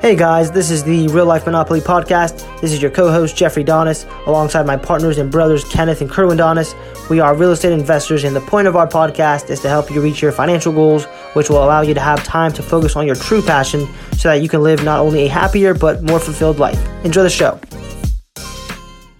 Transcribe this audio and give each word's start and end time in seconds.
Hey 0.00 0.16
guys, 0.16 0.50
this 0.50 0.70
is 0.70 0.82
the 0.82 1.08
Real 1.08 1.26
Life 1.26 1.44
Monopoly 1.44 1.80
Podcast. 1.82 2.38
This 2.62 2.72
is 2.72 2.80
your 2.80 2.90
co 2.90 3.12
host, 3.12 3.36
Jeffrey 3.36 3.62
Donis, 3.62 4.06
alongside 4.26 4.64
my 4.64 4.78
partners 4.78 5.18
and 5.18 5.30
brothers, 5.30 5.62
Kenneth 5.64 6.00
and 6.00 6.08
Kerwin 6.08 6.38
Donis. 6.38 6.74
We 7.10 7.20
are 7.20 7.34
real 7.36 7.50
estate 7.50 7.72
investors, 7.72 8.24
and 8.24 8.34
the 8.34 8.40
point 8.40 8.66
of 8.66 8.76
our 8.76 8.86
podcast 8.86 9.50
is 9.50 9.60
to 9.60 9.68
help 9.68 9.90
you 9.90 10.00
reach 10.00 10.22
your 10.22 10.32
financial 10.32 10.72
goals, 10.72 11.04
which 11.34 11.50
will 11.50 11.62
allow 11.62 11.82
you 11.82 11.92
to 11.92 12.00
have 12.00 12.24
time 12.24 12.50
to 12.54 12.62
focus 12.62 12.96
on 12.96 13.06
your 13.06 13.14
true 13.14 13.42
passion 13.42 13.86
so 14.16 14.30
that 14.30 14.40
you 14.40 14.48
can 14.48 14.62
live 14.62 14.82
not 14.84 15.00
only 15.00 15.24
a 15.24 15.28
happier 15.28 15.74
but 15.74 16.02
more 16.02 16.18
fulfilled 16.18 16.58
life. 16.58 16.80
Enjoy 17.04 17.22
the 17.22 17.28
show. 17.28 17.60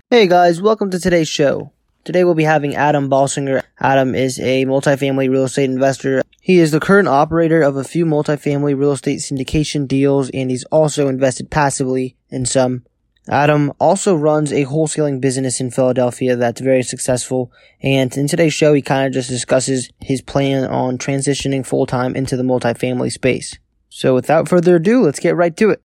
Hey 0.08 0.26
guys, 0.26 0.62
welcome 0.62 0.90
to 0.92 0.98
today's 0.98 1.28
show. 1.28 1.72
Today 2.04 2.24
we'll 2.24 2.34
be 2.34 2.44
having 2.44 2.74
Adam 2.74 3.10
Balsinger. 3.10 3.64
Adam 3.78 4.14
is 4.14 4.40
a 4.40 4.64
multifamily 4.64 5.28
real 5.28 5.44
estate 5.44 5.68
investor. 5.68 6.22
He 6.42 6.58
is 6.58 6.70
the 6.70 6.80
current 6.80 7.06
operator 7.06 7.60
of 7.60 7.76
a 7.76 7.84
few 7.84 8.06
multifamily 8.06 8.78
real 8.78 8.92
estate 8.92 9.20
syndication 9.20 9.86
deals 9.86 10.30
and 10.30 10.50
he's 10.50 10.64
also 10.64 11.06
invested 11.06 11.50
passively 11.50 12.16
in 12.30 12.46
some. 12.46 12.84
Adam 13.28 13.72
also 13.78 14.16
runs 14.16 14.50
a 14.50 14.64
wholesaling 14.64 15.20
business 15.20 15.60
in 15.60 15.70
Philadelphia 15.70 16.36
that's 16.36 16.62
very 16.62 16.82
successful. 16.82 17.52
And 17.82 18.16
in 18.16 18.26
today's 18.26 18.54
show, 18.54 18.72
he 18.72 18.80
kind 18.80 19.06
of 19.06 19.12
just 19.12 19.28
discusses 19.28 19.90
his 20.00 20.22
plan 20.22 20.64
on 20.64 20.96
transitioning 20.96 21.64
full 21.64 21.84
time 21.84 22.16
into 22.16 22.38
the 22.38 22.42
multifamily 22.42 23.12
space. 23.12 23.58
So 23.90 24.14
without 24.14 24.48
further 24.48 24.76
ado, 24.76 25.02
let's 25.02 25.20
get 25.20 25.36
right 25.36 25.54
to 25.58 25.70
it. 25.70 25.82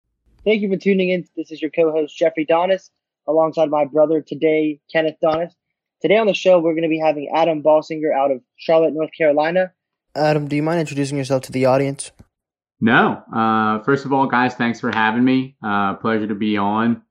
Thank 0.44 0.62
you 0.62 0.70
for 0.70 0.78
tuning 0.78 1.10
in. 1.10 1.26
This 1.38 1.52
is 1.52 1.62
your 1.62 1.72
co-host, 1.72 2.18
Jeffrey 2.18 2.46
Donis, 2.46 2.90
alongside 3.26 3.70
my 3.70 3.86
brother 3.86 4.22
today, 4.22 4.82
Kenneth 4.92 5.16
Donis. 5.24 5.52
Today 6.02 6.18
on 6.18 6.28
the 6.28 6.34
show, 6.34 6.60
we're 6.60 6.74
going 6.74 6.84
to 6.84 6.90
be 6.90 7.00
having 7.00 7.32
Adam 7.34 7.64
Balsinger 7.64 8.12
out 8.14 8.32
of 8.32 8.42
Charlotte, 8.58 8.94
North 8.94 9.12
Carolina. 9.18 9.72
Adam, 10.16 10.48
do 10.48 10.56
you 10.56 10.64
mind 10.64 10.80
introducing 10.80 11.18
yourself 11.18 11.44
to 11.44 11.52
the 11.52 11.66
audience? 11.66 12.12
No. 12.82 13.22
Uh, 13.34 13.80
first 13.84 14.06
of 14.06 14.12
all, 14.12 14.28
guys, 14.28 14.56
thanks 14.56 14.80
for 14.80 14.92
having 14.92 15.24
me. 15.24 15.56
Uh, 15.64 15.96
pleasure 15.96 16.28
to 16.28 16.36
be 16.36 16.58
on. 16.58 17.04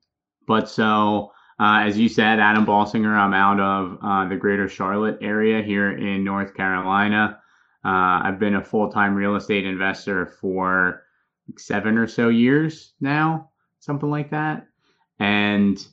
But 0.47 0.69
so, 0.69 1.31
uh, 1.59 1.79
as 1.81 1.97
you 1.97 2.09
said, 2.09 2.39
Adam 2.39 2.65
Balsinger, 2.65 3.15
I'm 3.15 3.33
out 3.33 3.59
of 3.59 3.97
uh, 4.03 4.27
the 4.27 4.35
greater 4.35 4.67
Charlotte 4.67 5.17
area 5.21 5.63
here 5.63 5.91
in 5.91 6.23
North 6.23 6.53
Carolina. 6.53 7.39
Uh, 7.83 8.21
I've 8.23 8.39
been 8.39 8.55
a 8.55 8.63
full 8.63 8.91
time 8.91 9.15
real 9.15 9.35
estate 9.35 9.65
investor 9.65 10.25
for 10.25 11.03
seven 11.57 11.97
or 11.97 12.07
so 12.07 12.29
years 12.29 12.93
now, 12.99 13.49
something 13.79 14.09
like 14.09 14.29
that. 14.31 14.67
And 15.19 15.83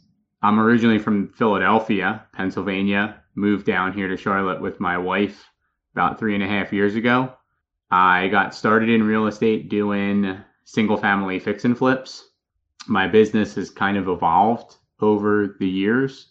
I'm 0.43 0.61
originally 0.61 0.99
from 0.99 1.29
Philadelphia, 1.29 2.27
Pennsylvania. 2.35 3.23
Moved 3.35 3.67
down 3.67 3.93
here 3.93 4.09
to 4.09 4.17
Charlotte 4.17 4.61
with 4.61 4.81
my 4.81 4.99
wife 4.99 5.45
about 5.95 6.19
three 6.19 6.35
and 6.35 6.43
a 6.43 6.49
half 6.49 6.73
years 6.73 6.95
ago. 6.95 7.33
I 7.91 8.29
got 8.29 8.55
started 8.55 8.89
in 8.89 9.03
real 9.03 9.27
estate 9.27 9.69
doing 9.69 10.39
single 10.65 10.97
family 10.97 11.39
fix 11.39 11.65
and 11.65 11.77
flips. 11.77 12.29
My 12.87 13.09
business 13.09 13.55
has 13.55 13.71
kind 13.71 13.97
of 13.97 14.09
evolved 14.09 14.77
over 15.01 15.57
the 15.59 15.69
years. 15.69 16.29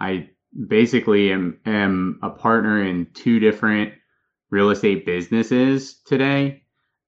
I 0.00 0.30
basically 0.66 1.32
am, 1.32 1.58
am 1.66 2.18
a 2.22 2.30
partner 2.30 2.82
in 2.82 3.08
two 3.14 3.38
different 3.38 3.94
real 4.50 4.70
estate 4.70 5.04
businesses 5.04 6.00
today 6.06 6.62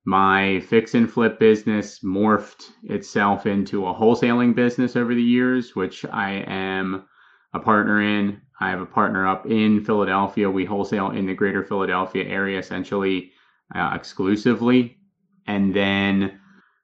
my 0.04 0.60
fix 0.60 0.94
and 0.94 1.10
flip 1.10 1.38
business 1.38 2.00
morphed 2.00 2.70
itself 2.84 3.46
into 3.46 3.86
a 3.86 3.94
wholesaling 3.94 4.54
business 4.54 4.96
over 4.96 5.14
the 5.14 5.22
years, 5.22 5.76
which 5.76 6.04
I 6.06 6.44
am 6.46 7.04
a 7.52 7.60
partner 7.60 8.02
in. 8.02 8.40
I 8.60 8.70
have 8.70 8.80
a 8.80 8.86
partner 8.86 9.26
up 9.26 9.46
in 9.46 9.84
Philadelphia. 9.84 10.50
We 10.50 10.64
wholesale 10.64 11.10
in 11.10 11.26
the 11.26 11.34
greater 11.34 11.64
Philadelphia 11.64 12.24
area 12.24 12.58
essentially 12.58 13.32
uh, 13.74 13.92
exclusively. 13.94 14.98
And 15.46 15.74
then 15.74 16.40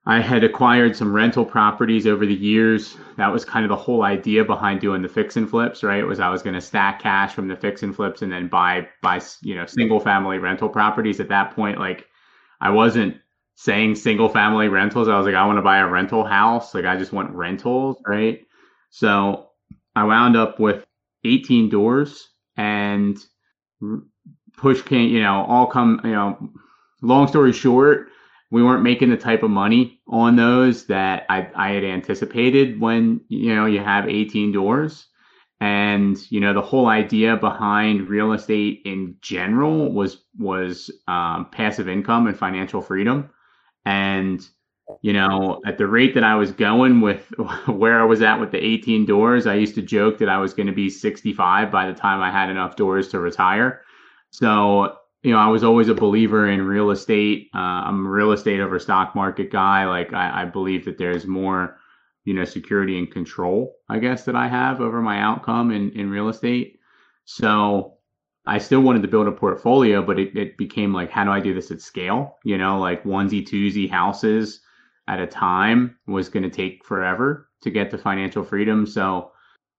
I 0.07 0.21
had 0.21 0.45
acquired 0.45 0.97
some 0.97 1.13
rental 1.13 1.45
properties 1.45 2.07
over 2.07 2.25
the 2.25 2.35
years. 2.35 2.97
That 3.17 3.33
was 3.33 3.45
kind 3.45 3.65
of 3.65 3.69
the 3.69 3.77
whole 3.77 4.03
idea 4.03 4.45
behind 4.45 4.81
doing 4.81 5.03
the 5.03 5.09
fix 5.09 5.37
and 5.37 5.51
flips, 5.51 5.83
right? 5.83 6.07
Was 6.07 6.21
I 6.21 6.31
was 6.31 6.43
going 6.43 6.55
to 6.55 6.61
stack 6.61 7.01
cash 7.03 7.35
from 7.35 7.49
the 7.49 7.57
fix 7.57 7.83
and 7.83 7.95
flips 7.95 8.23
and 8.23 8.33
then 8.33 8.49
buy 8.49 8.89
buy 9.03 9.21
you 9.43 9.55
know 9.55 9.67
single 9.67 10.01
family 10.01 10.39
rental 10.39 10.69
properties. 10.69 11.21
At 11.21 11.29
that 11.29 11.55
point, 11.55 11.79
like 11.79 12.07
I 12.61 12.71
wasn't 12.71 13.17
saying 13.57 13.97
single 13.97 14.29
family 14.29 14.69
rentals. 14.69 15.09
I 15.09 15.17
was 15.17 15.27
like, 15.27 15.35
I 15.35 15.45
want 15.45 15.59
to 15.59 15.63
buy 15.63 15.79
a 15.79 15.87
rental 15.87 16.25
house. 16.25 16.75
Like, 16.75 16.85
I 16.85 16.97
just 16.97 17.13
want 17.13 17.31
rentals, 17.31 17.97
right? 18.07 18.41
So 18.91 19.46
I 19.97 20.05
wound 20.05 20.37
up 20.37 20.61
with 20.61 20.85
18 21.25 21.71
doors 21.71 22.29
and 22.57 23.19
push 24.57 24.83
came, 24.83 25.11
you 25.11 25.23
know, 25.23 25.45
all 25.49 25.67
come, 25.67 26.01
you 26.05 26.11
know, 26.11 26.51
long 27.03 27.27
story 27.27 27.53
short, 27.53 28.09
we 28.51 28.63
weren't 28.63 28.83
making 28.83 29.11
the 29.11 29.17
type 29.17 29.43
of 29.43 29.51
money 29.51 30.01
on 30.07 30.37
those 30.37 30.87
that 30.87 31.25
I, 31.31 31.49
I 31.57 31.71
had 31.71 31.83
anticipated 31.83 32.79
when, 32.79 33.23
you 33.29 33.55
know, 33.55 33.65
you 33.65 33.81
have 33.81 34.09
18 34.09 34.53
doors. 34.53 35.09
And, 35.61 36.19
you 36.31 36.41
know, 36.41 36.53
the 36.53 36.61
whole 36.61 36.87
idea 36.87 37.37
behind 37.37 38.11
real 38.11 38.35
estate 38.35 38.83
in 38.85 39.17
general 39.23 39.91
was, 39.91 40.23
was 40.39 40.91
um, 41.09 41.49
passive 41.51 41.89
income 41.89 42.27
and 42.27 42.39
financial 42.39 42.83
freedom. 42.83 43.31
And, 43.87 44.47
you 45.03 45.13
know, 45.13 45.61
at 45.67 45.79
the 45.79 45.87
rate 45.87 46.15
that 46.15 46.25
I 46.25 46.37
was 46.37 46.53
going 46.53 47.01
with 47.01 47.27
where 47.67 48.01
I 48.01 48.05
was 48.05 48.23
at 48.23 48.41
with 48.41 48.53
the 48.53 48.65
18 48.65 49.07
doors, 49.07 49.47
I 49.47 49.55
used 49.55 49.75
to 49.77 49.83
joke 49.83 50.19
that 50.19 50.29
I 50.29 50.39
was 50.39 50.55
going 50.55 50.67
to 50.69 50.73
be 50.73 50.91
65 50.91 51.71
by 51.71 51.87
the 51.87 51.95
time 51.95 52.21
I 52.21 52.31
had 52.31 52.51
enough 52.51 52.77
doors 52.77 53.09
to 53.09 53.21
retire. 53.21 53.83
So, 54.31 54.97
you 55.23 55.33
know, 55.33 55.39
I 55.39 55.49
was 55.49 55.65
always 55.65 55.89
a 55.89 55.95
believer 55.95 56.49
in 56.49 56.63
real 56.63 56.91
estate. 56.91 57.51
Uh, 57.55 57.59
I'm 57.59 58.07
a 58.07 58.11
real 58.11 58.33
estate 58.33 58.61
over 58.61 58.79
stock 58.79 59.15
market 59.15 59.51
guy. 59.51 59.87
Like, 59.87 60.13
I, 60.13 60.43
I 60.43 60.45
believe 60.45 60.85
that 60.85 60.99
there's 60.99 61.27
more, 61.27 61.79
you 62.25 62.35
know, 62.35 62.45
security 62.45 62.99
and 62.99 63.11
control, 63.11 63.75
I 63.89 63.99
guess, 63.99 64.25
that 64.25 64.37
I 64.37 64.47
have 64.47 64.81
over 64.81 65.01
my 65.03 65.21
outcome 65.21 65.73
in, 65.73 65.91
in 65.93 66.11
real 66.11 66.29
estate. 66.29 66.79
So, 67.25 67.95
I 68.49 68.59
still 68.59 68.81
wanted 68.81 69.03
to 69.03 69.09
build 69.09 69.27
a 69.27 69.33
portfolio, 69.33 70.03
but 70.03 70.21
it, 70.21 70.37
it 70.37 70.57
became 70.57 70.95
like, 70.95 71.11
how 71.11 71.25
do 71.25 71.33
I 71.33 71.41
do 71.41 71.53
this 71.53 71.73
at 71.73 71.81
scale? 71.81 72.39
You 72.45 72.57
know, 72.57 72.79
like 72.79 73.03
onesie, 73.03 73.45
twosie 73.45 73.91
houses 73.91 74.61
at 75.09 75.21
a 75.21 75.27
time 75.27 75.97
was 76.07 76.29
going 76.29 76.43
to 76.43 76.51
take 76.51 76.85
forever 76.85 77.49
to 77.63 77.71
get 77.71 77.91
to 77.91 77.99
financial 77.99 78.43
freedom. 78.43 78.87
So 78.87 79.31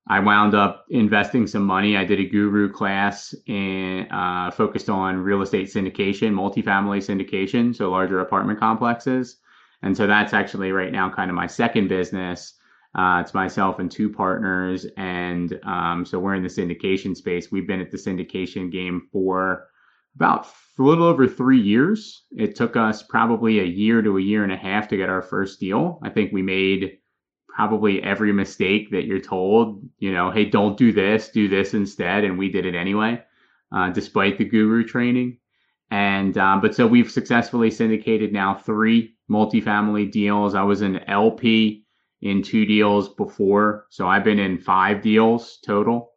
I 0.08 0.20
wound 0.20 0.56
up 0.56 0.86
investing 0.90 1.48
some 1.48 1.64
money. 1.64 1.98
I 1.98 2.06
did 2.06 2.20
a 2.20 2.26
guru 2.26 2.72
class 2.72 3.36
and 3.48 4.08
uh, 4.12 4.52
focused 4.52 4.90
on 4.90 5.18
real 5.18 5.42
estate 5.42 5.68
syndication, 5.68 6.32
multifamily 6.32 7.00
syndication, 7.00 7.76
so 7.76 7.92
larger 7.92 8.22
apartment 8.22 8.60
complexes. 8.60 9.38
And 9.84 9.96
so 9.96 10.08
that's 10.08 10.34
actually 10.34 10.72
right 10.72 10.92
now 10.92 11.10
kind 11.10 11.30
of 11.30 11.36
my 11.36 11.48
second 11.48 11.88
business 11.90 12.54
uh, 12.98 13.22
it's 13.22 13.34
myself 13.34 13.78
and 13.78 13.92
two 13.92 14.10
partners, 14.10 14.88
and 14.98 15.60
um, 15.64 16.04
so 16.04 16.18
we're 16.18 16.34
in 16.34 16.42
the 16.42 16.50
syndication 16.50 17.16
space. 17.16 17.52
We've 17.52 17.68
been 17.68 17.80
at 17.80 17.92
the 17.92 17.98
syndication 17.98 18.72
game 18.72 19.08
for 19.12 19.68
about 20.18 20.48
a 20.80 20.84
little 20.84 21.06
over 21.06 21.28
three 21.28 21.62
years. 21.62 22.26
It 22.32 22.56
took 22.56 22.76
us 22.76 23.04
probably 23.04 23.60
a 23.60 23.64
year 23.64 24.02
to 24.02 24.18
a 24.18 24.22
year 24.22 24.44
and 24.44 24.52
a 24.52 24.58
half 24.58 24.88
to 24.90 24.98
get 24.98 25.10
our 25.10 25.22
first 25.22 25.60
deal. 25.60 26.00
I 26.04 26.10
think 26.10 26.32
we 26.32 26.42
made 26.42 26.98
probably 27.48 28.04
every 28.04 28.32
mistake 28.34 28.92
that 28.92 29.06
you're 29.06 29.20
told, 29.20 29.82
you 29.98 30.12
know, 30.12 30.30
hey, 30.30 30.46
don't 30.46 30.78
do 30.78 30.92
this, 30.92 31.30
do 31.30 31.48
this 31.48 31.74
instead, 31.74 32.24
and 32.24 32.38
we 32.38 32.50
did 32.50 32.66
it 32.66 32.76
anyway, 32.76 33.24
uh, 33.72 33.90
despite 33.90 34.38
the 34.38 34.46
guru 34.46 34.84
training. 34.84 35.38
And 35.90 36.38
um, 36.38 36.62
but 36.62 36.76
so 36.76 36.86
we've 36.86 37.10
successfully 37.10 37.72
syndicated 37.72 38.34
now 38.34 38.54
three 38.54 39.16
multifamily 39.30 40.12
deals. 40.12 40.54
I 40.54 40.64
was 40.64 40.82
an 40.82 40.98
LP 41.08 41.86
in 42.22 42.42
two 42.42 42.66
deals 42.66 43.10
before. 43.10 43.86
So 43.90 44.08
I've 44.08 44.24
been 44.24 44.40
in 44.40 44.58
five 44.58 45.02
deals 45.02 45.60
total. 45.66 46.12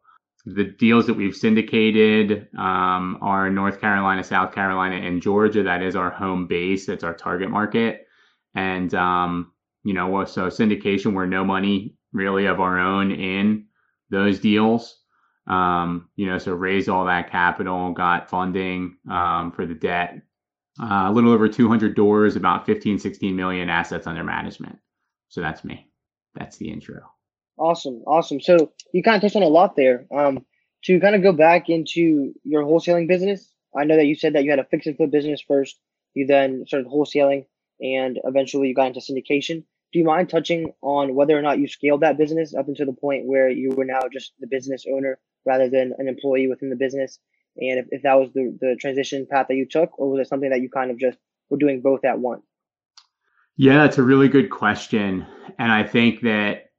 The 0.45 0.63
deals 0.63 1.07
that 1.07 1.13
we've 1.13 1.35
syndicated 1.35 2.47
um, 2.57 3.19
are 3.21 3.49
North 3.49 3.79
Carolina, 3.79 4.23
South 4.23 4.53
Carolina, 4.53 4.95
and 4.95 5.21
Georgia. 5.21 5.63
That 5.63 5.83
is 5.83 5.95
our 5.95 6.09
home 6.09 6.47
base. 6.47 6.87
That's 6.87 7.03
our 7.03 7.13
target 7.13 7.49
market. 7.49 8.07
And, 8.55 8.93
um, 8.95 9.51
you 9.83 9.93
know, 9.93 10.25
so 10.25 10.47
syndication, 10.47 11.13
we're 11.13 11.25
no 11.25 11.45
money 11.45 11.95
really 12.11 12.47
of 12.47 12.59
our 12.59 12.79
own 12.79 13.11
in 13.11 13.65
those 14.09 14.39
deals. 14.39 14.97
Um, 15.47 16.09
you 16.15 16.27
know, 16.27 16.37
so 16.37 16.53
raised 16.53 16.89
all 16.89 17.05
that 17.05 17.31
capital, 17.31 17.93
got 17.93 18.29
funding 18.29 18.97
um, 19.09 19.51
for 19.51 19.65
the 19.65 19.75
debt. 19.75 20.21
Uh, 20.81 21.05
a 21.07 21.11
little 21.11 21.31
over 21.31 21.47
200 21.47 21.95
doors, 21.95 22.35
about 22.35 22.65
15, 22.65 22.97
16 22.99 23.35
million 23.35 23.69
assets 23.69 24.07
under 24.07 24.23
management. 24.23 24.79
So 25.29 25.41
that's 25.41 25.63
me 25.63 25.91
that's 26.35 26.57
the 26.57 26.69
intro. 26.71 27.10
Awesome, 27.61 28.01
awesome. 28.07 28.41
So 28.41 28.71
you 28.91 29.03
kind 29.03 29.15
of 29.15 29.21
touched 29.21 29.35
on 29.35 29.43
a 29.43 29.47
lot 29.47 29.75
there. 29.75 30.07
Um, 30.11 30.43
to 30.85 30.99
kind 30.99 31.13
of 31.13 31.21
go 31.21 31.31
back 31.31 31.69
into 31.69 32.33
your 32.43 32.63
wholesaling 32.63 33.07
business, 33.07 33.53
I 33.77 33.83
know 33.83 33.97
that 33.97 34.07
you 34.07 34.15
said 34.15 34.33
that 34.33 34.43
you 34.43 34.49
had 34.49 34.57
a 34.57 34.63
fix 34.63 34.87
and 34.87 34.97
flip 34.97 35.11
business 35.11 35.43
first. 35.47 35.79
You 36.15 36.25
then 36.25 36.65
started 36.65 36.87
wholesaling, 36.87 37.45
and 37.79 38.19
eventually 38.23 38.67
you 38.67 38.73
got 38.73 38.87
into 38.87 38.99
syndication. 38.99 39.63
Do 39.93 39.99
you 39.99 40.05
mind 40.05 40.27
touching 40.27 40.73
on 40.81 41.13
whether 41.13 41.37
or 41.37 41.43
not 41.43 41.59
you 41.59 41.67
scaled 41.67 42.01
that 42.01 42.17
business 42.17 42.55
up 42.55 42.67
until 42.67 42.87
the 42.87 42.93
point 42.93 43.27
where 43.27 43.47
you 43.47 43.69
were 43.69 43.85
now 43.85 44.01
just 44.11 44.33
the 44.39 44.47
business 44.47 44.85
owner 44.91 45.19
rather 45.45 45.69
than 45.69 45.93
an 45.99 46.07
employee 46.07 46.47
within 46.47 46.71
the 46.71 46.75
business? 46.75 47.19
And 47.57 47.77
if, 47.77 47.85
if 47.91 48.01
that 48.01 48.15
was 48.15 48.31
the, 48.33 48.57
the 48.59 48.75
transition 48.79 49.27
path 49.29 49.49
that 49.49 49.55
you 49.55 49.67
took, 49.69 49.99
or 49.99 50.09
was 50.09 50.25
it 50.25 50.29
something 50.29 50.49
that 50.49 50.61
you 50.61 50.69
kind 50.69 50.89
of 50.89 50.97
just 50.97 51.19
were 51.51 51.57
doing 51.57 51.81
both 51.81 52.03
at 52.05 52.17
once? 52.17 52.41
Yeah, 53.55 53.83
that's 53.83 53.99
a 53.99 54.03
really 54.03 54.29
good 54.29 54.49
question. 54.49 55.27
And 55.59 55.71
I 55.71 55.83
think 55.83 56.21
that 56.21 56.70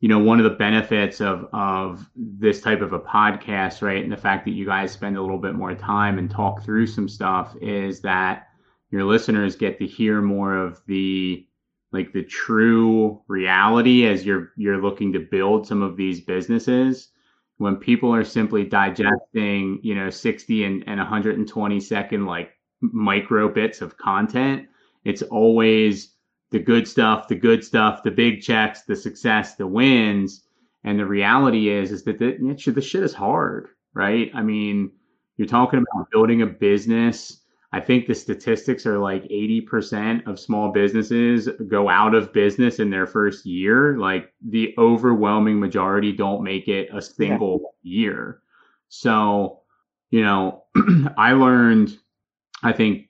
you 0.00 0.08
know 0.08 0.18
one 0.18 0.38
of 0.38 0.44
the 0.44 0.56
benefits 0.58 1.20
of 1.20 1.46
of 1.52 2.08
this 2.16 2.60
type 2.60 2.80
of 2.80 2.92
a 2.92 2.98
podcast 2.98 3.82
right 3.82 4.02
and 4.02 4.12
the 4.12 4.16
fact 4.16 4.44
that 4.44 4.52
you 4.52 4.66
guys 4.66 4.90
spend 4.90 5.16
a 5.16 5.20
little 5.20 5.38
bit 5.38 5.54
more 5.54 5.74
time 5.74 6.18
and 6.18 6.30
talk 6.30 6.64
through 6.64 6.86
some 6.86 7.08
stuff 7.08 7.54
is 7.60 8.00
that 8.00 8.48
your 8.90 9.04
listeners 9.04 9.56
get 9.56 9.78
to 9.78 9.86
hear 9.86 10.20
more 10.20 10.56
of 10.56 10.80
the 10.86 11.46
like 11.92 12.12
the 12.12 12.24
true 12.24 13.20
reality 13.28 14.06
as 14.06 14.24
you're 14.24 14.52
you're 14.56 14.82
looking 14.82 15.12
to 15.12 15.20
build 15.30 15.66
some 15.66 15.82
of 15.82 15.96
these 15.96 16.20
businesses. 16.20 17.08
When 17.58 17.76
people 17.76 18.14
are 18.14 18.24
simply 18.24 18.64
digesting 18.64 19.80
you 19.82 19.94
know 19.94 20.08
60 20.10 20.64
and, 20.64 20.84
and 20.86 20.98
120 20.98 21.80
second 21.80 22.26
like 22.26 22.52
micro 22.80 23.52
bits 23.52 23.82
of 23.82 23.98
content 23.98 24.66
it's 25.04 25.20
always 25.22 26.14
the 26.50 26.58
good 26.58 26.86
stuff, 26.86 27.28
the 27.28 27.34
good 27.34 27.64
stuff, 27.64 28.02
the 28.02 28.10
big 28.10 28.42
checks, 28.42 28.82
the 28.82 28.96
success, 28.96 29.54
the 29.54 29.66
wins. 29.66 30.44
And 30.84 30.98
the 30.98 31.06
reality 31.06 31.68
is, 31.68 31.92
is 31.92 32.02
that 32.04 32.18
the, 32.18 32.36
the 32.72 32.80
shit 32.80 33.02
is 33.02 33.14
hard, 33.14 33.68
right? 33.94 34.30
I 34.34 34.42
mean, 34.42 34.92
you're 35.36 35.46
talking 35.46 35.78
about 35.78 36.10
building 36.10 36.42
a 36.42 36.46
business. 36.46 37.40
I 37.72 37.80
think 37.80 38.06
the 38.06 38.14
statistics 38.14 38.84
are 38.84 38.98
like 38.98 39.22
80% 39.24 40.26
of 40.26 40.40
small 40.40 40.72
businesses 40.72 41.48
go 41.68 41.88
out 41.88 42.14
of 42.14 42.32
business 42.32 42.80
in 42.80 42.90
their 42.90 43.06
first 43.06 43.46
year. 43.46 43.96
Like 43.96 44.32
the 44.44 44.74
overwhelming 44.76 45.60
majority 45.60 46.12
don't 46.12 46.42
make 46.42 46.66
it 46.66 46.88
a 46.92 47.00
single 47.00 47.74
yeah. 47.82 48.00
year. 48.00 48.42
So, 48.88 49.60
you 50.10 50.22
know, 50.22 50.64
I 51.16 51.32
learned, 51.32 51.96
I 52.62 52.72
think, 52.72 53.08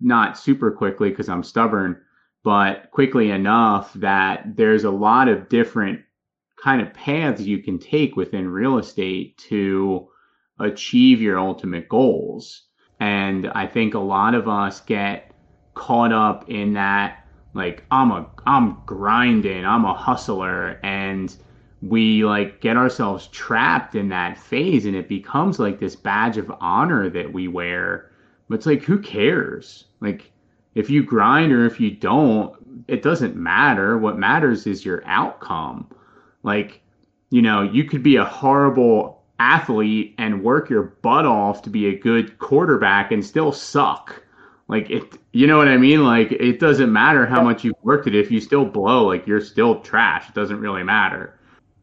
not 0.00 0.38
super 0.38 0.72
quickly 0.72 1.10
because 1.10 1.28
I'm 1.28 1.44
stubborn, 1.44 2.00
but 2.42 2.90
quickly 2.90 3.30
enough 3.30 3.92
that 3.94 4.56
there's 4.56 4.84
a 4.84 4.90
lot 4.90 5.28
of 5.28 5.48
different 5.48 6.00
kind 6.62 6.80
of 6.80 6.92
paths 6.94 7.42
you 7.42 7.62
can 7.62 7.78
take 7.78 8.16
within 8.16 8.48
real 8.48 8.78
estate 8.78 9.36
to 9.38 10.08
achieve 10.58 11.20
your 11.20 11.38
ultimate 11.38 11.88
goals. 11.88 12.64
And 12.98 13.48
I 13.48 13.66
think 13.66 13.94
a 13.94 13.98
lot 13.98 14.34
of 14.34 14.48
us 14.48 14.80
get 14.80 15.32
caught 15.74 16.12
up 16.12 16.50
in 16.50 16.74
that 16.74 17.24
like 17.54 17.84
I'm 17.90 18.10
a 18.10 18.30
I'm 18.46 18.82
grinding, 18.86 19.64
I'm 19.64 19.84
a 19.84 19.94
hustler 19.94 20.78
and 20.82 21.34
we 21.82 22.24
like 22.24 22.60
get 22.60 22.76
ourselves 22.76 23.26
trapped 23.28 23.94
in 23.94 24.10
that 24.10 24.36
phase 24.36 24.84
and 24.84 24.94
it 24.94 25.08
becomes 25.08 25.58
like 25.58 25.80
this 25.80 25.96
badge 25.96 26.36
of 26.36 26.52
honor 26.60 27.08
that 27.10 27.32
we 27.32 27.48
wear. 27.48 28.10
But 28.48 28.56
it's 28.56 28.66
like 28.66 28.82
who 28.82 28.98
cares? 28.98 29.86
Like 30.00 30.30
if 30.74 30.90
you 30.90 31.02
grind 31.02 31.52
or 31.52 31.66
if 31.66 31.80
you 31.80 31.90
don't, 31.90 32.84
it 32.88 33.02
doesn't 33.02 33.36
matter. 33.36 33.98
What 33.98 34.18
matters 34.18 34.66
is 34.66 34.84
your 34.84 35.02
outcome. 35.06 35.88
Like, 36.42 36.80
you 37.30 37.42
know, 37.42 37.62
you 37.62 37.84
could 37.84 38.02
be 38.02 38.16
a 38.16 38.24
horrible 38.24 39.22
athlete 39.38 40.14
and 40.18 40.44
work 40.44 40.68
your 40.70 40.82
butt 40.82 41.26
off 41.26 41.62
to 41.62 41.70
be 41.70 41.86
a 41.86 41.98
good 41.98 42.38
quarterback 42.38 43.10
and 43.10 43.24
still 43.24 43.52
suck. 43.52 44.22
Like 44.68 44.88
it, 44.90 45.18
you 45.32 45.46
know 45.46 45.58
what 45.58 45.68
I 45.68 45.76
mean? 45.76 46.04
Like 46.04 46.30
it 46.32 46.60
doesn't 46.60 46.92
matter 46.92 47.26
how 47.26 47.42
much 47.42 47.64
you've 47.64 47.74
worked 47.82 48.06
it. 48.06 48.14
If 48.14 48.30
you 48.30 48.40
still 48.40 48.64
blow, 48.64 49.06
like 49.06 49.26
you're 49.26 49.40
still 49.40 49.80
trash. 49.80 50.28
It 50.28 50.34
doesn't 50.34 50.60
really 50.60 50.84
matter. 50.84 51.40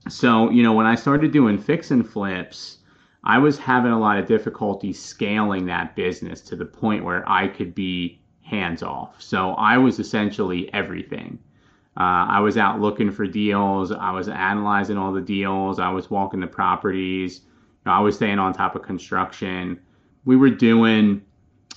So, 0.08 0.50
you 0.50 0.64
know, 0.64 0.74
when 0.74 0.86
I 0.86 0.96
started 0.96 1.32
doing 1.34 1.58
fix 1.58 1.92
and 1.92 2.08
flips, 2.08 2.78
I 3.26 3.40
was 3.40 3.58
having 3.58 3.92
a 3.92 4.00
lot 4.00 4.20
of 4.20 4.26
difficulty 4.26 4.94
scaling 4.94 5.66
that 5.66 5.98
business 5.98 6.40
to 6.44 6.56
the 6.56 6.66
point 6.66 7.04
where 7.04 7.30
I 7.30 7.50
could 7.50 7.76
be 7.76 8.22
hands 8.48 8.82
off. 8.82 9.22
So 9.22 9.52
I 9.52 9.78
was 9.78 10.00
essentially 10.00 10.74
everything. 10.74 11.38
Uh, 11.98 12.26
I 12.30 12.40
was 12.40 12.58
out 12.58 12.80
looking 12.80 13.12
for 13.12 13.26
deals. 13.26 13.92
I 13.92 14.12
was 14.12 14.30
analyzing 14.30 14.98
all 14.98 15.12
the 15.12 15.22
deals. 15.22 15.80
I 15.80 15.90
was 15.90 16.10
walking 16.10 16.40
the 16.40 16.48
properties. 16.48 17.42
You 17.44 17.82
know, 17.88 17.92
I 17.92 18.00
was 18.00 18.16
staying 18.16 18.40
on 18.40 18.54
top 18.54 18.76
of 18.76 18.84
construction. 18.84 19.80
We 20.24 20.36
were 20.36 20.50
doing 20.50 21.24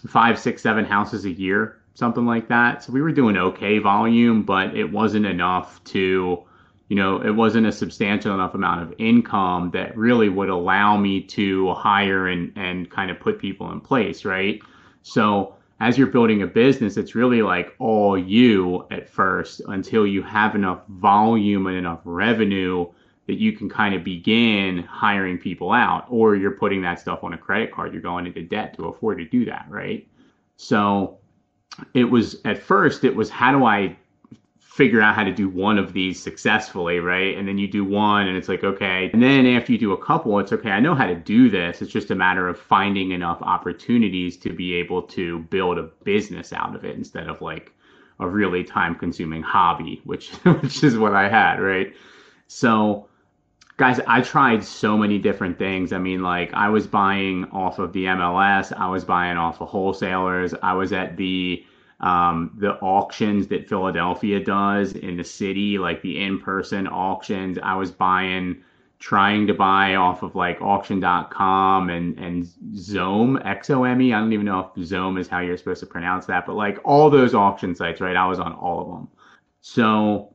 five, 0.06 0.38
six, 0.38 0.62
seven 0.62 0.84
houses 0.84 1.24
a 1.24 1.30
year, 1.30 1.80
something 1.94 2.26
like 2.26 2.48
that. 2.48 2.84
So 2.84 2.92
we 2.92 3.02
were 3.02 3.12
doing 3.12 3.36
okay 3.36 3.78
volume, 3.78 4.42
but 4.42 4.76
it 4.76 4.92
wasn't 4.92 5.26
enough 5.26 5.82
to, 5.84 6.44
you 6.88 6.96
know, 6.96 7.20
it 7.20 7.30
wasn't 7.30 7.66
a 7.66 7.72
substantial 7.72 8.34
enough 8.34 8.54
amount 8.54 8.82
of 8.82 8.94
income 8.98 9.70
that 9.72 9.96
really 9.96 10.28
would 10.28 10.50
allow 10.50 10.96
me 10.96 11.22
to 11.22 11.72
hire 11.74 12.28
and, 12.28 12.52
and 12.56 12.90
kind 12.90 13.10
of 13.10 13.18
put 13.18 13.38
people 13.38 13.72
in 13.72 13.80
place, 13.80 14.24
right? 14.24 14.60
So 15.02 15.54
as 15.80 15.96
you're 15.96 16.06
building 16.06 16.42
a 16.42 16.46
business, 16.46 16.96
it's 16.96 17.14
really 17.14 17.40
like 17.40 17.74
all 17.78 18.16
you 18.18 18.86
at 18.90 19.08
first 19.08 19.62
until 19.68 20.06
you 20.06 20.22
have 20.22 20.54
enough 20.54 20.86
volume 20.88 21.66
and 21.66 21.76
enough 21.76 22.00
revenue 22.04 22.86
that 23.26 23.38
you 23.38 23.52
can 23.52 23.68
kind 23.68 23.94
of 23.94 24.04
begin 24.04 24.82
hiring 24.82 25.38
people 25.38 25.72
out, 25.72 26.04
or 26.08 26.36
you're 26.36 26.50
putting 26.50 26.82
that 26.82 27.00
stuff 27.00 27.24
on 27.24 27.32
a 27.32 27.38
credit 27.38 27.72
card. 27.72 27.92
You're 27.92 28.02
going 28.02 28.26
into 28.26 28.42
debt 28.42 28.74
to 28.76 28.86
afford 28.86 29.18
to 29.18 29.24
do 29.24 29.44
that, 29.46 29.66
right? 29.68 30.06
So 30.56 31.18
it 31.94 32.04
was 32.04 32.40
at 32.44 32.58
first, 32.58 33.04
it 33.04 33.14
was 33.14 33.30
how 33.30 33.52
do 33.56 33.64
I 33.64 33.96
figure 34.70 35.00
out 35.00 35.16
how 35.16 35.24
to 35.24 35.32
do 35.32 35.48
one 35.48 35.78
of 35.78 35.92
these 35.92 36.22
successfully, 36.22 37.00
right? 37.00 37.36
And 37.36 37.48
then 37.48 37.58
you 37.58 37.66
do 37.66 37.84
one 37.84 38.28
and 38.28 38.36
it's 38.36 38.48
like, 38.48 38.62
okay. 38.62 39.10
And 39.12 39.20
then 39.20 39.44
after 39.44 39.72
you 39.72 39.78
do 39.78 39.92
a 39.92 40.02
couple, 40.02 40.38
it's 40.38 40.52
okay, 40.52 40.70
I 40.70 40.78
know 40.78 40.94
how 40.94 41.06
to 41.06 41.16
do 41.16 41.50
this. 41.50 41.82
It's 41.82 41.90
just 41.90 42.12
a 42.12 42.14
matter 42.14 42.46
of 42.48 42.56
finding 42.56 43.10
enough 43.10 43.42
opportunities 43.42 44.36
to 44.38 44.52
be 44.52 44.74
able 44.74 45.02
to 45.02 45.40
build 45.40 45.78
a 45.78 45.90
business 46.04 46.52
out 46.52 46.76
of 46.76 46.84
it 46.84 46.94
instead 46.96 47.26
of 47.26 47.42
like 47.42 47.72
a 48.20 48.28
really 48.28 48.62
time 48.62 48.94
consuming 48.94 49.42
hobby, 49.42 50.00
which 50.04 50.30
which 50.44 50.84
is 50.84 50.96
what 50.96 51.16
I 51.16 51.28
had, 51.28 51.56
right? 51.56 51.92
So 52.46 53.08
guys, 53.76 53.98
I 54.06 54.20
tried 54.20 54.62
so 54.62 54.96
many 54.96 55.18
different 55.18 55.58
things. 55.58 55.92
I 55.92 55.98
mean, 55.98 56.22
like 56.22 56.54
I 56.54 56.68
was 56.68 56.86
buying 56.86 57.46
off 57.46 57.80
of 57.80 57.92
the 57.92 58.04
MLS, 58.04 58.72
I 58.72 58.88
was 58.88 59.04
buying 59.04 59.36
off 59.36 59.60
of 59.60 59.68
wholesalers, 59.68 60.54
I 60.62 60.74
was 60.74 60.92
at 60.92 61.16
the 61.16 61.64
um, 62.00 62.52
the 62.58 62.72
auctions 62.80 63.46
that 63.48 63.68
Philadelphia 63.68 64.42
does 64.42 64.92
in 64.92 65.16
the 65.16 65.24
city, 65.24 65.78
like 65.78 66.00
the 66.02 66.22
in-person 66.22 66.86
auctions. 66.88 67.58
I 67.62 67.74
was 67.74 67.90
buying, 67.90 68.62
trying 68.98 69.46
to 69.46 69.54
buy 69.54 69.96
off 69.96 70.22
of 70.22 70.34
like 70.34 70.60
auction.com 70.62 71.90
and, 71.90 72.18
and 72.18 72.44
Xome, 72.72 73.44
X-O-M-E. 73.44 74.14
I 74.14 74.18
don't 74.18 74.32
even 74.32 74.46
know 74.46 74.70
if 74.74 74.88
Xome 74.88 75.18
is 75.18 75.28
how 75.28 75.40
you're 75.40 75.58
supposed 75.58 75.80
to 75.80 75.86
pronounce 75.86 76.26
that, 76.26 76.46
but 76.46 76.56
like 76.56 76.78
all 76.84 77.10
those 77.10 77.34
auction 77.34 77.74
sites, 77.74 78.00
right? 78.00 78.16
I 78.16 78.26
was 78.26 78.38
on 78.38 78.54
all 78.54 78.80
of 78.80 78.88
them. 78.88 79.08
So 79.60 80.34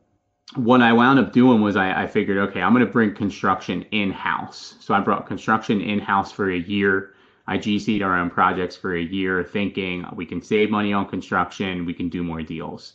what 0.54 0.82
I 0.82 0.94
wound 0.94 1.18
up 1.18 1.34
doing 1.34 1.62
was 1.62 1.76
I, 1.76 2.04
I 2.04 2.08
figured, 2.08 2.38
okay, 2.50 2.62
I'm 2.62 2.74
going 2.74 2.86
to 2.86 2.92
bring 2.92 3.16
construction 3.16 3.82
in-house. 3.92 4.76
So 4.80 4.94
I 4.94 5.00
brought 5.00 5.26
construction 5.26 5.82
in-house 5.82 6.32
for 6.32 6.52
a 6.52 6.58
year 6.60 7.15
I 7.48 7.58
GC'd 7.58 8.02
our 8.02 8.18
own 8.18 8.30
projects 8.30 8.76
for 8.76 8.96
a 8.96 9.02
year 9.02 9.44
thinking 9.44 10.06
we 10.16 10.26
can 10.26 10.42
save 10.42 10.70
money 10.70 10.94
on 10.94 11.08
construction, 11.08 11.86
we 11.86 11.94
can 11.94 12.10
do 12.10 12.24
more 12.24 12.42
deals. 12.42 12.94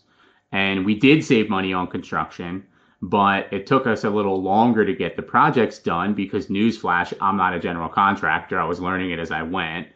And 0.52 0.84
we 0.84 0.96
did 0.96 1.24
save 1.24 1.48
money 1.48 1.72
on 1.72 1.86
construction, 1.86 2.64
but 3.02 3.52
it 3.52 3.66
took 3.66 3.86
us 3.86 4.04
a 4.04 4.10
little 4.10 4.42
longer 4.42 4.84
to 4.84 4.94
get 4.94 5.16
the 5.16 5.22
projects 5.22 5.78
done 5.78 6.14
because 6.14 6.48
newsflash, 6.48 7.12
I'm 7.20 7.36
not 7.36 7.54
a 7.54 7.60
general 7.60 7.88
contractor. 7.88 8.58
I 8.58 8.64
was 8.64 8.80
learning 8.80 9.10
it 9.10 9.18
as 9.18 9.30
I 9.30 9.42
went. 9.42 9.88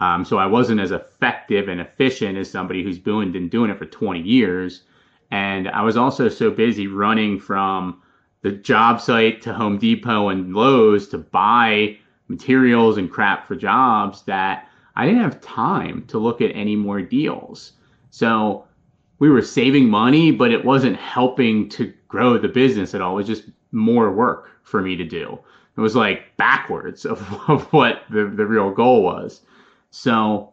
Um, 0.00 0.24
so 0.24 0.38
I 0.38 0.46
wasn't 0.46 0.80
as 0.80 0.92
effective 0.92 1.68
and 1.68 1.80
efficient 1.80 2.38
as 2.38 2.50
somebody 2.50 2.82
who's 2.82 2.98
been, 2.98 3.32
been 3.32 3.48
doing 3.48 3.70
it 3.70 3.78
for 3.78 3.86
20 3.86 4.20
years. 4.20 4.82
And 5.30 5.68
I 5.68 5.82
was 5.82 5.96
also 5.96 6.28
so 6.28 6.50
busy 6.50 6.86
running 6.86 7.38
from 7.38 8.00
the 8.42 8.52
job 8.52 9.00
site 9.00 9.42
to 9.42 9.52
Home 9.52 9.78
Depot 9.78 10.28
and 10.28 10.54
Lowe's 10.54 11.08
to 11.08 11.18
buy 11.18 11.98
materials 12.28 12.98
and 12.98 13.10
crap 13.10 13.48
for 13.48 13.56
jobs 13.56 14.22
that 14.22 14.68
I 14.96 15.06
didn't 15.06 15.22
have 15.22 15.40
time 15.40 16.04
to 16.08 16.18
look 16.18 16.40
at 16.40 16.54
any 16.54 16.76
more 16.76 17.00
deals. 17.00 17.72
So 18.10 18.64
we 19.18 19.30
were 19.30 19.42
saving 19.42 19.88
money, 19.88 20.30
but 20.30 20.50
it 20.50 20.64
wasn't 20.64 20.96
helping 20.96 21.68
to 21.70 21.92
grow 22.08 22.38
the 22.38 22.48
business 22.48 22.94
at 22.94 23.00
all. 23.00 23.12
It 23.12 23.16
was 23.16 23.26
just 23.26 23.44
more 23.72 24.12
work 24.12 24.50
for 24.62 24.82
me 24.82 24.96
to 24.96 25.04
do. 25.04 25.38
It 25.76 25.80
was 25.80 25.94
like 25.94 26.36
backwards 26.36 27.04
of, 27.04 27.20
of 27.48 27.72
what 27.72 28.02
the, 28.10 28.26
the 28.26 28.46
real 28.46 28.70
goal 28.70 29.02
was. 29.02 29.42
So 29.90 30.52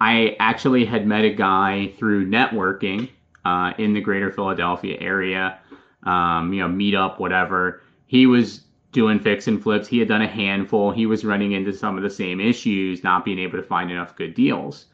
I 0.00 0.36
actually 0.40 0.84
had 0.84 1.06
met 1.06 1.24
a 1.24 1.30
guy 1.30 1.92
through 1.98 2.28
networking 2.28 3.10
uh, 3.44 3.72
in 3.78 3.94
the 3.94 4.00
greater 4.00 4.32
Philadelphia 4.32 4.96
area, 5.00 5.58
um, 6.02 6.52
you 6.52 6.60
know, 6.60 6.68
meetup, 6.68 7.18
whatever. 7.18 7.82
He 8.06 8.26
was 8.26 8.63
doing 8.94 9.18
fix 9.18 9.46
and 9.46 9.62
flips. 9.62 9.86
He 9.86 9.98
had 9.98 10.08
done 10.08 10.22
a 10.22 10.28
handful. 10.28 10.92
He 10.92 11.04
was 11.04 11.24
running 11.24 11.52
into 11.52 11.72
some 11.74 11.98
of 11.98 12.02
the 12.02 12.08
same 12.08 12.40
issues, 12.40 13.04
not 13.04 13.24
being 13.24 13.38
able 13.40 13.58
to 13.58 13.62
find 13.62 13.90
enough 13.90 14.16
good 14.16 14.32
deals. 14.32 14.86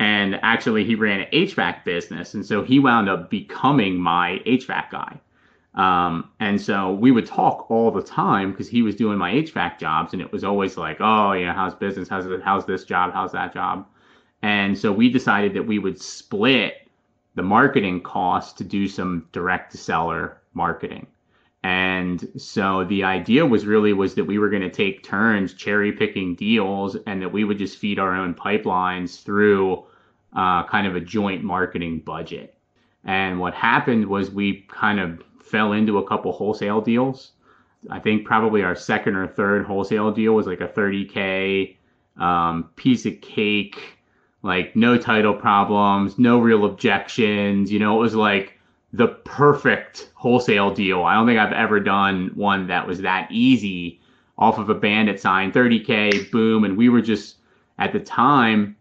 And 0.00 0.38
actually, 0.42 0.84
he 0.84 0.96
ran 0.96 1.20
an 1.20 1.28
HVAC 1.32 1.84
business. 1.84 2.34
And 2.34 2.44
so 2.44 2.62
he 2.62 2.78
wound 2.80 3.08
up 3.08 3.30
becoming 3.30 3.96
my 3.96 4.42
HVAC 4.44 4.90
guy. 4.90 5.20
Um, 5.74 6.30
and 6.40 6.60
so 6.60 6.92
we 6.92 7.10
would 7.12 7.26
talk 7.26 7.70
all 7.70 7.90
the 7.90 8.02
time 8.02 8.50
because 8.50 8.68
he 8.68 8.82
was 8.82 8.96
doing 8.96 9.16
my 9.16 9.32
HVAC 9.32 9.78
jobs. 9.78 10.12
And 10.12 10.20
it 10.20 10.32
was 10.32 10.44
always 10.44 10.76
like, 10.76 10.98
oh, 11.00 11.32
you 11.32 11.46
know, 11.46 11.52
how's 11.52 11.74
business? 11.74 12.08
How's, 12.08 12.26
how's 12.42 12.66
this 12.66 12.84
job? 12.84 13.12
How's 13.14 13.32
that 13.32 13.54
job? 13.54 13.86
And 14.42 14.76
so 14.76 14.92
we 14.92 15.08
decided 15.08 15.54
that 15.54 15.66
we 15.66 15.78
would 15.78 16.00
split 16.00 16.88
the 17.36 17.42
marketing 17.42 18.02
costs 18.02 18.52
to 18.54 18.64
do 18.64 18.88
some 18.88 19.28
direct 19.32 19.72
to 19.72 19.78
seller 19.78 20.38
marketing. 20.54 21.06
And 21.64 22.28
so 22.36 22.84
the 22.84 23.04
idea 23.04 23.46
was 23.46 23.64
really 23.64 23.94
was 23.94 24.14
that 24.16 24.24
we 24.24 24.38
were 24.38 24.50
going 24.50 24.62
to 24.62 24.70
take 24.70 25.02
turns 25.02 25.54
cherry 25.54 25.92
picking 25.92 26.34
deals 26.34 26.94
and 27.06 27.22
that 27.22 27.32
we 27.32 27.44
would 27.44 27.56
just 27.56 27.78
feed 27.78 27.98
our 27.98 28.14
own 28.14 28.34
pipelines 28.34 29.22
through 29.22 29.82
uh, 30.36 30.64
kind 30.64 30.86
of 30.86 30.94
a 30.94 31.00
joint 31.00 31.42
marketing 31.42 32.00
budget. 32.00 32.58
And 33.02 33.40
what 33.40 33.54
happened 33.54 34.06
was 34.06 34.30
we 34.30 34.66
kind 34.68 35.00
of 35.00 35.22
fell 35.42 35.72
into 35.72 35.96
a 35.96 36.06
couple 36.06 36.32
wholesale 36.32 36.82
deals. 36.82 37.32
I 37.88 37.98
think 37.98 38.26
probably 38.26 38.62
our 38.62 38.76
second 38.76 39.16
or 39.16 39.26
third 39.26 39.64
wholesale 39.64 40.10
deal 40.10 40.34
was 40.34 40.46
like 40.46 40.60
a 40.60 40.68
30K 40.68 41.76
um, 42.18 42.68
piece 42.76 43.06
of 43.06 43.18
cake, 43.22 43.80
like 44.42 44.76
no 44.76 44.98
title 44.98 45.34
problems, 45.34 46.18
no 46.18 46.40
real 46.40 46.66
objections. 46.66 47.72
You 47.72 47.78
know, 47.78 47.96
it 47.96 48.00
was 48.00 48.14
like 48.14 48.53
the 48.94 49.08
perfect 49.08 50.08
wholesale 50.14 50.72
deal. 50.72 51.02
I 51.02 51.14
don't 51.14 51.26
think 51.26 51.40
I've 51.40 51.52
ever 51.52 51.80
done 51.80 52.30
one 52.36 52.68
that 52.68 52.86
was 52.86 53.00
that 53.00 53.26
easy 53.32 54.00
off 54.38 54.56
of 54.56 54.70
a 54.70 54.74
bandit 54.74 55.20
sign, 55.20 55.50
30K, 55.50 56.30
boom. 56.30 56.62
And 56.62 56.76
we 56.76 56.88
were 56.88 57.02
just 57.02 57.38
at 57.80 57.92
the 57.92 57.98
time 57.98 58.76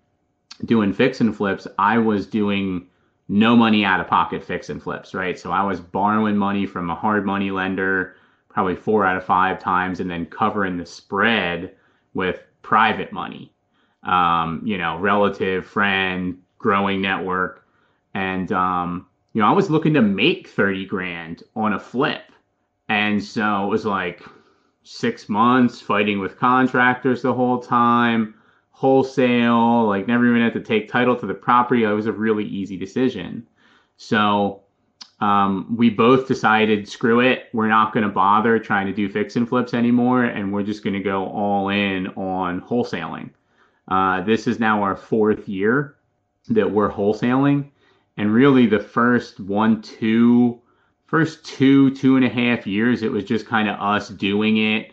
doing 0.66 0.94
fix 0.94 1.20
and 1.20 1.36
flips. 1.36 1.66
I 1.80 1.98
was 1.98 2.28
doing 2.28 2.86
no 3.28 3.56
money 3.56 3.84
out 3.84 4.00
of 4.00 4.08
pocket 4.08 4.44
fix 4.44 4.70
and 4.70 4.82
flips, 4.82 5.16
right? 5.16 5.38
So 5.40 5.52
I 5.52 5.64
was 5.64 5.80
borrowing 5.80 6.38
money 6.38 6.68
from 6.68 6.92
a 6.92 6.96
hard 6.96 7.26
money 7.26 7.50
lender 7.50 8.16
probably 8.50 8.76
four 8.76 9.04
out 9.04 9.18
of 9.18 9.26
five 9.26 9.60
times 9.60 10.00
and 10.00 10.12
then 10.12 10.28
covering 10.28 10.78
the 10.78 10.86
spread 10.86 11.74
with 12.14 12.40
private 12.62 13.12
money, 13.12 13.52
um, 14.04 14.62
you 14.64 14.78
know, 14.78 15.00
relative, 15.00 15.66
friend, 15.66 16.38
growing 16.60 17.02
network. 17.02 17.66
And, 18.14 18.52
um, 18.52 19.08
you 19.34 19.42
know, 19.42 19.48
I 19.48 19.52
was 19.52 19.70
looking 19.70 19.94
to 19.96 20.02
make 20.02 20.48
30 20.48 20.86
grand 20.86 21.44
on 21.56 21.74
a 21.74 21.80
flip. 21.80 22.32
And 22.90 23.24
so 23.24 23.66
it 23.66 23.70
was 23.70 23.86
like 23.86 24.22
six 24.84 25.28
months 25.28 25.82
fighting 25.82 26.20
with 26.20 26.38
contractors 26.38 27.22
the 27.22 27.34
whole 27.34 27.60
time, 27.60 28.36
wholesale, 28.72 29.88
like 29.88 30.08
never 30.08 30.28
even 30.28 30.42
had 30.42 30.54
to 30.54 30.62
take 30.62 30.90
title 30.90 31.16
to 31.16 31.26
the 31.26 31.34
property. 31.34 31.84
It 31.84 31.88
was 31.88 32.06
a 32.06 32.12
really 32.12 32.46
easy 32.46 32.78
decision. 32.78 33.48
So 33.98 34.62
um, 35.20 35.76
we 35.78 35.90
both 35.90 36.28
decided, 36.28 36.88
screw 36.88 37.22
it, 37.22 37.48
we're 37.54 37.70
not 37.70 37.94
going 37.94 38.06
to 38.06 38.12
bother 38.12 38.60
trying 38.60 38.88
to 38.88 38.94
do 38.94 39.10
fix 39.10 39.36
and 39.36 39.48
flips 39.48 39.74
anymore, 39.74 40.26
and 40.26 40.52
we're 40.52 40.64
just 40.64 40.84
going 40.84 40.96
to 40.96 41.00
go 41.00 41.28
all 41.28 41.70
in 41.70 42.08
on 42.10 42.62
wholesaling. 42.62 43.30
Uh, 43.88 44.22
this 44.22 44.48
is 44.48 44.60
now 44.60 44.84
our 44.84 44.96
fourth 44.96 45.48
year 45.48 45.96
that 46.50 46.70
we're 46.70 46.92
wholesaling 46.92 47.70
and 48.18 48.34
really 48.34 48.66
the 48.66 48.80
first 48.80 49.40
one 49.40 49.82
two 49.82 50.62
first 51.06 51.46
two 51.46 51.96
two 51.96 52.16
and 52.16 52.26
a 52.26 52.30
half 52.30 52.66
years 52.66 53.04
it 53.04 53.12
was 53.12 53.24
just 53.24 53.46
kind 53.46 53.70
of 53.70 53.80
us 53.80 54.10
doing 54.10 54.58
it 54.58 54.92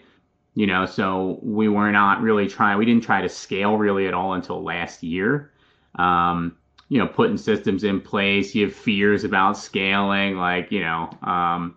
you 0.54 0.66
know 0.66 0.86
so 0.86 1.38
we 1.42 1.68
were 1.68 1.90
not 1.90 2.20
really 2.20 2.48
trying 2.48 2.78
we 2.78 2.84
didn't 2.84 3.04
try 3.04 3.20
to 3.20 3.28
scale 3.28 3.76
really 3.76 4.06
at 4.06 4.14
all 4.14 4.34
until 4.34 4.62
last 4.62 5.02
year. 5.02 5.52
Um, 5.96 6.56
you 6.88 6.98
know 6.98 7.06
putting 7.06 7.38
systems 7.38 7.84
in 7.84 8.00
place 8.00 8.54
you 8.54 8.66
have 8.66 8.74
fears 8.74 9.24
about 9.24 9.56
scaling 9.56 10.36
like 10.36 10.70
you 10.70 10.80
know 10.80 11.08
um, 11.22 11.76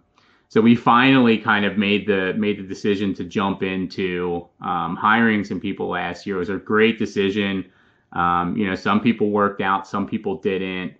so 0.50 0.62
we 0.62 0.75
finally 0.75 1.38
kind 1.38 1.65
of 1.65 1.77
made 1.77 2.05
the 2.05 2.33
made 2.35 2.59
the 2.59 2.63
decision 2.63 3.13
to 3.15 3.23
jump 3.23 3.63
into 3.63 4.47
um, 4.62 4.95
hiring 4.95 5.43
some 5.43 5.59
people 5.59 5.88
last 5.88 6.27
year. 6.27 6.35
It 6.35 6.39
was 6.39 6.50
a 6.50 6.57
great 6.57 7.00
decision. 7.00 7.65
Um, 8.12 8.55
you 8.55 8.67
know 8.67 8.75
some 8.75 9.00
people 9.00 9.31
worked 9.31 9.62
out 9.62 9.88
some 9.88 10.05
people 10.05 10.35
didn't 10.35 10.93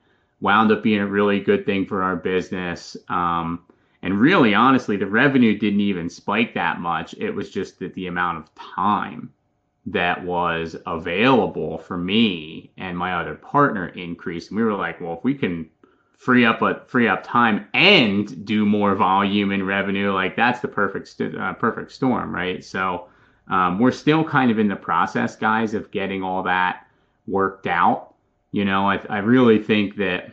wound 0.44 0.72
up 0.72 0.84
being 0.84 1.00
a 1.00 1.08
really 1.08 1.40
good 1.40 1.66
thing 1.66 1.86
for 1.86 2.04
our 2.04 2.18
business. 2.18 2.98
Um, 3.08 3.66
and 4.04 4.20
really, 4.20 4.54
honestly, 4.54 4.98
the 4.98 5.08
revenue 5.08 5.58
didn't 5.58 5.80
even 5.80 6.10
spike 6.10 6.54
that 6.54 6.82
much. 6.82 7.16
It 7.18 7.32
was 7.32 7.50
just 7.50 7.80
that 7.80 7.94
the 7.94 8.08
amount 8.08 8.40
of 8.40 8.54
time 8.56 9.32
that 9.86 10.24
was 10.24 10.76
available 10.86 11.78
for 11.78 11.98
me 11.98 12.72
and 12.78 12.98
my 12.98 13.14
other 13.16 13.36
partner 13.36 13.88
increased. 13.88 14.50
And 14.50 14.58
we 14.58 14.64
were 14.64 14.74
like, 14.74 15.00
well, 15.00 15.14
if 15.14 15.24
we 15.24 15.34
can 15.34 15.70
free 16.18 16.46
up 16.46 16.62
a 16.62 16.82
free 16.88 17.08
up 17.08 17.24
time 17.24 17.68
and 17.74 18.46
do 18.46 18.66
more 18.66 18.96
volume 18.96 19.52
and 19.52 19.66
revenue, 19.66 20.12
like 20.12 20.36
that's 20.36 20.60
the 20.60 20.68
perfect 20.68 21.08
st- 21.08 21.38
uh, 21.38 21.54
perfect 21.54 21.92
storm, 21.94 22.36
right? 22.36 22.64
So 22.64 23.08
um, 23.48 23.80
we're 23.80 23.92
still 23.92 24.24
kind 24.26 24.52
of 24.52 24.60
in 24.60 24.68
the 24.68 24.76
process, 24.76 25.38
guys, 25.38 25.74
of 25.74 25.92
getting 25.92 26.22
all 26.24 26.44
that 26.44 26.86
worked 27.28 27.68
out. 27.68 28.13
You 28.54 28.64
know, 28.64 28.90
I, 28.90 29.02
I 29.10 29.18
really 29.18 29.62
think 29.62 29.98
that 29.98 30.32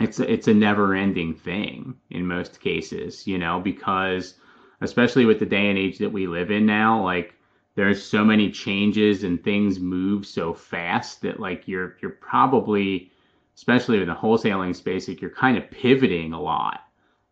it's 0.00 0.18
a, 0.18 0.32
it's 0.32 0.48
a 0.48 0.54
never 0.54 0.94
ending 0.94 1.34
thing 1.34 1.94
in 2.10 2.26
most 2.26 2.60
cases, 2.60 3.26
you 3.26 3.38
know, 3.38 3.60
because 3.60 4.34
especially 4.80 5.26
with 5.26 5.38
the 5.38 5.46
day 5.46 5.68
and 5.68 5.78
age 5.78 5.98
that 5.98 6.10
we 6.10 6.26
live 6.26 6.50
in 6.50 6.66
now, 6.66 7.04
like 7.04 7.36
there's 7.74 8.02
so 8.02 8.24
many 8.24 8.50
changes 8.50 9.22
and 9.22 9.44
things 9.44 9.78
move 9.78 10.26
so 10.26 10.52
fast 10.52 11.22
that 11.22 11.40
like 11.40 11.68
you're 11.68 11.96
you're 12.00 12.10
probably 12.10 13.10
especially 13.54 14.00
in 14.00 14.08
the 14.08 14.14
wholesaling 14.14 14.74
space 14.74 15.08
like 15.08 15.20
you're 15.20 15.30
kind 15.30 15.56
of 15.56 15.70
pivoting 15.70 16.32
a 16.32 16.40
lot 16.40 16.80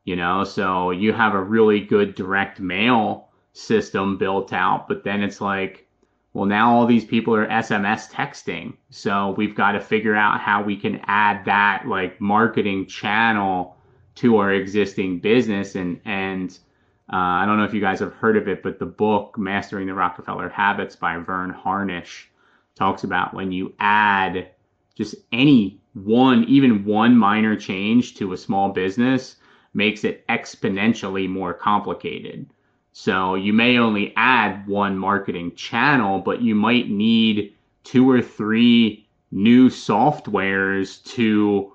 you 0.05 0.17
know? 0.17 0.45
So 0.45 0.91
you 0.91 1.13
have 1.13 1.35
a 1.35 1.43
really 1.43 1.81
good 1.81 2.15
direct 2.15 2.59
mail 2.59 3.29
system 3.53 4.17
built 4.17 4.53
out 4.53 4.87
but 4.89 5.05
then 5.05 5.23
it's 5.23 5.41
like 5.41 5.87
well, 6.33 6.47
now 6.47 6.75
all 6.75 6.87
these 6.87 7.05
people 7.05 7.35
are 7.35 7.47
SMS 7.49 8.11
texting. 8.11 8.77
So 8.91 9.35
we've 9.37 9.55
got 9.55 9.73
to 9.73 9.81
figure 9.81 10.15
out 10.15 10.41
how 10.41 10.63
we 10.63 10.77
can 10.77 11.01
add 11.05 11.45
that 11.47 11.89
like 11.89 12.21
marketing 12.21 12.87
channel 12.87 13.77
to 14.17 14.37
our 14.37 14.53
existing 14.53 15.21
business. 15.21 15.75
And, 15.75 16.01
and, 16.05 16.57
uh, 17.13 17.17
I 17.17 17.47
don't 17.47 17.59
know 17.59 17.65
if 17.65 17.75
you 17.75 17.81
guys 17.81 17.99
have 17.99 18.15
heard 18.15 18.37
of 18.37 18.47
it, 18.47 18.63
but 18.63 18.79
the 18.79 18.87
book 18.87 19.37
Mastering 19.37 19.89
the 19.89 19.95
Rockefeller 19.95 20.49
Habits 20.49 20.95
by 20.95 21.17
Verne 21.17 21.51
Harnish 21.51 22.31
talks 22.77 23.03
about 23.03 23.35
when 23.35 23.51
you 23.51 23.75
add 23.81 24.51
just 24.95 25.17
any 25.33 25.81
one, 25.95 26.45
even 26.45 26.85
one 26.85 27.17
minor 27.17 27.57
change 27.57 28.15
to 28.17 28.33
a 28.33 28.37
small 28.37 28.69
business 28.71 29.37
makes 29.75 30.05
it 30.05 30.27
exponentially 30.29 31.29
more 31.29 31.53
complicated. 31.53 32.49
So 32.93 33.35
you 33.35 33.53
may 33.53 33.79
only 33.79 34.13
add 34.17 34.67
one 34.67 34.99
marketing 34.99 35.55
channel, 35.55 36.21
but 36.21 36.43
you 36.43 36.55
might 36.55 36.91
need 36.91 37.55
two 37.85 38.11
or 38.11 38.21
three 38.21 39.07
new 39.31 39.69
softwares 39.69 41.03
to 41.05 41.73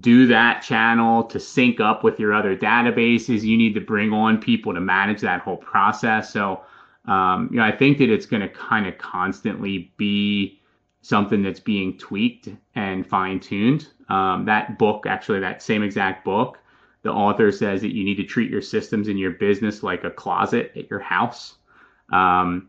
do 0.00 0.26
that 0.26 0.62
channel 0.62 1.24
to 1.24 1.38
sync 1.38 1.80
up 1.80 2.02
with 2.02 2.18
your 2.18 2.32
other 2.32 2.56
databases. 2.56 3.42
You 3.42 3.58
need 3.58 3.74
to 3.74 3.80
bring 3.80 4.12
on 4.12 4.38
people 4.38 4.72
to 4.72 4.80
manage 4.80 5.20
that 5.20 5.40
whole 5.40 5.56
process. 5.56 6.32
So, 6.32 6.62
um, 7.06 7.48
you 7.50 7.58
know, 7.58 7.64
I 7.64 7.72
think 7.72 7.98
that 7.98 8.08
it's 8.08 8.26
going 8.26 8.42
to 8.42 8.48
kind 8.48 8.86
of 8.86 8.96
constantly 8.98 9.92
be 9.96 10.60
something 11.02 11.42
that's 11.42 11.60
being 11.60 11.98
tweaked 11.98 12.48
and 12.74 13.06
fine 13.06 13.40
tuned. 13.40 13.88
Um, 14.08 14.44
that 14.46 14.78
book, 14.78 15.04
actually, 15.06 15.40
that 15.40 15.60
same 15.60 15.82
exact 15.82 16.24
book, 16.24 16.58
the 17.02 17.10
author 17.10 17.50
says 17.50 17.80
that 17.82 17.94
you 17.94 18.04
need 18.04 18.16
to 18.16 18.24
treat 18.24 18.50
your 18.50 18.62
systems 18.62 19.08
in 19.08 19.18
your 19.18 19.32
business 19.32 19.82
like 19.82 20.04
a 20.04 20.10
closet 20.10 20.72
at 20.76 20.88
your 20.88 21.00
house. 21.00 21.56
Um, 22.12 22.68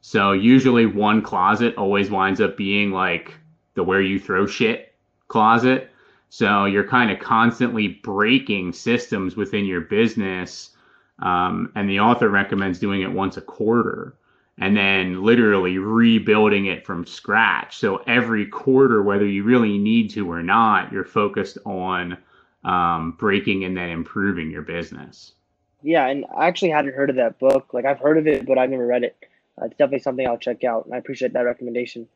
so 0.00 0.32
usually 0.32 0.86
one 0.86 1.22
closet 1.22 1.76
always 1.76 2.10
winds 2.10 2.40
up 2.40 2.56
being 2.56 2.90
like 2.90 3.34
the 3.74 3.82
where 3.82 4.02
you 4.02 4.20
throw 4.20 4.46
shit 4.46 4.94
closet. 5.28 5.90
So 6.28 6.66
you're 6.66 6.86
kind 6.86 7.10
of 7.10 7.18
constantly 7.18 7.88
breaking 7.88 8.72
systems 8.72 9.36
within 9.36 9.64
your 9.64 9.80
business. 9.80 10.70
Um, 11.20 11.72
and 11.74 11.88
the 11.88 12.00
author 12.00 12.28
recommends 12.28 12.78
doing 12.78 13.02
it 13.02 13.10
once 13.10 13.36
a 13.36 13.40
quarter 13.40 14.16
and 14.58 14.76
then 14.76 15.22
literally 15.22 15.78
rebuilding 15.78 16.66
it 16.66 16.86
from 16.86 17.06
scratch. 17.06 17.78
So 17.78 17.96
every 18.06 18.46
quarter, 18.46 19.02
whether 19.02 19.26
you 19.26 19.42
really 19.42 19.78
need 19.78 20.10
to 20.10 20.30
or 20.30 20.42
not, 20.42 20.92
you're 20.92 21.04
focused 21.04 21.58
on 21.64 22.16
um, 22.64 23.12
breaking 23.12 23.64
and 23.64 23.76
then 23.76 23.90
improving 23.90 24.50
your 24.50 24.62
business. 24.62 25.32
Yeah, 25.82 26.06
and 26.06 26.24
I 26.36 26.46
actually 26.46 26.70
hadn't 26.70 26.94
heard 26.94 27.10
of 27.10 27.16
that 27.16 27.38
book. 27.38 27.74
Like 27.74 27.84
I've 27.84 27.98
heard 27.98 28.18
of 28.18 28.26
it, 28.26 28.46
but 28.46 28.56
I've 28.56 28.70
never 28.70 28.86
read 28.86 29.04
it. 29.04 29.16
Uh, 29.60 29.66
it's 29.66 29.76
definitely 29.76 30.00
something 30.00 30.26
I'll 30.26 30.38
check 30.38 30.64
out, 30.64 30.86
and 30.86 30.94
I 30.94 30.98
appreciate 30.98 31.32
that 31.34 31.42
recommendation. 31.42 32.08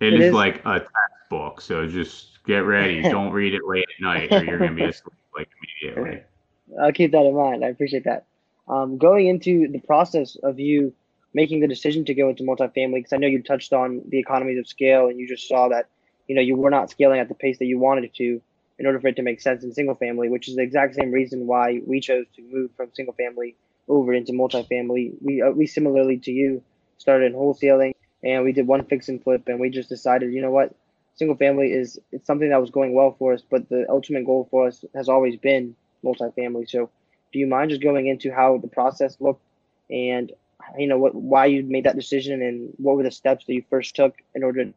it, 0.00 0.12
it 0.12 0.20
is, 0.20 0.26
is, 0.26 0.32
like 0.34 0.60
a 0.66 0.80
textbook, 0.80 1.60
so 1.60 1.86
just 1.86 2.44
get 2.44 2.58
ready. 2.58 3.02
Don't 3.10 3.32
read 3.32 3.54
it 3.54 3.62
late 3.66 3.86
at 3.98 4.02
night, 4.02 4.32
or 4.32 4.44
you're 4.44 4.58
gonna 4.58 4.74
be 4.74 4.84
asleep 4.84 5.14
like 5.36 5.48
immediately. 5.82 6.22
I'll 6.80 6.92
keep 6.92 7.12
that 7.12 7.24
in 7.24 7.34
mind. 7.34 7.64
I 7.64 7.68
appreciate 7.68 8.04
that. 8.04 8.26
Um, 8.68 8.98
going 8.98 9.28
into 9.28 9.68
the 9.68 9.80
process 9.80 10.36
of 10.42 10.58
you 10.58 10.94
making 11.34 11.60
the 11.60 11.66
decision 11.66 12.04
to 12.04 12.14
go 12.14 12.28
into 12.28 12.44
multifamily, 12.44 12.94
because 12.94 13.12
I 13.12 13.16
know 13.16 13.26
you 13.26 13.42
touched 13.42 13.72
on 13.72 14.02
the 14.08 14.18
economies 14.18 14.58
of 14.58 14.68
scale, 14.68 15.08
and 15.08 15.18
you 15.18 15.26
just 15.26 15.48
saw 15.48 15.68
that 15.68 15.88
you 16.28 16.34
know 16.34 16.42
you 16.42 16.56
were 16.56 16.70
not 16.70 16.90
scaling 16.90 17.20
at 17.20 17.28
the 17.28 17.34
pace 17.34 17.58
that 17.58 17.66
you 17.66 17.78
wanted 17.78 18.14
to 18.16 18.42
in 18.78 18.86
order 18.86 19.00
for 19.00 19.08
it 19.08 19.16
to 19.16 19.22
make 19.22 19.40
sense 19.40 19.62
in 19.62 19.72
single 19.72 19.94
family, 19.94 20.28
which 20.28 20.48
is 20.48 20.56
the 20.56 20.62
exact 20.62 20.94
same 20.94 21.12
reason 21.12 21.46
why 21.46 21.80
we 21.86 22.00
chose 22.00 22.26
to 22.34 22.42
move 22.42 22.70
from 22.76 22.90
single 22.94 23.14
family 23.14 23.56
over 23.88 24.12
into 24.12 24.32
multifamily. 24.32 25.12
We 25.20 25.42
uh, 25.42 25.50
we 25.50 25.66
similarly 25.66 26.18
to 26.18 26.32
you 26.32 26.62
started 26.98 27.26
in 27.26 27.38
wholesaling 27.38 27.92
and 28.22 28.44
we 28.44 28.52
did 28.52 28.66
one 28.66 28.84
fix 28.84 29.08
and 29.08 29.22
flip 29.22 29.42
and 29.46 29.60
we 29.60 29.70
just 29.70 29.88
decided, 29.88 30.32
you 30.32 30.40
know 30.42 30.50
what, 30.50 30.74
single 31.16 31.36
family 31.36 31.72
is 31.72 31.98
it's 32.12 32.26
something 32.26 32.48
that 32.50 32.60
was 32.60 32.70
going 32.70 32.94
well 32.94 33.14
for 33.18 33.32
us, 33.32 33.42
but 33.48 33.68
the 33.68 33.86
ultimate 33.88 34.24
goal 34.26 34.48
for 34.50 34.68
us 34.68 34.84
has 34.94 35.08
always 35.08 35.36
been 35.36 35.76
multifamily. 36.04 36.68
So, 36.68 36.90
do 37.32 37.38
you 37.38 37.46
mind 37.46 37.70
just 37.70 37.82
going 37.82 38.06
into 38.06 38.32
how 38.32 38.58
the 38.58 38.68
process 38.68 39.16
looked 39.20 39.42
and 39.90 40.32
you 40.78 40.86
know 40.86 40.98
what 40.98 41.14
why 41.14 41.46
you 41.46 41.62
made 41.62 41.84
that 41.84 41.96
decision 41.96 42.42
and 42.42 42.72
what 42.78 42.96
were 42.96 43.02
the 43.02 43.10
steps 43.10 43.44
that 43.46 43.54
you 43.54 43.64
first 43.68 43.94
took 43.94 44.14
in 44.34 44.42
order 44.42 44.72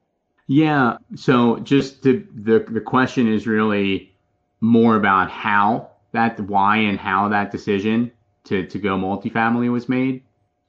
yeah 0.48 0.98
so 1.16 1.60
just 1.60 2.04
the 2.04 2.24
the, 2.36 2.60
the 2.70 2.82
question 2.82 3.32
is 3.32 3.48
really 3.48 4.14
more 4.62 4.96
about 4.96 5.30
how 5.30 5.90
that 6.14 6.40
why 6.42 6.78
and 6.78 7.00
how 7.00 7.30
that 7.30 7.52
decision 7.52 8.12
to 8.44 8.66
to 8.68 8.80
go 8.80 8.98
multifamily 8.98 9.72
was 9.72 9.88
made 9.88 10.24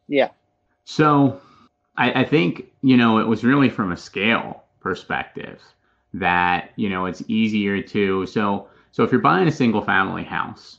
yeah 0.09 0.29
so 0.85 1.41
I, 1.97 2.23
I 2.23 2.25
think 2.25 2.71
you 2.83 2.97
know 2.97 3.19
it 3.19 3.27
was 3.27 3.45
really 3.45 3.71
from 3.71 3.93
a 3.93 3.97
scale 3.97 4.65
perspective 4.81 5.63
that 6.15 6.71
you 6.77 6.89
know 6.89 7.07
it's 7.07 7.23
easier 7.29 7.81
to 7.83 8.27
so 8.27 8.69
so 8.93 9.05
if 9.05 9.13
you're 9.13 9.21
buying 9.21 9.49
a 9.49 9.53
single 9.53 9.83
family 9.83 10.25
house 10.25 10.79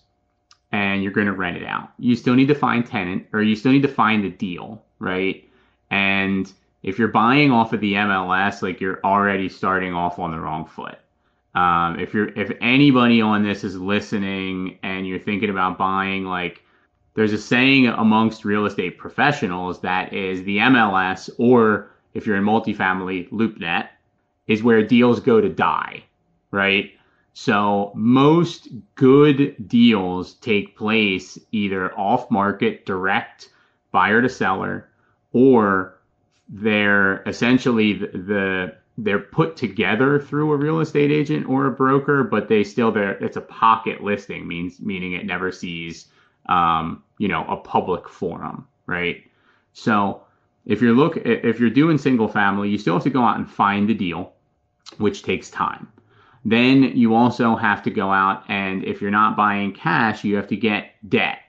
and 0.72 1.01
you're 1.01 1.12
going 1.12 1.27
to 1.27 1.34
rent 1.34 1.58
it 1.58 1.65
out. 1.65 1.89
You 1.98 2.15
still 2.15 2.36
need 2.36 2.48
to 2.48 2.56
find 2.56 2.86
tenant 2.86 3.27
or 3.34 3.41
you 3.41 3.56
still 3.56 3.72
need 3.72 3.82
to 3.82 3.88
find 3.88 4.24
the 4.24 4.29
deal, 4.29 4.84
right? 5.00 5.48
And 5.89 6.51
if 6.83 6.98
you're 6.98 7.09
buying 7.09 7.51
off 7.51 7.74
of 7.74 7.81
the 7.81 7.93
MLS, 7.93 8.62
like 8.62 8.79
you're 8.79 9.00
already 9.03 9.50
starting 9.50 9.93
off 9.93 10.19
on 10.19 10.31
the 10.31 10.39
wrong 10.39 10.65
foot. 10.65 10.98
Um, 11.55 12.00
if 12.00 12.13
you're 12.13 12.29
if 12.29 12.51
anybody 12.62 13.21
on 13.21 13.43
this 13.43 13.63
is 13.63 13.75
listening 13.75 14.79
and 14.83 15.07
you're 15.07 15.19
thinking 15.19 15.50
about 15.50 15.77
buying, 15.77 16.25
like 16.25 16.63
there's 17.15 17.33
a 17.33 17.38
saying 17.38 17.88
amongst 17.88 18.45
real 18.45 18.65
estate 18.65 18.98
professionals 18.98 19.81
that 19.81 20.13
is 20.13 20.43
the 20.43 20.57
MLS 20.57 21.29
or 21.38 21.91
if 22.13 22.25
you're 22.25 22.38
in 22.38 22.43
multifamily, 22.43 23.29
LoopNet 23.31 23.89
is 24.48 24.63
where 24.63 24.83
deals 24.83 25.19
go 25.19 25.41
to 25.41 25.50
die, 25.50 26.03
right? 26.51 26.91
So 27.33 27.91
most 27.95 28.69
good 28.95 29.55
deals 29.67 30.33
take 30.36 30.75
place 30.75 31.38
either 31.51 31.93
off 31.98 32.29
market, 32.31 32.86
direct 32.86 33.50
buyer 33.91 34.21
to 34.21 34.29
seller, 34.29 34.89
or 35.31 35.99
they're 36.50 37.22
essentially 37.24 37.94
the, 37.94 38.08
the 38.08 38.75
they're 38.98 39.20
put 39.20 39.56
together 39.56 40.20
through 40.20 40.51
a 40.51 40.58
real 40.58 40.82
estate 40.82 41.12
agent 41.12 41.48
or 41.48 41.68
a 41.68 41.72
broker, 41.72 42.24
but 42.24 42.50
they 42.50 42.63
still 42.63 42.91
there. 42.91 43.12
It's 43.24 43.38
a 43.38 43.41
pocket 43.41 44.03
listing, 44.03 44.48
means 44.48 44.82
meaning 44.82 45.13
it 45.13 45.25
never 45.25 45.51
sees, 45.51 46.08
um, 46.48 47.03
you 47.18 47.27
know, 47.27 47.46
a 47.46 47.56
public 47.56 48.10
forum, 48.10 48.68
right? 48.88 49.24
So 49.72 50.24
if 50.65 50.82
you're 50.82 50.94
look 50.94 51.18
if 51.18 51.60
you're 51.60 51.70
doing 51.70 51.98
single 51.98 52.27
family, 52.27 52.70
you 52.70 52.77
still 52.77 52.96
have 52.96 53.03
to 53.03 53.10
go 53.10 53.24
out 53.24 53.38
and 53.38 53.50
find 53.50 53.88
the 53.88 53.94
deal, 53.94 54.34
which 54.98 55.24
takes 55.24 55.50
time. 55.50 55.88
Then 56.46 56.84
you 56.98 57.15
also 57.15 57.56
have 57.56 57.84
to 57.84 57.91
go 57.91 58.12
out 58.12 58.44
and 58.50 58.84
if 58.84 59.01
you're 59.01 59.12
not 59.12 59.38
buying 59.38 59.74
cash, 59.74 60.24
you 60.24 60.36
have 60.36 60.48
to 60.48 60.56
get 60.56 60.96
debt 61.08 61.39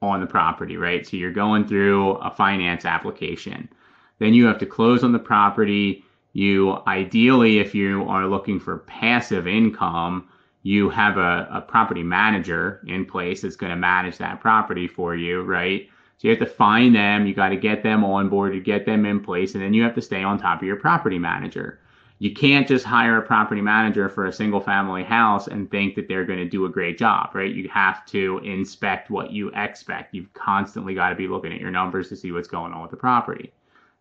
on 0.00 0.20
the 0.20 0.26
property, 0.26 0.76
right? 0.76 1.06
So 1.06 1.16
you're 1.16 1.32
going 1.32 1.66
through 1.66 2.12
a 2.16 2.30
finance 2.30 2.84
application. 2.84 3.68
Then 4.18 4.34
you 4.34 4.46
have 4.46 4.58
to 4.58 4.66
close 4.66 5.04
on 5.04 5.12
the 5.12 5.18
property. 5.18 6.04
You 6.32 6.78
ideally, 6.86 7.58
if 7.58 7.74
you 7.74 8.04
are 8.08 8.26
looking 8.26 8.60
for 8.60 8.78
passive 8.78 9.46
income, 9.46 10.28
you 10.62 10.90
have 10.90 11.16
a, 11.16 11.48
a 11.50 11.60
property 11.60 12.02
manager 12.02 12.80
in 12.86 13.06
place 13.06 13.42
that's 13.42 13.56
going 13.56 13.70
to 13.70 13.76
manage 13.76 14.18
that 14.18 14.40
property 14.40 14.86
for 14.86 15.14
you, 15.14 15.42
right? 15.42 15.88
So 16.18 16.28
you 16.28 16.30
have 16.30 16.40
to 16.40 16.54
find 16.54 16.94
them, 16.94 17.26
you 17.26 17.34
got 17.34 17.50
to 17.50 17.56
get 17.56 17.82
them 17.82 18.04
on 18.04 18.28
board, 18.28 18.52
to 18.52 18.60
get 18.60 18.84
them 18.84 19.06
in 19.06 19.20
place, 19.20 19.54
and 19.54 19.62
then 19.62 19.72
you 19.72 19.82
have 19.84 19.94
to 19.94 20.02
stay 20.02 20.22
on 20.22 20.38
top 20.38 20.60
of 20.60 20.66
your 20.66 20.76
property 20.76 21.18
manager 21.18 21.80
you 22.20 22.34
can't 22.34 22.66
just 22.66 22.84
hire 22.84 23.18
a 23.18 23.22
property 23.22 23.60
manager 23.60 24.08
for 24.08 24.26
a 24.26 24.32
single 24.32 24.60
family 24.60 25.04
house 25.04 25.46
and 25.46 25.70
think 25.70 25.94
that 25.94 26.08
they're 26.08 26.24
going 26.24 26.40
to 26.40 26.48
do 26.48 26.66
a 26.66 26.70
great 26.70 26.98
job, 26.98 27.30
right? 27.34 27.54
You 27.54 27.68
have 27.68 28.04
to 28.06 28.38
inspect 28.38 29.10
what 29.10 29.30
you 29.30 29.50
expect. 29.54 30.14
You've 30.14 30.32
constantly 30.34 30.94
got 30.94 31.10
to 31.10 31.14
be 31.14 31.28
looking 31.28 31.52
at 31.52 31.60
your 31.60 31.70
numbers 31.70 32.08
to 32.08 32.16
see 32.16 32.32
what's 32.32 32.48
going 32.48 32.72
on 32.72 32.82
with 32.82 32.90
the 32.90 32.96
property. 32.96 33.52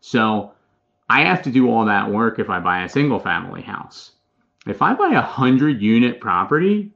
So 0.08 0.54
I 1.10 1.26
have 1.26 1.42
to 1.42 1.52
do 1.52 1.70
all 1.70 1.84
that 1.86 2.10
work 2.10 2.40
if 2.40 2.50
I 2.50 2.62
buy 2.62 2.84
a 2.84 2.90
single 2.90 3.20
family 3.20 3.62
house. 3.62 4.12
If 4.66 4.82
I 4.82 4.94
buy 4.94 5.10
a 5.10 5.16
100 5.16 5.82
unit 5.82 6.22
property, 6.22 6.94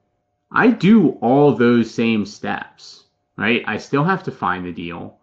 I 0.49 0.69
do 0.69 1.09
all 1.21 1.53
those 1.53 1.93
same 1.93 2.25
steps, 2.25 3.03
right? 3.37 3.63
I 3.67 3.77
still 3.77 4.05
have 4.05 4.23
to 4.23 4.31
find 4.31 4.65
the 4.65 4.71
deal. 4.71 5.17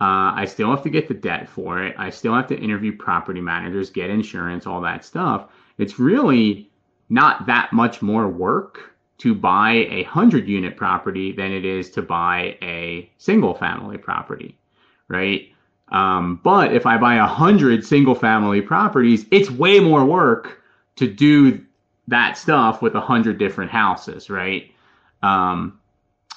Uh, 0.00 0.30
I 0.34 0.44
still 0.44 0.70
have 0.70 0.84
to 0.84 0.90
get 0.90 1.08
the 1.08 1.14
debt 1.14 1.48
for 1.48 1.82
it. 1.82 1.96
I 1.98 2.10
still 2.10 2.32
have 2.34 2.46
to 2.48 2.58
interview 2.58 2.96
property 2.96 3.40
managers, 3.40 3.90
get 3.90 4.08
insurance, 4.08 4.64
all 4.64 4.80
that 4.82 5.04
stuff. 5.04 5.48
It's 5.78 5.98
really 5.98 6.70
not 7.08 7.46
that 7.46 7.72
much 7.72 8.02
more 8.02 8.28
work 8.28 8.94
to 9.18 9.34
buy 9.34 9.72
a 9.90 10.04
100 10.04 10.46
unit 10.46 10.76
property 10.76 11.32
than 11.32 11.50
it 11.50 11.64
is 11.64 11.90
to 11.90 12.02
buy 12.02 12.56
a 12.62 13.10
single 13.18 13.54
family 13.54 13.98
property, 13.98 14.56
right? 15.08 15.51
Um, 15.92 16.40
but 16.42 16.72
if 16.72 16.86
I 16.86 16.96
buy 16.96 17.16
a 17.16 17.20
100 17.20 17.84
single 17.84 18.14
family 18.14 18.62
properties, 18.62 19.26
it's 19.30 19.50
way 19.50 19.78
more 19.78 20.04
work 20.04 20.60
to 20.96 21.06
do 21.06 21.64
that 22.08 22.36
stuff 22.36 22.82
with 22.82 22.94
a 22.94 22.98
100 22.98 23.38
different 23.38 23.70
houses, 23.70 24.28
right? 24.30 24.70
Um, 25.22 25.78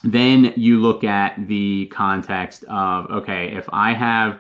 then 0.03 0.53
you 0.55 0.79
look 0.79 1.03
at 1.03 1.47
the 1.47 1.87
context 1.87 2.63
of 2.65 3.09
okay, 3.09 3.55
if 3.55 3.67
I 3.71 3.93
have 3.93 4.39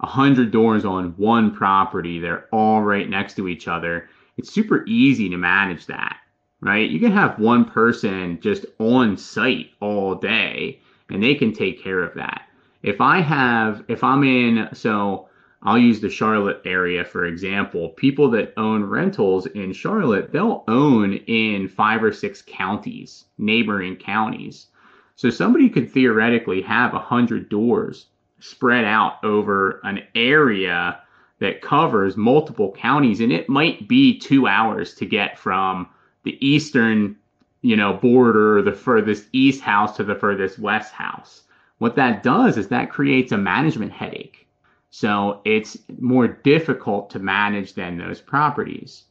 a 0.00 0.06
hundred 0.06 0.50
doors 0.50 0.84
on 0.84 1.14
one 1.16 1.54
property, 1.54 2.18
they're 2.18 2.46
all 2.52 2.82
right 2.82 3.08
next 3.08 3.34
to 3.36 3.48
each 3.48 3.66
other. 3.66 4.08
It's 4.36 4.52
super 4.52 4.84
easy 4.86 5.30
to 5.30 5.38
manage 5.38 5.86
that, 5.86 6.18
right? 6.60 6.90
You 6.90 7.00
can 7.00 7.12
have 7.12 7.38
one 7.38 7.64
person 7.64 8.38
just 8.42 8.66
on 8.78 9.16
site 9.16 9.70
all 9.80 10.14
day 10.14 10.80
and 11.08 11.22
they 11.22 11.34
can 11.34 11.54
take 11.54 11.82
care 11.82 12.02
of 12.02 12.12
that. 12.14 12.45
If 12.86 13.00
I 13.00 13.20
have, 13.20 13.82
if 13.88 14.04
I'm 14.04 14.22
in, 14.22 14.68
so 14.72 15.28
I'll 15.60 15.76
use 15.76 15.98
the 15.98 16.08
Charlotte 16.08 16.62
area 16.64 17.04
for 17.04 17.26
example. 17.26 17.88
People 17.88 18.30
that 18.30 18.52
own 18.56 18.84
rentals 18.84 19.46
in 19.46 19.72
Charlotte, 19.72 20.30
they'll 20.30 20.62
own 20.68 21.14
in 21.14 21.66
five 21.66 22.04
or 22.04 22.12
six 22.12 22.44
counties, 22.46 23.24
neighboring 23.38 23.96
counties. 23.96 24.68
So 25.16 25.30
somebody 25.30 25.68
could 25.68 25.90
theoretically 25.90 26.62
have 26.62 26.94
a 26.94 27.00
hundred 27.00 27.48
doors 27.48 28.06
spread 28.38 28.84
out 28.84 29.24
over 29.24 29.80
an 29.82 30.04
area 30.14 31.00
that 31.40 31.62
covers 31.62 32.16
multiple 32.16 32.70
counties, 32.78 33.18
and 33.18 33.32
it 33.32 33.48
might 33.48 33.88
be 33.88 34.16
two 34.16 34.46
hours 34.46 34.94
to 34.94 35.06
get 35.06 35.40
from 35.40 35.88
the 36.22 36.38
eastern, 36.46 37.16
you 37.62 37.74
know, 37.74 37.94
border, 37.94 38.62
the 38.62 38.72
furthest 38.72 39.26
east 39.32 39.60
house 39.60 39.96
to 39.96 40.04
the 40.04 40.14
furthest 40.14 40.60
west 40.60 40.92
house. 40.92 41.42
What 41.78 41.96
that 41.96 42.22
does 42.22 42.56
is 42.56 42.68
that 42.68 42.90
creates 42.90 43.32
a 43.32 43.38
management 43.38 43.92
headache. 43.92 44.46
So 44.90 45.40
it's 45.44 45.76
more 46.00 46.26
difficult 46.26 47.10
to 47.10 47.18
manage 47.18 47.74
than 47.74 47.98
those 47.98 48.20
properties. 48.20 49.04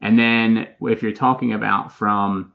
And 0.00 0.18
then 0.18 0.68
if 0.82 1.02
you're 1.02 1.12
talking 1.12 1.52
about 1.52 1.92
from 1.92 2.52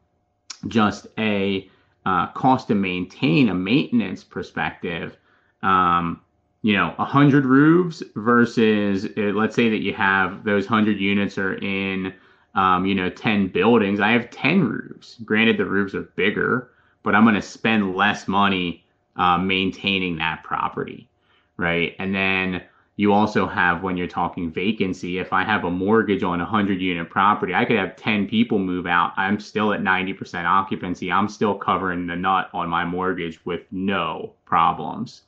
just 0.67 1.08
a 1.17 1.69
uh, 2.06 2.27
cost 2.27 2.69
to 2.69 2.75
maintain 2.75 3.49
a 3.49 3.53
maintenance 3.53 4.23
perspective, 4.23 5.17
um, 5.63 6.21
you 6.62 6.73
know, 6.73 6.93
100 6.95 7.45
roofs 7.45 8.03
versus 8.15 9.06
uh, 9.17 9.21
let's 9.34 9.56
say 9.56 9.69
that 9.69 9.82
you 9.82 9.93
have 9.93 10.43
those 10.43 10.69
100 10.69 10.99
units 10.99 11.38
are 11.38 11.56
in, 11.56 12.13
um, 12.56 12.86
you 12.86 12.95
know, 12.95 13.10
10 13.10 13.49
buildings. 13.49 13.99
I 13.99 14.12
have 14.12 14.30
10 14.30 14.63
roofs. 14.63 15.17
Granted, 15.25 15.58
the 15.58 15.65
roofs 15.65 15.93
are 15.93 16.03
bigger, 16.15 16.71
but 17.03 17.15
I'm 17.15 17.23
going 17.23 17.36
to 17.36 17.41
spend 17.41 17.95
less 17.95 18.27
money 18.27 18.86
uh, 19.17 19.38
maintaining 19.38 20.17
that 20.17 20.43
property, 20.43 21.10
right? 21.58 21.95
And 21.99 22.13
then 22.13 22.63
you 22.97 23.13
also 23.13 23.47
have 23.47 23.84
when 23.84 23.95
you're 23.95 24.08
talking 24.08 24.51
vacancy 24.51 25.19
if 25.19 25.32
i 25.32 25.43
have 25.43 25.63
a 25.63 25.71
mortgage 25.71 26.23
on 26.23 26.41
a 26.41 26.43
100 26.43 26.82
unit 26.82 27.10
property 27.10 27.53
i 27.53 27.63
could 27.63 27.77
have 27.77 27.95
10 27.95 28.27
people 28.27 28.60
move 28.60 28.86
out. 28.86 29.13
I'm 29.15 29.39
still 29.39 29.71
at 29.71 29.82
90% 29.82 30.45
occupancy. 30.45 31.12
I'm 31.12 31.30
still 31.30 31.56
covering 31.56 32.08
the 32.08 32.15
nut 32.15 32.49
on 32.53 32.67
my 32.67 32.84
mortgage 32.84 33.43
with 33.45 33.62
no 33.71 34.34
problems. 34.45 35.21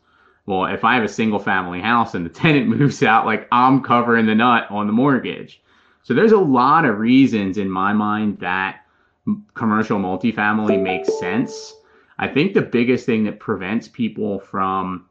Well 0.45 0.65
if 0.65 0.83
i 0.83 0.95
have 0.95 1.03
a 1.03 1.09
single 1.09 1.39
family 1.39 1.79
house 1.79 2.15
and 2.15 2.25
the 2.25 2.29
tenant 2.41 2.67
moves 2.67 3.01
out 3.03 3.25
like 3.25 3.47
i'm 3.51 3.81
covering 3.81 4.25
the 4.25 4.35
nut 4.35 4.67
on 4.69 4.87
the 4.87 4.93
mortgage. 4.93 5.61
So 6.03 6.13
there's 6.13 6.31
a 6.31 6.37
lot 6.37 6.85
of 6.85 6.97
reasons 6.97 7.57
in 7.57 7.69
my 7.69 7.93
mind 7.93 8.39
that 8.39 8.81
commercial 9.53 9.99
multifamily 9.99 10.81
makes 10.81 11.19
sense 11.19 11.75
i 12.19 12.27
think 12.27 12.53
the 12.53 12.61
biggest 12.61 13.05
thing 13.05 13.23
that 13.23 13.39
prevents 13.39 13.87
people 13.87 14.39
from 14.39 15.09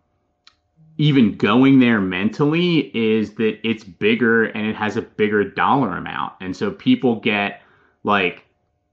even 0.99 1.37
going 1.37 1.79
there 1.79 2.01
mentally 2.01 2.91
is 2.95 3.35
that 3.35 3.59
it's 3.63 3.85
bigger 3.85 4.47
and 4.47 4.67
it 4.67 4.75
has 4.75 4.97
a 4.97 5.03
bigger 5.03 5.45
dollar 5.45 5.97
amount. 5.97 6.33
And 6.41 6.55
so 6.55 6.73
people 6.73 7.21
get 7.21 7.63
like, 8.03 8.45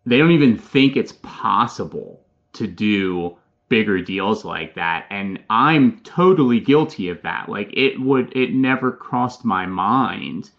they 0.06 0.20
don't 0.20 0.32
even 0.32 0.56
think 0.58 0.96
it's 0.96 1.14
possible 1.24 2.22
to 2.54 2.68
do 2.68 3.36
bigger 3.70 4.00
deals 4.02 4.46
like 4.46 4.76
that. 4.76 5.08
And 5.10 5.44
I'm 5.50 6.00
totally 6.02 6.60
guilty 6.60 7.10
of 7.10 7.24
that. 7.24 7.50
Like, 7.50 7.72
it 7.74 8.00
would, 8.00 8.32
it 8.38 8.54
never 8.54 8.92
crossed 8.92 9.44
my 9.44 9.66
mind 9.66 10.52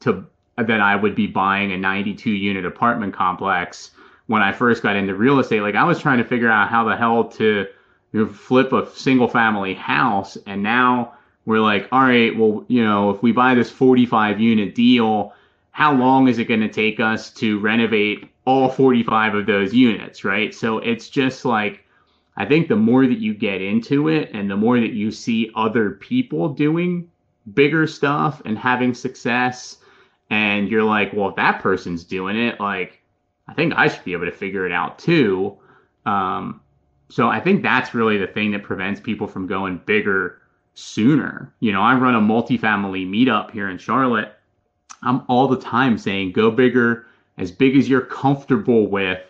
to 0.00 0.24
that 0.56 0.80
I 0.80 0.94
would 0.94 1.16
be 1.16 1.26
buying 1.26 1.72
a 1.72 1.78
92 1.78 2.30
unit 2.30 2.64
apartment 2.64 3.14
complex 3.14 3.90
when 4.26 4.42
I 4.42 4.52
first 4.52 4.82
got 4.82 4.96
into 4.96 5.14
real 5.14 5.38
estate. 5.38 5.60
Like 5.60 5.74
I 5.74 5.84
was 5.84 6.00
trying 6.00 6.18
to 6.18 6.24
figure 6.24 6.50
out 6.50 6.68
how 6.68 6.84
the 6.84 6.96
hell 6.96 7.24
to 7.24 7.66
you 8.12 8.24
know, 8.24 8.32
flip 8.32 8.72
a 8.72 8.90
single 8.94 9.28
family 9.28 9.74
house. 9.74 10.36
And 10.46 10.62
now 10.62 11.14
we're 11.44 11.60
like, 11.60 11.88
all 11.92 12.02
right, 12.02 12.36
well, 12.36 12.64
you 12.68 12.84
know, 12.84 13.10
if 13.10 13.22
we 13.22 13.32
buy 13.32 13.54
this 13.54 13.70
45 13.70 14.40
unit 14.40 14.74
deal, 14.74 15.34
how 15.70 15.94
long 15.94 16.28
is 16.28 16.38
it 16.38 16.44
going 16.44 16.60
to 16.60 16.68
take 16.68 17.00
us 17.00 17.30
to 17.30 17.58
renovate 17.58 18.30
all 18.44 18.68
45 18.68 19.34
of 19.34 19.46
those 19.46 19.74
units, 19.74 20.24
right? 20.24 20.54
So 20.54 20.78
it's 20.78 21.08
just 21.08 21.44
like, 21.44 21.84
I 22.36 22.46
think 22.46 22.68
the 22.68 22.76
more 22.76 23.06
that 23.06 23.18
you 23.18 23.34
get 23.34 23.60
into 23.60 24.08
it 24.08 24.30
and 24.32 24.50
the 24.50 24.56
more 24.56 24.78
that 24.78 24.92
you 24.92 25.10
see 25.10 25.50
other 25.54 25.92
people 25.92 26.48
doing 26.48 27.10
bigger 27.54 27.86
stuff 27.86 28.40
and 28.44 28.56
having 28.56 28.94
success, 28.94 29.78
and 30.30 30.68
you're 30.68 30.84
like, 30.84 31.12
well, 31.12 31.28
if 31.28 31.36
that 31.36 31.60
person's 31.60 32.04
doing 32.04 32.36
it, 32.36 32.58
like, 32.58 33.01
I 33.48 33.54
think 33.54 33.74
I 33.76 33.88
should 33.88 34.04
be 34.04 34.12
able 34.12 34.26
to 34.26 34.32
figure 34.32 34.66
it 34.66 34.72
out 34.72 34.98
too. 34.98 35.58
Um, 36.06 36.60
so 37.08 37.28
I 37.28 37.40
think 37.40 37.62
that's 37.62 37.94
really 37.94 38.18
the 38.18 38.26
thing 38.26 38.52
that 38.52 38.62
prevents 38.62 39.00
people 39.00 39.26
from 39.26 39.46
going 39.46 39.80
bigger 39.84 40.40
sooner. 40.74 41.52
You 41.60 41.72
know, 41.72 41.82
I 41.82 41.94
run 41.94 42.14
a 42.14 42.20
multifamily 42.20 43.06
meetup 43.06 43.50
here 43.50 43.68
in 43.68 43.78
Charlotte. 43.78 44.34
I'm 45.02 45.22
all 45.28 45.48
the 45.48 45.60
time 45.60 45.98
saying, 45.98 46.32
go 46.32 46.50
bigger, 46.50 47.06
as 47.38 47.50
big 47.50 47.76
as 47.76 47.88
you're 47.88 48.00
comfortable 48.00 48.86
with, 48.86 49.20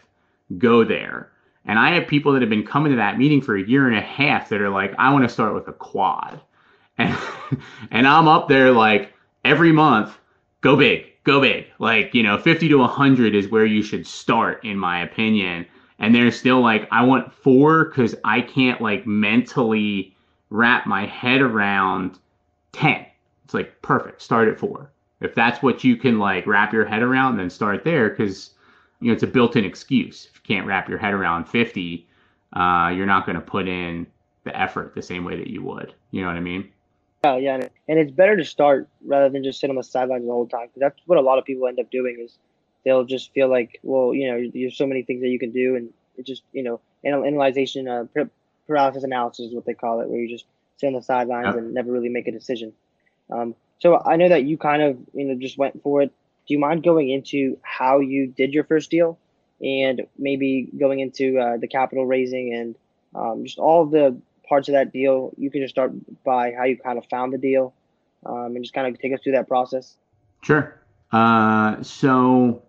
go 0.58 0.84
there. 0.84 1.32
And 1.64 1.78
I 1.78 1.94
have 1.94 2.06
people 2.06 2.32
that 2.32 2.42
have 2.42 2.50
been 2.50 2.66
coming 2.66 2.92
to 2.92 2.96
that 2.96 3.18
meeting 3.18 3.40
for 3.40 3.56
a 3.56 3.62
year 3.62 3.86
and 3.86 3.96
a 3.96 4.00
half 4.00 4.48
that 4.48 4.60
are 4.60 4.70
like, 4.70 4.94
I 4.98 5.12
want 5.12 5.24
to 5.24 5.28
start 5.28 5.54
with 5.54 5.68
a 5.68 5.72
quad. 5.72 6.40
And, 6.98 7.16
and 7.90 8.06
I'm 8.06 8.28
up 8.28 8.48
there 8.48 8.70
like 8.70 9.14
every 9.46 9.72
month, 9.72 10.14
go 10.60 10.76
big, 10.76 11.06
go 11.24 11.40
big. 11.40 11.66
Like, 11.78 12.14
you 12.14 12.22
know, 12.22 12.38
50 12.38 12.68
to 12.68 12.78
100 12.78 13.34
is 13.34 13.48
where 13.48 13.66
you 13.66 13.82
should 13.82 14.06
start, 14.06 14.64
in 14.64 14.78
my 14.78 15.02
opinion. 15.02 15.66
And 15.98 16.14
they're 16.14 16.32
still 16.32 16.60
like, 16.60 16.88
I 16.90 17.04
want 17.04 17.32
four 17.32 17.84
because 17.84 18.14
I 18.24 18.40
can't 18.40 18.80
like 18.80 19.06
mentally 19.06 20.16
wrap 20.50 20.86
my 20.86 21.06
head 21.06 21.40
around 21.40 22.18
10. 22.72 23.06
It's 23.44 23.54
like, 23.54 23.80
perfect, 23.82 24.22
start 24.22 24.48
at 24.48 24.58
four. 24.58 24.90
If 25.20 25.34
that's 25.34 25.62
what 25.62 25.84
you 25.84 25.96
can 25.96 26.18
like 26.18 26.46
wrap 26.46 26.72
your 26.72 26.84
head 26.84 27.02
around, 27.02 27.36
then 27.36 27.48
start 27.48 27.84
there 27.84 28.10
because, 28.10 28.50
you 29.00 29.08
know, 29.08 29.12
it's 29.12 29.22
a 29.22 29.28
built 29.28 29.54
in 29.54 29.64
excuse. 29.64 30.26
If 30.26 30.40
you 30.42 30.56
can't 30.56 30.66
wrap 30.66 30.88
your 30.88 30.98
head 30.98 31.14
around 31.14 31.44
50, 31.44 32.06
uh, 32.54 32.92
you're 32.94 33.06
not 33.06 33.24
going 33.24 33.36
to 33.36 33.42
put 33.42 33.68
in 33.68 34.06
the 34.44 34.58
effort 34.60 34.94
the 34.94 35.02
same 35.02 35.24
way 35.24 35.36
that 35.36 35.46
you 35.46 35.62
would. 35.62 35.94
You 36.10 36.22
know 36.22 36.26
what 36.26 36.36
I 36.36 36.40
mean? 36.40 36.68
Oh 37.24 37.36
yeah, 37.36 37.68
and 37.88 37.98
it's 37.98 38.10
better 38.10 38.36
to 38.36 38.44
start 38.44 38.88
rather 39.04 39.28
than 39.28 39.44
just 39.44 39.60
sit 39.60 39.70
on 39.70 39.76
the 39.76 39.84
sidelines 39.84 40.26
the 40.26 40.32
whole 40.32 40.48
time 40.48 40.66
because 40.66 40.80
that's 40.80 41.00
what 41.06 41.18
a 41.18 41.20
lot 41.20 41.38
of 41.38 41.44
people 41.44 41.68
end 41.68 41.78
up 41.78 41.88
doing 41.90 42.18
is 42.20 42.36
they'll 42.84 43.04
just 43.04 43.32
feel 43.32 43.48
like, 43.48 43.78
well, 43.84 44.12
you 44.12 44.28
know, 44.28 44.50
there's 44.52 44.76
so 44.76 44.86
many 44.86 45.02
things 45.02 45.20
that 45.22 45.28
you 45.28 45.38
can 45.38 45.52
do, 45.52 45.76
and 45.76 45.90
it 46.16 46.26
just, 46.26 46.42
you 46.52 46.62
know, 46.62 46.80
analyzation, 47.04 47.88
uh, 47.88 48.06
paralysis 48.66 49.04
analysis 49.04 49.46
is 49.46 49.54
what 49.54 49.64
they 49.64 49.74
call 49.74 50.00
it, 50.00 50.08
where 50.08 50.20
you 50.20 50.28
just 50.28 50.46
sit 50.78 50.88
on 50.88 50.94
the 50.94 51.02
sidelines 51.02 51.46
yep. 51.46 51.56
and 51.56 51.74
never 51.74 51.92
really 51.92 52.08
make 52.08 52.26
a 52.26 52.32
decision. 52.32 52.72
Um, 53.30 53.54
so 53.78 54.02
I 54.04 54.16
know 54.16 54.28
that 54.28 54.44
you 54.44 54.58
kind 54.58 54.82
of, 54.82 54.98
you 55.14 55.24
know, 55.24 55.34
just 55.36 55.58
went 55.58 55.80
for 55.82 56.02
it. 56.02 56.08
Do 56.48 56.54
you 56.54 56.58
mind 56.58 56.82
going 56.82 57.08
into 57.08 57.56
how 57.62 58.00
you 58.00 58.26
did 58.26 58.52
your 58.52 58.64
first 58.64 58.90
deal, 58.90 59.16
and 59.60 60.02
maybe 60.18 60.68
going 60.76 60.98
into 60.98 61.38
uh, 61.38 61.56
the 61.56 61.68
capital 61.68 62.04
raising 62.04 62.52
and 62.52 62.74
um, 63.14 63.44
just 63.44 63.58
all 63.58 63.86
the 63.86 64.16
parts 64.48 64.68
of 64.68 64.72
that 64.72 64.92
deal. 64.92 65.32
You 65.36 65.50
can 65.50 65.62
just 65.62 65.74
start 65.74 65.92
by 66.24 66.52
how 66.52 66.64
you 66.64 66.76
kind 66.76 66.98
of 66.98 67.06
found 67.06 67.32
the 67.32 67.38
deal 67.38 67.74
um, 68.26 68.54
and 68.54 68.62
just 68.62 68.74
kind 68.74 68.86
of 68.86 69.00
take 69.00 69.12
us 69.12 69.20
through 69.22 69.32
that 69.32 69.48
process. 69.48 69.96
Sure. 70.42 70.80
Uh, 71.12 71.82
so, 71.82 72.62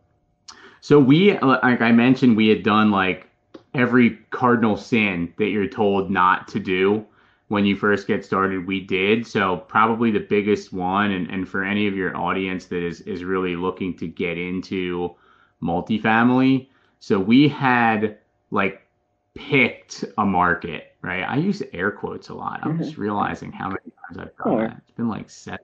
so 0.82 1.00
we, 1.00 1.38
like 1.40 1.82
I 1.82 1.92
mentioned, 1.92 2.36
we 2.38 2.48
had 2.50 2.64
done 2.64 2.92
like 2.92 3.28
every 3.74 4.12
cardinal 4.30 4.78
sin 4.78 5.34
that 5.38 5.48
you're 5.48 5.68
told 5.68 6.12
not 6.12 6.48
to 6.50 6.60
do 6.60 7.06
when 7.48 7.66
you 7.66 7.76
first 7.76 8.08
get 8.08 8.26
started. 8.26 8.68
We 8.68 8.80
did. 8.82 9.26
So 9.26 9.58
probably 9.58 10.12
the 10.12 10.20
biggest 10.20 10.74
one, 10.74 11.12
and, 11.12 11.30
and 11.30 11.48
for 11.48 11.64
any 11.64 11.88
of 11.88 11.96
your 11.96 12.16
audience 12.16 12.66
that 12.66 12.84
is, 12.84 13.02
is 13.02 13.24
really 13.24 13.56
looking 13.56 13.96
to 13.98 14.08
get 14.08 14.38
into 14.38 15.16
multifamily. 15.62 16.68
So 17.00 17.20
we 17.20 17.48
had 17.48 18.18
like 18.52 18.82
picked 19.36 20.06
a 20.18 20.26
market 20.26 20.93
right? 21.04 21.24
I 21.24 21.36
use 21.36 21.62
air 21.74 21.92
quotes 21.92 22.30
a 22.30 22.34
lot. 22.34 22.62
I'm 22.64 22.80
just 22.80 22.94
mm-hmm. 22.94 23.02
realizing 23.02 23.52
how 23.52 23.68
many 23.68 23.92
times 24.08 24.18
I've 24.18 24.36
done 24.38 24.58
that. 24.58 24.78
It's 24.78 24.92
been 24.92 25.10
like 25.10 25.30
seven. 25.30 25.60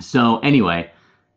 So 0.00 0.38
anyway, 0.40 0.90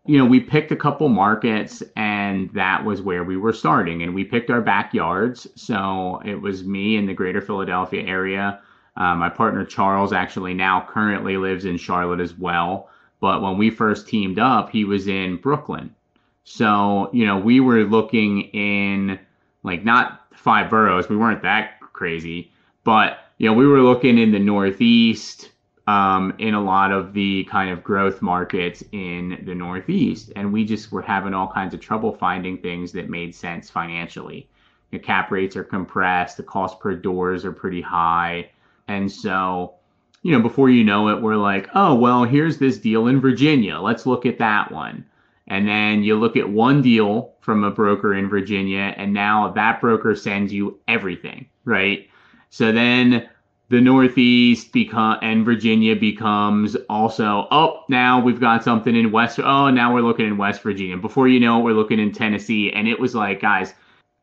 you 0.05 0.17
know, 0.17 0.25
we 0.25 0.39
picked 0.39 0.71
a 0.71 0.75
couple 0.75 1.09
markets 1.09 1.81
and 1.95 2.51
that 2.53 2.83
was 2.83 3.01
where 3.01 3.23
we 3.23 3.37
were 3.37 3.53
starting. 3.53 4.03
And 4.03 4.13
we 4.13 4.23
picked 4.23 4.49
our 4.49 4.61
backyards. 4.61 5.47
So 5.55 6.21
it 6.25 6.35
was 6.35 6.63
me 6.63 6.97
in 6.97 7.05
the 7.05 7.13
greater 7.13 7.41
Philadelphia 7.41 8.03
area. 8.03 8.59
Uh, 8.97 9.15
my 9.15 9.29
partner 9.29 9.63
Charles 9.63 10.11
actually 10.11 10.53
now 10.53 10.85
currently 10.87 11.37
lives 11.37 11.65
in 11.65 11.77
Charlotte 11.77 12.19
as 12.19 12.37
well. 12.37 12.89
But 13.19 13.41
when 13.41 13.57
we 13.57 13.69
first 13.69 14.07
teamed 14.07 14.39
up, 14.39 14.69
he 14.69 14.83
was 14.83 15.07
in 15.07 15.37
Brooklyn. 15.37 15.95
So, 16.43 17.09
you 17.13 17.25
know, 17.25 17.37
we 17.37 17.59
were 17.59 17.83
looking 17.83 18.41
in 18.53 19.19
like 19.63 19.83
not 19.83 20.25
five 20.33 20.69
boroughs, 20.69 21.09
we 21.09 21.17
weren't 21.17 21.41
that 21.43 21.79
crazy, 21.81 22.51
but 22.83 23.19
you 23.37 23.47
know, 23.47 23.53
we 23.53 23.67
were 23.67 23.81
looking 23.81 24.17
in 24.17 24.31
the 24.31 24.39
Northeast, 24.39 25.51
um, 25.87 26.33
in 26.37 26.53
a 26.53 26.63
lot 26.63 26.91
of 26.91 27.13
the 27.13 27.45
kind 27.45 27.69
of 27.69 27.83
growth 27.83 28.21
markets 28.21 28.83
in 28.91 29.43
the 29.45 29.55
Northeast, 29.55 30.31
and 30.35 30.51
we 30.51 30.65
just 30.65 30.91
were 30.91 31.01
having 31.01 31.33
all 31.33 31.47
kinds 31.47 31.73
of 31.73 31.79
trouble 31.79 32.13
finding 32.13 32.57
things 32.57 32.91
that 32.91 33.09
made 33.09 33.33
sense 33.33 33.69
financially. 33.69 34.49
The 34.91 34.99
cap 34.99 35.31
rates 35.31 35.55
are 35.55 35.63
compressed, 35.63 36.37
the 36.37 36.43
cost 36.43 36.79
per 36.79 36.95
doors 36.95 37.45
are 37.45 37.51
pretty 37.53 37.81
high, 37.81 38.51
and 38.87 39.11
so 39.11 39.75
you 40.23 40.31
know, 40.31 40.41
before 40.41 40.69
you 40.69 40.83
know 40.83 41.09
it, 41.09 41.21
we're 41.21 41.37
like, 41.37 41.69
oh, 41.73 41.95
well, 41.95 42.23
here's 42.23 42.57
this 42.57 42.79
deal 42.79 43.07
in 43.07 43.21
Virginia. 43.21 43.77
Let's 43.79 44.05
look 44.05 44.25
at 44.25 44.39
that 44.39 44.71
one. 44.71 45.05
And 45.47 45.65
then 45.65 46.03
you 46.03 46.15
look 46.15 46.35
at 46.35 46.49
one 46.49 46.81
deal 46.81 47.35
from 47.39 47.63
a 47.63 47.71
broker 47.71 48.13
in 48.13 48.27
Virginia, 48.27 48.93
and 48.97 49.13
now 49.13 49.51
that 49.53 49.79
broker 49.79 50.15
sends 50.15 50.51
you 50.51 50.79
everything, 50.87 51.47
right? 51.63 52.09
So 52.49 52.71
then 52.71 53.29
the 53.69 53.81
Northeast 53.81 54.71
become 54.71 55.17
and 55.21 55.43
Virginia 55.43 55.95
becomes 55.95 56.75
also 56.89 57.47
oh 57.51 57.83
now 57.89 58.21
we've 58.21 58.39
got 58.39 58.63
something 58.63 58.95
in 58.95 59.11
West 59.11 59.39
oh 59.39 59.69
now 59.69 59.93
we're 59.93 60.01
looking 60.01 60.25
in 60.25 60.37
West 60.37 60.61
Virginia. 60.61 60.97
Before 60.97 61.27
you 61.27 61.39
know 61.39 61.59
it, 61.59 61.63
we're 61.63 61.73
looking 61.73 61.99
in 61.99 62.11
Tennessee, 62.11 62.71
and 62.71 62.87
it 62.87 62.99
was 62.99 63.13
like 63.13 63.41
guys, 63.41 63.73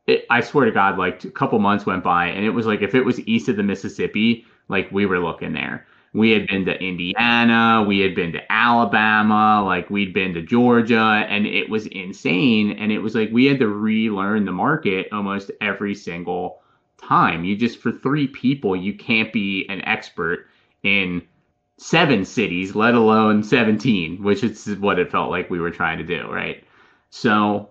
it, 0.07 0.27
I 0.31 0.41
swear 0.41 0.67
to 0.67 0.73
God, 0.73 0.99
like 0.99 1.25
a 1.25 1.31
couple 1.31 1.59
months 1.59 1.87
went 1.87 2.03
by, 2.03 2.27
and 2.27 2.45
it 2.45 2.51
was 2.51 2.67
like 2.67 2.83
if 2.83 2.95
it 2.95 3.05
was 3.05 3.21
east 3.21 3.49
of 3.49 3.57
the 3.57 3.63
Mississippi, 3.63 4.47
like 4.69 4.91
we 4.91 5.07
were 5.07 5.19
looking 5.19 5.53
there. 5.53 5.87
We 6.15 6.31
had 6.31 6.47
been 6.47 6.65
to 6.67 6.81
Indiana, 6.81 7.85
we 7.87 7.99
had 7.99 8.15
been 8.15 8.33
to 8.33 8.53
Alabama, 8.53 9.63
like 9.65 9.91
we'd 9.91 10.15
been 10.15 10.33
to 10.35 10.43
Georgia, 10.43 11.27
and 11.29 11.45
it 11.45 11.69
was 11.69 11.87
insane. 11.89 12.79
And 12.79 12.93
it 12.93 13.01
was 13.01 13.17
like 13.17 13.31
we 13.33 13.47
had 13.47 13.59
to 13.59 13.69
relearn 13.69 14.45
the 14.45 14.53
market 14.53 15.09
almost 15.11 15.51
every 15.61 15.95
single 15.95 16.63
time. 17.09 17.45
You 17.45 17.57
just, 17.57 17.79
for 17.79 17.93
three 17.93 18.27
people, 18.27 18.75
you 18.77 18.95
can't 18.95 19.33
be 19.33 19.67
an 19.69 19.83
expert 19.85 20.47
in 20.83 21.23
seven 21.77 22.25
cities, 22.25 22.75
let 22.75 22.95
alone 22.95 23.43
17, 23.43 24.23
which 24.23 24.45
is 24.45 24.77
what 24.77 24.99
it 24.99 25.11
felt 25.11 25.31
like 25.31 25.51
we 25.51 25.61
were 25.61 25.71
trying 25.71 25.99
to 25.99 26.05
do, 26.05 26.31
right? 26.31 26.65
So, 27.11 27.71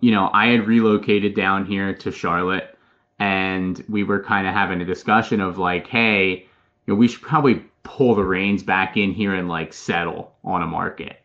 you 0.00 0.10
know, 0.10 0.30
I 0.32 0.48
had 0.48 0.66
relocated 0.66 1.34
down 1.34 1.66
here 1.66 1.94
to 1.94 2.10
Charlotte 2.10 2.76
and 3.18 3.84
we 3.88 4.02
were 4.04 4.22
kind 4.22 4.46
of 4.46 4.54
having 4.54 4.80
a 4.80 4.84
discussion 4.84 5.40
of 5.40 5.58
like, 5.58 5.86
hey, 5.86 6.46
you 6.86 6.94
know, 6.94 6.94
we 6.94 7.08
should 7.08 7.22
probably 7.22 7.64
pull 7.84 8.14
the 8.14 8.24
reins 8.24 8.62
back 8.62 8.96
in 8.96 9.12
here 9.12 9.34
and 9.34 9.48
like 9.48 9.72
settle 9.72 10.34
on 10.44 10.62
a 10.62 10.66
market. 10.66 11.18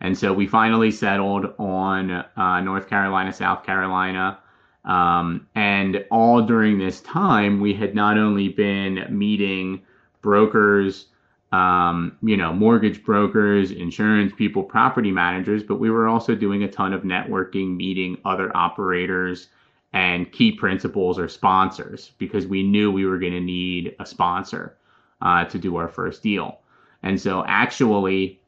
And 0.00 0.18
so 0.18 0.32
we 0.32 0.46
finally 0.46 0.90
settled 0.90 1.54
on 1.58 2.10
uh, 2.10 2.60
North 2.60 2.88
Carolina, 2.88 3.32
South 3.32 3.64
Carolina. 3.64 4.38
Um, 4.84 5.46
and 5.54 6.04
all 6.10 6.42
during 6.42 6.78
this 6.78 7.00
time, 7.00 7.60
we 7.60 7.74
had 7.74 7.94
not 7.94 8.18
only 8.18 8.48
been 8.48 9.06
meeting 9.08 9.82
brokers, 10.20 11.06
um, 11.52 12.18
you 12.22 12.36
know, 12.36 12.52
mortgage 12.52 13.04
brokers, 13.04 13.70
insurance 13.70 14.32
people, 14.36 14.62
property 14.62 15.10
managers, 15.10 15.62
but 15.62 15.76
we 15.76 15.90
were 15.90 16.08
also 16.08 16.34
doing 16.34 16.64
a 16.64 16.70
ton 16.70 16.92
of 16.92 17.02
networking, 17.02 17.76
meeting 17.76 18.18
other 18.24 18.54
operators 18.56 19.48
and 19.92 20.32
key 20.32 20.50
principals 20.50 21.18
or 21.18 21.28
sponsors 21.28 22.10
because 22.18 22.46
we 22.46 22.62
knew 22.62 22.90
we 22.90 23.06
were 23.06 23.18
going 23.18 23.32
to 23.32 23.40
need 23.40 23.94
a 24.00 24.06
sponsor 24.06 24.76
uh, 25.22 25.44
to 25.44 25.58
do 25.58 25.76
our 25.76 25.88
first 25.88 26.22
deal. 26.22 26.58
And 27.04 27.20
so, 27.20 27.44
actually, 27.46 28.40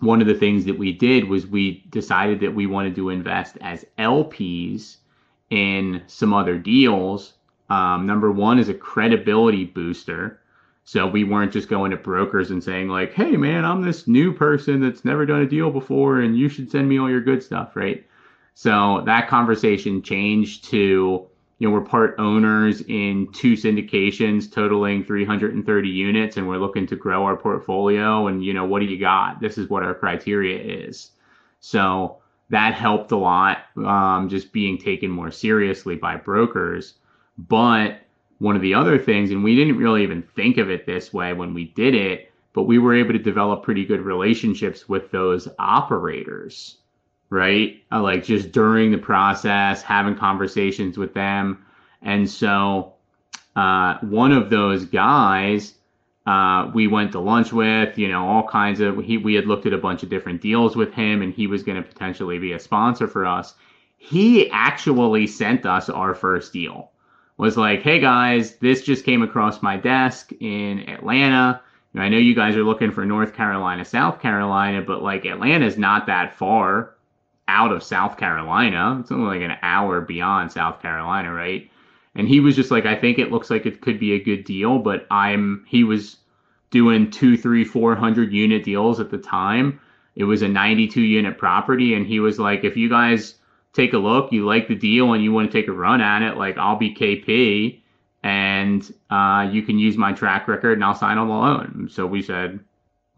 one 0.00 0.20
of 0.20 0.26
the 0.26 0.34
things 0.34 0.64
that 0.66 0.78
we 0.78 0.92
did 0.92 1.28
was 1.28 1.46
we 1.46 1.84
decided 1.90 2.40
that 2.40 2.54
we 2.54 2.66
wanted 2.66 2.94
to 2.96 3.08
invest 3.08 3.56
as 3.60 3.86
LPs 3.98 4.96
in 5.52 6.02
some 6.06 6.32
other 6.32 6.56
deals. 6.56 7.34
Um, 7.68 8.06
number 8.06 8.32
one 8.32 8.58
is 8.58 8.70
a 8.70 8.74
credibility 8.74 9.66
booster. 9.66 10.40
So 10.84 11.06
we 11.06 11.24
weren't 11.24 11.52
just 11.52 11.68
going 11.68 11.90
to 11.90 11.96
brokers 11.98 12.50
and 12.50 12.64
saying 12.64 12.88
like, 12.88 13.12
"Hey 13.12 13.36
man, 13.36 13.64
I'm 13.66 13.82
this 13.82 14.08
new 14.08 14.32
person 14.32 14.80
that's 14.80 15.04
never 15.04 15.26
done 15.26 15.42
a 15.42 15.46
deal 15.46 15.70
before 15.70 16.20
and 16.20 16.36
you 16.36 16.48
should 16.48 16.70
send 16.70 16.88
me 16.88 16.98
all 16.98 17.10
your 17.10 17.20
good 17.20 17.42
stuff," 17.42 17.76
right? 17.76 18.04
So 18.54 19.02
that 19.04 19.28
conversation 19.28 20.02
changed 20.02 20.64
to, 20.70 21.26
you 21.58 21.68
know, 21.68 21.70
we're 21.70 21.82
part 21.82 22.14
owners 22.18 22.80
in 22.88 23.30
two 23.32 23.52
syndications 23.52 24.50
totaling 24.50 25.04
330 25.04 25.88
units 25.88 26.38
and 26.38 26.48
we're 26.48 26.56
looking 26.56 26.86
to 26.86 26.96
grow 26.96 27.24
our 27.24 27.36
portfolio 27.36 28.26
and 28.26 28.42
you 28.42 28.54
know, 28.54 28.64
what 28.64 28.80
do 28.80 28.86
you 28.86 28.98
got? 28.98 29.40
This 29.40 29.58
is 29.58 29.68
what 29.68 29.82
our 29.82 29.94
criteria 29.94 30.86
is. 30.88 31.10
So 31.60 32.21
that 32.52 32.74
helped 32.74 33.10
a 33.12 33.16
lot 33.16 33.64
um, 33.78 34.28
just 34.28 34.52
being 34.52 34.76
taken 34.76 35.10
more 35.10 35.30
seriously 35.30 35.96
by 35.96 36.16
brokers. 36.16 36.94
But 37.38 38.02
one 38.40 38.56
of 38.56 38.60
the 38.60 38.74
other 38.74 38.98
things, 38.98 39.30
and 39.30 39.42
we 39.42 39.56
didn't 39.56 39.78
really 39.78 40.02
even 40.02 40.22
think 40.36 40.58
of 40.58 40.70
it 40.70 40.84
this 40.84 41.14
way 41.14 41.32
when 41.32 41.54
we 41.54 41.68
did 41.68 41.94
it, 41.94 42.30
but 42.52 42.64
we 42.64 42.78
were 42.78 42.94
able 42.94 43.14
to 43.14 43.18
develop 43.18 43.62
pretty 43.62 43.86
good 43.86 44.02
relationships 44.02 44.86
with 44.86 45.10
those 45.10 45.48
operators, 45.58 46.76
right? 47.30 47.82
Uh, 47.90 48.02
like 48.02 48.22
just 48.22 48.52
during 48.52 48.90
the 48.90 48.98
process, 48.98 49.80
having 49.80 50.14
conversations 50.14 50.98
with 50.98 51.14
them. 51.14 51.64
And 52.02 52.28
so 52.28 52.92
uh, 53.56 53.96
one 54.02 54.32
of 54.32 54.50
those 54.50 54.84
guys 54.84 55.72
uh, 56.26 56.70
we 56.72 56.86
went 56.86 57.12
to 57.12 57.20
lunch 57.20 57.52
with, 57.52 57.98
you 57.98 58.08
know, 58.08 58.26
all 58.26 58.46
kinds 58.46 58.80
of, 58.80 58.98
he, 58.98 59.18
we 59.18 59.34
had 59.34 59.46
looked 59.46 59.66
at 59.66 59.72
a 59.72 59.78
bunch 59.78 60.02
of 60.02 60.08
different 60.08 60.40
deals 60.40 60.76
with 60.76 60.92
him 60.92 61.22
and 61.22 61.34
he 61.34 61.46
was 61.46 61.62
going 61.62 61.82
to 61.82 61.88
potentially 61.88 62.38
be 62.38 62.52
a 62.52 62.58
sponsor 62.58 63.08
for 63.08 63.26
us. 63.26 63.54
He 63.98 64.50
actually 64.50 65.26
sent 65.26 65.66
us 65.66 65.88
our 65.88 66.14
first 66.14 66.52
deal 66.52 66.92
was 67.42 67.56
like, 67.56 67.82
hey 67.82 67.98
guys, 67.98 68.54
this 68.58 68.82
just 68.82 69.04
came 69.04 69.22
across 69.22 69.62
my 69.62 69.76
desk 69.76 70.30
in 70.38 70.88
Atlanta. 70.88 71.60
I 71.96 72.08
know 72.08 72.18
you 72.18 72.36
guys 72.36 72.54
are 72.54 72.62
looking 72.62 72.92
for 72.92 73.04
North 73.04 73.34
Carolina, 73.34 73.84
South 73.84 74.20
Carolina, 74.20 74.80
but 74.80 75.02
like 75.02 75.26
Atlanta's 75.26 75.76
not 75.76 76.06
that 76.06 76.36
far 76.36 76.94
out 77.48 77.72
of 77.72 77.82
South 77.82 78.16
Carolina. 78.16 78.98
It's 79.00 79.10
only 79.10 79.38
like 79.38 79.50
an 79.50 79.58
hour 79.62 80.00
beyond 80.00 80.52
South 80.52 80.80
Carolina, 80.80 81.32
right? 81.32 81.68
And 82.14 82.28
he 82.28 82.40
was 82.40 82.56
just 82.56 82.70
like, 82.70 82.84
I 82.84 82.94
think 82.94 83.18
it 83.18 83.32
looks 83.32 83.50
like 83.50 83.64
it 83.64 83.80
could 83.80 83.98
be 83.98 84.12
a 84.12 84.22
good 84.22 84.44
deal, 84.44 84.78
but 84.78 85.06
I'm 85.10 85.64
he 85.66 85.84
was 85.84 86.18
doing 86.70 87.10
two, 87.10 87.36
three, 87.36 87.64
four 87.64 87.94
hundred 87.94 88.32
unit 88.32 88.64
deals 88.64 89.00
at 89.00 89.10
the 89.10 89.18
time. 89.18 89.80
It 90.14 90.24
was 90.24 90.42
a 90.42 90.48
92 90.48 91.00
unit 91.00 91.38
property, 91.38 91.94
and 91.94 92.06
he 92.06 92.20
was 92.20 92.38
like, 92.38 92.64
if 92.64 92.76
you 92.76 92.90
guys 92.90 93.36
take 93.72 93.94
a 93.94 93.98
look, 93.98 94.30
you 94.30 94.44
like 94.44 94.68
the 94.68 94.74
deal, 94.74 95.14
and 95.14 95.24
you 95.24 95.32
want 95.32 95.50
to 95.50 95.58
take 95.58 95.68
a 95.68 95.72
run 95.72 96.02
at 96.02 96.20
it, 96.22 96.36
like 96.36 96.58
I'll 96.58 96.76
be 96.76 96.94
KP, 96.94 97.80
and 98.22 98.94
uh, 99.10 99.48
you 99.50 99.62
can 99.62 99.78
use 99.78 99.96
my 99.96 100.12
track 100.12 100.48
record, 100.48 100.74
and 100.74 100.84
I'll 100.84 100.94
sign 100.94 101.16
on 101.16 101.28
the 101.28 101.34
loan. 101.34 101.88
So 101.90 102.06
we 102.06 102.20
said, 102.20 102.60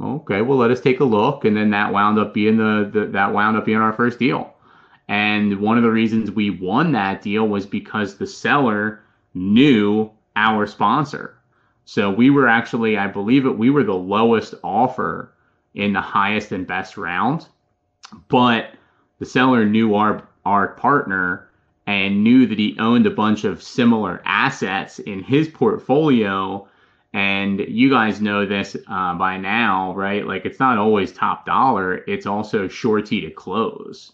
okay, 0.01 0.41
well 0.41 0.59
let 0.59 0.71
us 0.71 0.81
take 0.81 1.01
a 1.01 1.05
look, 1.05 1.45
and 1.45 1.57
then 1.57 1.71
that 1.71 1.93
wound 1.93 2.19
up 2.19 2.33
being 2.33 2.57
the, 2.59 2.89
the 2.93 3.07
that 3.07 3.33
wound 3.33 3.57
up 3.57 3.65
being 3.65 3.79
our 3.79 3.93
first 3.93 4.21
deal. 4.21 4.54
And 5.09 5.61
one 5.61 5.77
of 5.77 5.83
the 5.83 5.91
reasons 5.91 6.31
we 6.31 6.51
won 6.51 6.93
that 6.93 7.23
deal 7.23 7.47
was 7.47 7.67
because 7.67 8.17
the 8.17 8.27
seller 8.27 9.01
knew 9.35 10.11
our 10.37 10.67
sponsor. 10.67 11.37
So 11.85 12.11
we 12.11 12.31
were 12.31 12.49
actually, 12.49 12.97
I 12.97 13.09
believe 13.09 13.45
it, 13.45 13.59
we 13.59 13.71
were 13.71 13.85
the 13.85 13.95
lowest 13.95 14.55
offer 14.63 15.33
in 15.75 15.93
the 15.93 16.01
highest 16.01 16.53
and 16.53 16.67
best 16.67 16.97
round. 16.97 17.47
But 18.29 18.71
the 19.19 19.27
seller 19.27 19.65
knew 19.65 19.95
our 19.95 20.23
our 20.45 20.69
partner 20.69 21.49
and 21.87 22.25
knew 22.25 22.47
that 22.47 22.59
he 22.59 22.77
owned 22.79 23.07
a 23.07 23.11
bunch 23.11 23.45
of 23.45 23.63
similar 23.63 24.23
assets 24.25 24.99
in 24.99 25.23
his 25.23 25.49
portfolio. 25.49 26.67
And 27.13 27.61
you 27.61 27.91
guys 27.91 28.21
know 28.21 28.45
this 28.45 28.77
uh, 28.89 29.15
by 29.15 29.37
now, 29.37 29.95
right? 29.95 30.27
Like 30.27 30.45
it's 30.47 30.59
not 30.59 30.79
always 30.79 31.13
top 31.13 31.47
dollar; 31.47 32.03
it's 32.07 32.27
also 32.27 32.67
surety 32.69 33.21
to 33.21 33.31
close. 33.31 34.13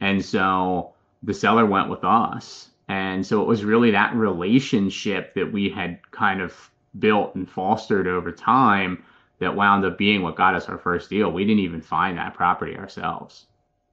And 0.00 0.24
so 0.24 0.92
the 1.22 1.34
seller 1.34 1.66
went 1.66 1.88
with 1.88 2.04
us. 2.04 2.70
And 2.88 3.26
so 3.26 3.42
it 3.42 3.46
was 3.46 3.64
really 3.64 3.90
that 3.90 4.14
relationship 4.14 5.34
that 5.34 5.52
we 5.52 5.68
had 5.68 5.98
kind 6.10 6.40
of 6.40 6.70
built 6.98 7.34
and 7.34 7.48
fostered 7.48 8.06
over 8.06 8.32
time 8.32 9.04
that 9.40 9.54
wound 9.54 9.84
up 9.84 9.98
being 9.98 10.22
what 10.22 10.36
got 10.36 10.54
us 10.54 10.68
our 10.68 10.78
first 10.78 11.10
deal. 11.10 11.30
We 11.30 11.44
didn't 11.44 11.60
even 11.60 11.80
find 11.80 12.18
that 12.18 12.34
property 12.34 12.76
ourselves. 12.76 13.46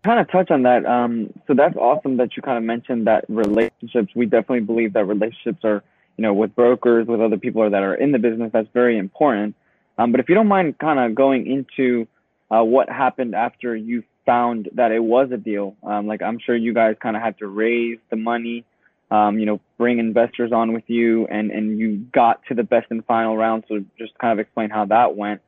Kind 0.03 0.19
of 0.19 0.31
touch 0.31 0.51
on 0.51 0.63
that. 0.63 0.85
Um, 0.85 1.33
so 1.47 1.53
that's 1.53 1.75
awesome 1.75 2.17
that 2.17 2.35
you 2.37 2.41
kind 2.41 2.57
of 2.57 2.63
mentioned 2.63 3.07
that 3.07 3.25
relationships. 3.27 4.13
We 4.15 4.25
definitely 4.27 4.61
believe 4.61 4.93
that 4.93 5.05
relationships 5.05 5.63
are, 5.63 5.83
you 6.17 6.21
know, 6.21 6.33
with 6.33 6.55
brokers, 6.55 7.07
with 7.07 7.21
other 7.21 7.37
people 7.37 7.69
that 7.69 7.83
are 7.83 7.95
in 7.95 8.11
the 8.11 8.19
business. 8.19 8.51
That's 8.53 8.69
very 8.73 8.97
important. 8.97 9.55
Um, 9.97 10.11
but 10.11 10.19
if 10.19 10.29
you 10.29 10.35
don't 10.35 10.47
mind, 10.47 10.77
kind 10.77 10.99
of 10.99 11.15
going 11.15 11.47
into 11.47 12.07
uh, 12.51 12.63
what 12.63 12.89
happened 12.89 13.33
after 13.33 13.75
you 13.75 14.03
found 14.25 14.69
that 14.73 14.91
it 14.91 15.03
was 15.03 15.31
a 15.31 15.37
deal. 15.37 15.75
Um, 15.83 16.07
like 16.07 16.21
I'm 16.21 16.39
sure 16.39 16.55
you 16.55 16.73
guys 16.73 16.95
kind 16.99 17.15
of 17.15 17.21
had 17.21 17.37
to 17.39 17.47
raise 17.47 17.99
the 18.09 18.15
money, 18.15 18.65
um, 19.11 19.39
you 19.39 19.45
know, 19.45 19.59
bring 19.77 19.99
investors 19.99 20.51
on 20.51 20.73
with 20.73 20.83
you, 20.87 21.27
and 21.27 21.51
and 21.51 21.79
you 21.79 21.97
got 21.97 22.45
to 22.47 22.53
the 22.53 22.63
best 22.63 22.87
and 22.89 23.05
final 23.05 23.37
round. 23.37 23.65
So 23.67 23.83
just 23.97 24.17
kind 24.17 24.33
of 24.33 24.39
explain 24.39 24.69
how 24.69 24.85
that 24.85 25.15
went, 25.15 25.41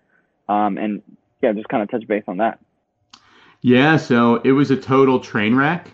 um, 0.47 0.77
and 0.77 1.01
yeah, 1.41 1.53
just 1.53 1.67
kind 1.69 1.83
of 1.83 1.89
touch 1.89 2.07
base 2.07 2.23
on 2.27 2.37
that. 2.37 2.59
Yeah, 3.61 3.97
so 3.97 4.35
it 4.43 4.51
was 4.51 4.69
a 4.69 4.77
total 4.77 5.19
train 5.19 5.55
wreck. 5.55 5.91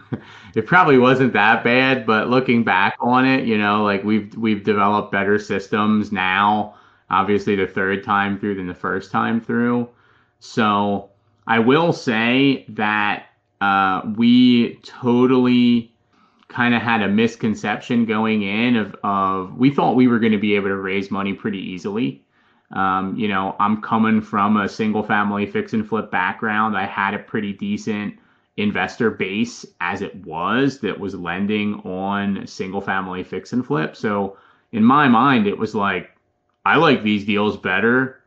it 0.54 0.66
probably 0.66 0.98
wasn't 0.98 1.34
that 1.34 1.62
bad, 1.62 2.06
but 2.06 2.28
looking 2.28 2.64
back 2.64 2.96
on 3.00 3.26
it, 3.26 3.44
you 3.44 3.58
know, 3.58 3.84
like 3.84 4.02
we've 4.02 4.34
we've 4.36 4.64
developed 4.64 5.12
better 5.12 5.38
systems 5.38 6.10
now. 6.10 6.74
Obviously, 7.10 7.54
the 7.54 7.66
third 7.66 8.02
time 8.02 8.38
through 8.38 8.54
than 8.54 8.66
the 8.66 8.74
first 8.74 9.10
time 9.10 9.40
through. 9.40 9.88
So 10.40 11.11
I 11.46 11.58
will 11.58 11.92
say 11.92 12.64
that 12.68 13.26
uh, 13.60 14.02
we 14.16 14.76
totally 14.84 15.92
kind 16.48 16.74
of 16.74 16.82
had 16.82 17.02
a 17.02 17.08
misconception 17.08 18.04
going 18.04 18.42
in 18.42 18.76
of, 18.76 18.96
of 19.02 19.56
we 19.56 19.70
thought 19.70 19.96
we 19.96 20.08
were 20.08 20.18
going 20.18 20.32
to 20.32 20.38
be 20.38 20.54
able 20.54 20.68
to 20.68 20.76
raise 20.76 21.10
money 21.10 21.32
pretty 21.32 21.58
easily. 21.58 22.22
Um, 22.72 23.16
you 23.16 23.28
know, 23.28 23.56
I'm 23.58 23.82
coming 23.82 24.20
from 24.20 24.56
a 24.56 24.68
single 24.68 25.02
family 25.02 25.46
fix 25.46 25.72
and 25.72 25.86
flip 25.86 26.10
background. 26.10 26.76
I 26.76 26.86
had 26.86 27.14
a 27.14 27.18
pretty 27.18 27.52
decent 27.52 28.14
investor 28.56 29.10
base 29.10 29.64
as 29.80 30.02
it 30.02 30.14
was 30.26 30.78
that 30.80 30.98
was 30.98 31.14
lending 31.14 31.74
on 31.80 32.46
single 32.46 32.80
family 32.80 33.24
fix 33.24 33.52
and 33.52 33.64
flip. 33.64 33.96
So 33.96 34.36
in 34.72 34.84
my 34.84 35.08
mind, 35.08 35.46
it 35.46 35.58
was 35.58 35.74
like, 35.74 36.10
I 36.64 36.76
like 36.76 37.02
these 37.02 37.24
deals 37.24 37.56
better 37.56 38.21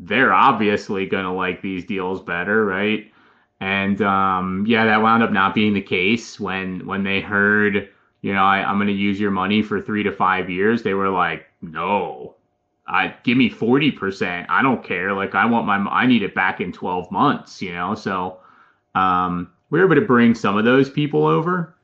they're 0.00 0.32
obviously 0.32 1.06
going 1.06 1.24
to 1.24 1.30
like 1.30 1.60
these 1.60 1.84
deals 1.84 2.22
better, 2.22 2.64
right? 2.64 3.12
And 3.60 4.00
um, 4.00 4.64
yeah, 4.66 4.86
that 4.86 5.02
wound 5.02 5.22
up 5.22 5.30
not 5.30 5.54
being 5.54 5.74
the 5.74 5.82
case 5.82 6.40
when 6.40 6.86
when 6.86 7.04
they 7.04 7.20
heard, 7.20 7.90
you 8.22 8.32
know, 8.32 8.42
I, 8.42 8.64
I'm 8.64 8.78
going 8.78 8.88
to 8.88 8.94
use 8.94 9.20
your 9.20 9.30
money 9.30 9.62
for 9.62 9.80
three 9.80 10.02
to 10.02 10.12
five 10.12 10.48
years. 10.48 10.82
They 10.82 10.94
were 10.94 11.10
like, 11.10 11.46
no, 11.60 12.36
I 12.86 13.14
give 13.22 13.36
me 13.36 13.50
forty 13.50 13.90
percent. 13.90 14.46
I 14.48 14.62
don't 14.62 14.82
care. 14.82 15.12
Like 15.12 15.34
I 15.34 15.44
want 15.44 15.66
my, 15.66 15.76
I 15.76 16.06
need 16.06 16.22
it 16.22 16.34
back 16.34 16.62
in 16.62 16.72
twelve 16.72 17.10
months. 17.10 17.60
You 17.60 17.74
know, 17.74 17.94
so 17.94 18.38
um, 18.94 19.52
we 19.68 19.78
were 19.78 19.84
able 19.84 19.96
to 19.96 20.06
bring 20.06 20.34
some 20.34 20.56
of 20.56 20.64
those 20.64 20.88
people 20.88 21.26
over, 21.26 21.74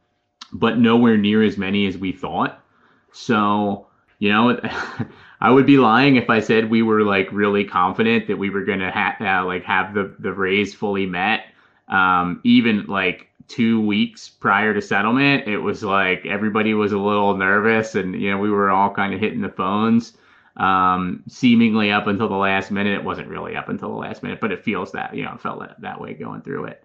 but 0.54 0.78
nowhere 0.78 1.18
near 1.18 1.42
as 1.42 1.58
many 1.58 1.86
as 1.86 1.98
we 1.98 2.12
thought. 2.12 2.64
So 3.12 3.88
you 4.18 4.32
know. 4.32 4.58
I 5.40 5.50
would 5.50 5.66
be 5.66 5.76
lying 5.78 6.16
if 6.16 6.30
I 6.30 6.40
said 6.40 6.70
we 6.70 6.82
were 6.82 7.02
like 7.02 7.28
really 7.30 7.64
confident 7.64 8.26
that 8.28 8.38
we 8.38 8.50
were 8.50 8.64
gonna 8.64 8.90
ha- 8.90 9.16
uh, 9.20 9.44
like 9.44 9.64
have 9.64 9.94
the 9.94 10.14
the 10.18 10.32
raise 10.32 10.74
fully 10.74 11.06
met. 11.06 11.46
Um, 11.88 12.40
even 12.44 12.86
like 12.86 13.28
two 13.48 13.80
weeks 13.80 14.28
prior 14.28 14.74
to 14.74 14.82
settlement, 14.82 15.46
it 15.46 15.58
was 15.58 15.82
like 15.82 16.26
everybody 16.26 16.74
was 16.74 16.92
a 16.92 16.98
little 16.98 17.36
nervous, 17.36 17.94
and 17.94 18.20
you 18.20 18.30
know 18.30 18.38
we 18.38 18.50
were 18.50 18.70
all 18.70 18.92
kind 18.92 19.14
of 19.14 19.20
hitting 19.20 19.42
the 19.42 19.50
phones. 19.50 20.14
Um, 20.56 21.22
seemingly 21.28 21.92
up 21.92 22.06
until 22.06 22.30
the 22.30 22.34
last 22.34 22.70
minute, 22.70 22.94
it 22.94 23.04
wasn't 23.04 23.28
really 23.28 23.56
up 23.56 23.68
until 23.68 23.90
the 23.90 23.96
last 23.96 24.22
minute, 24.22 24.40
but 24.40 24.52
it 24.52 24.64
feels 24.64 24.92
that 24.92 25.14
you 25.14 25.24
know 25.24 25.34
it 25.34 25.40
felt 25.40 25.60
that, 25.60 25.80
that 25.82 26.00
way 26.00 26.14
going 26.14 26.40
through 26.40 26.66
it. 26.66 26.82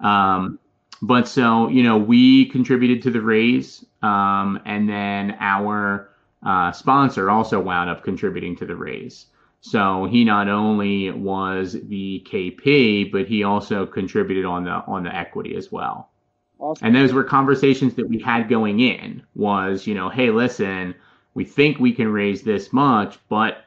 Um, 0.00 0.58
but 1.00 1.28
so 1.28 1.68
you 1.68 1.84
know 1.84 1.98
we 1.98 2.46
contributed 2.46 3.02
to 3.02 3.10
the 3.10 3.20
raise, 3.20 3.84
um, 4.02 4.60
and 4.64 4.88
then 4.88 5.36
our 5.38 6.11
uh, 6.44 6.72
sponsor 6.72 7.30
also 7.30 7.60
wound 7.60 7.90
up 7.90 8.02
contributing 8.02 8.56
to 8.56 8.66
the 8.66 8.76
raise. 8.76 9.26
So 9.60 10.06
he 10.06 10.24
not 10.24 10.48
only 10.48 11.10
was 11.12 11.76
the 11.84 12.26
KP, 12.28 13.12
but 13.12 13.26
he 13.26 13.44
also 13.44 13.86
contributed 13.86 14.44
on 14.44 14.64
the 14.64 14.82
on 14.86 15.04
the 15.04 15.14
equity 15.14 15.54
as 15.56 15.70
well. 15.70 16.10
Awesome. 16.58 16.86
And 16.86 16.96
those 16.96 17.12
were 17.12 17.24
conversations 17.24 17.94
that 17.94 18.08
we 18.08 18.18
had 18.18 18.48
going 18.48 18.80
in. 18.80 19.22
Was 19.36 19.86
you 19.86 19.94
know, 19.94 20.08
hey, 20.08 20.30
listen, 20.30 20.96
we 21.34 21.44
think 21.44 21.78
we 21.78 21.92
can 21.92 22.08
raise 22.08 22.42
this 22.42 22.72
much, 22.72 23.18
but 23.28 23.64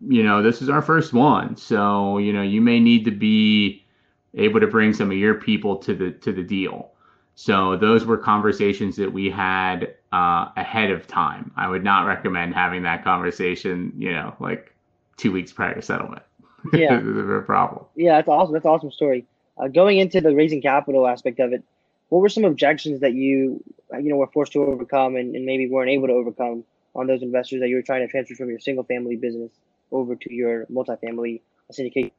you 0.00 0.22
know, 0.22 0.42
this 0.42 0.62
is 0.62 0.68
our 0.70 0.82
first 0.82 1.12
one, 1.12 1.56
so 1.56 2.18
you 2.18 2.32
know, 2.32 2.42
you 2.42 2.60
may 2.62 2.80
need 2.80 3.04
to 3.04 3.10
be 3.10 3.84
able 4.32 4.60
to 4.60 4.66
bring 4.66 4.92
some 4.94 5.10
of 5.10 5.16
your 5.16 5.34
people 5.34 5.76
to 5.76 5.94
the 5.94 6.10
to 6.10 6.32
the 6.32 6.42
deal. 6.42 6.93
So 7.34 7.76
those 7.76 8.04
were 8.04 8.16
conversations 8.16 8.96
that 8.96 9.12
we 9.12 9.28
had 9.28 9.94
uh, 10.12 10.50
ahead 10.56 10.90
of 10.90 11.06
time. 11.06 11.50
I 11.56 11.68
would 11.68 11.82
not 11.82 12.06
recommend 12.06 12.54
having 12.54 12.84
that 12.84 13.02
conversation, 13.02 13.92
you 13.96 14.12
know, 14.12 14.34
like 14.38 14.72
two 15.16 15.32
weeks 15.32 15.52
prior 15.52 15.74
to 15.74 15.82
settlement. 15.82 16.22
Yeah, 16.72 16.98
it's 16.98 17.06
a 17.06 17.42
problem. 17.44 17.84
Yeah, 17.94 18.16
that's 18.16 18.28
awesome. 18.28 18.54
That's 18.54 18.64
an 18.64 18.70
awesome 18.70 18.90
story. 18.90 19.26
Uh, 19.58 19.68
going 19.68 19.98
into 19.98 20.22
the 20.22 20.34
raising 20.34 20.62
capital 20.62 21.06
aspect 21.06 21.38
of 21.38 21.52
it, 21.52 21.62
what 22.08 22.20
were 22.20 22.30
some 22.30 22.46
objections 22.46 23.00
that 23.00 23.12
you 23.12 23.62
you 23.92 24.08
know 24.08 24.16
were 24.16 24.28
forced 24.28 24.52
to 24.52 24.62
overcome 24.64 25.16
and, 25.16 25.36
and 25.36 25.44
maybe 25.44 25.68
weren't 25.68 25.90
able 25.90 26.06
to 26.06 26.14
overcome 26.14 26.64
on 26.94 27.06
those 27.06 27.22
investors 27.22 27.60
that 27.60 27.68
you 27.68 27.76
were 27.76 27.82
trying 27.82 28.00
to 28.00 28.08
transfer 28.08 28.34
from 28.34 28.48
your 28.48 28.58
single 28.58 28.84
family 28.84 29.16
business 29.16 29.50
over 29.92 30.14
to 30.16 30.32
your 30.32 30.64
multifamily 30.66 31.42
syndicate? 31.70 32.12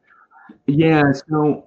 Yeah, 0.68 1.12
so 1.12 1.66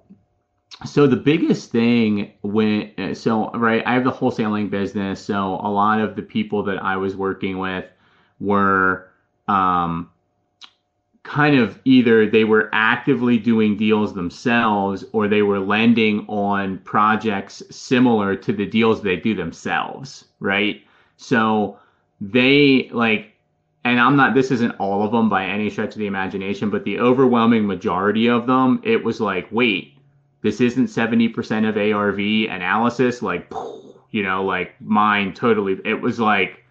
so 0.85 1.07
the 1.07 1.17
biggest 1.17 1.71
thing 1.71 2.33
when 2.41 3.15
so 3.15 3.51
right, 3.51 3.83
I 3.85 3.93
have 3.93 4.03
the 4.03 4.11
wholesaling 4.11 4.69
business, 4.69 5.23
so 5.23 5.59
a 5.61 5.69
lot 5.69 5.99
of 5.99 6.15
the 6.15 6.21
people 6.21 6.63
that 6.63 6.81
I 6.81 6.95
was 6.97 7.15
working 7.15 7.57
with 7.59 7.85
were 8.39 9.09
um 9.47 10.09
kind 11.23 11.57
of 11.59 11.79
either 11.85 12.29
they 12.29 12.45
were 12.45 12.69
actively 12.71 13.37
doing 13.37 13.75
deals 13.77 14.13
themselves 14.13 15.03
or 15.11 15.27
they 15.27 15.41
were 15.41 15.59
lending 15.59 16.25
on 16.27 16.79
projects 16.79 17.61
similar 17.69 18.35
to 18.35 18.53
the 18.53 18.65
deals 18.65 19.01
they 19.01 19.17
do 19.17 19.35
themselves, 19.35 20.25
right? 20.39 20.81
So 21.17 21.77
they 22.21 22.89
like 22.93 23.33
and 23.83 23.99
I'm 23.99 24.15
not 24.15 24.33
this 24.33 24.49
isn't 24.51 24.71
all 24.79 25.03
of 25.03 25.11
them 25.11 25.29
by 25.29 25.45
any 25.45 25.69
stretch 25.69 25.93
of 25.93 25.99
the 25.99 26.07
imagination, 26.07 26.69
but 26.69 26.85
the 26.85 26.99
overwhelming 26.99 27.67
majority 27.67 28.27
of 28.27 28.47
them, 28.47 28.81
it 28.83 29.03
was 29.03 29.19
like, 29.19 29.47
wait, 29.51 29.98
this 30.41 30.61
isn't 30.61 30.85
70% 30.85 31.67
of 31.67 31.77
ARV 31.77 32.19
analysis, 32.53 33.21
like 33.21 33.51
you 34.11 34.23
know, 34.23 34.43
like 34.43 34.79
mine 34.81 35.33
totally 35.33 35.77
it 35.85 36.01
was 36.01 36.19
like 36.19 36.63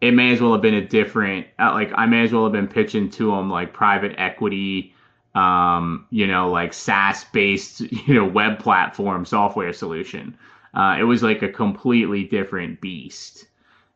it 0.00 0.12
may 0.12 0.32
as 0.32 0.40
well 0.40 0.52
have 0.52 0.62
been 0.62 0.74
a 0.74 0.86
different 0.86 1.46
uh, 1.58 1.72
like 1.72 1.92
I 1.94 2.06
may 2.06 2.22
as 2.22 2.32
well 2.32 2.44
have 2.44 2.52
been 2.52 2.68
pitching 2.68 3.10
to 3.10 3.30
them 3.32 3.50
like 3.50 3.72
private 3.72 4.14
equity 4.18 4.94
um, 5.36 6.06
you 6.10 6.26
know, 6.26 6.50
like 6.50 6.72
SaaS 6.72 7.24
based, 7.24 7.80
you 7.80 8.14
know, 8.14 8.24
web 8.24 8.58
platform 8.58 9.24
software 9.24 9.72
solution. 9.72 10.36
Uh, 10.74 10.96
it 10.98 11.04
was 11.04 11.22
like 11.22 11.42
a 11.42 11.48
completely 11.48 12.24
different 12.24 12.80
beast. 12.80 13.46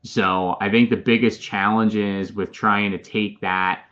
So 0.02 0.56
I 0.60 0.70
think 0.70 0.90
the 0.90 0.96
biggest 0.96 1.42
challenge 1.42 1.96
is 1.96 2.32
with 2.32 2.52
trying 2.52 2.90
to 2.92 2.98
take 2.98 3.40
that 3.40 3.84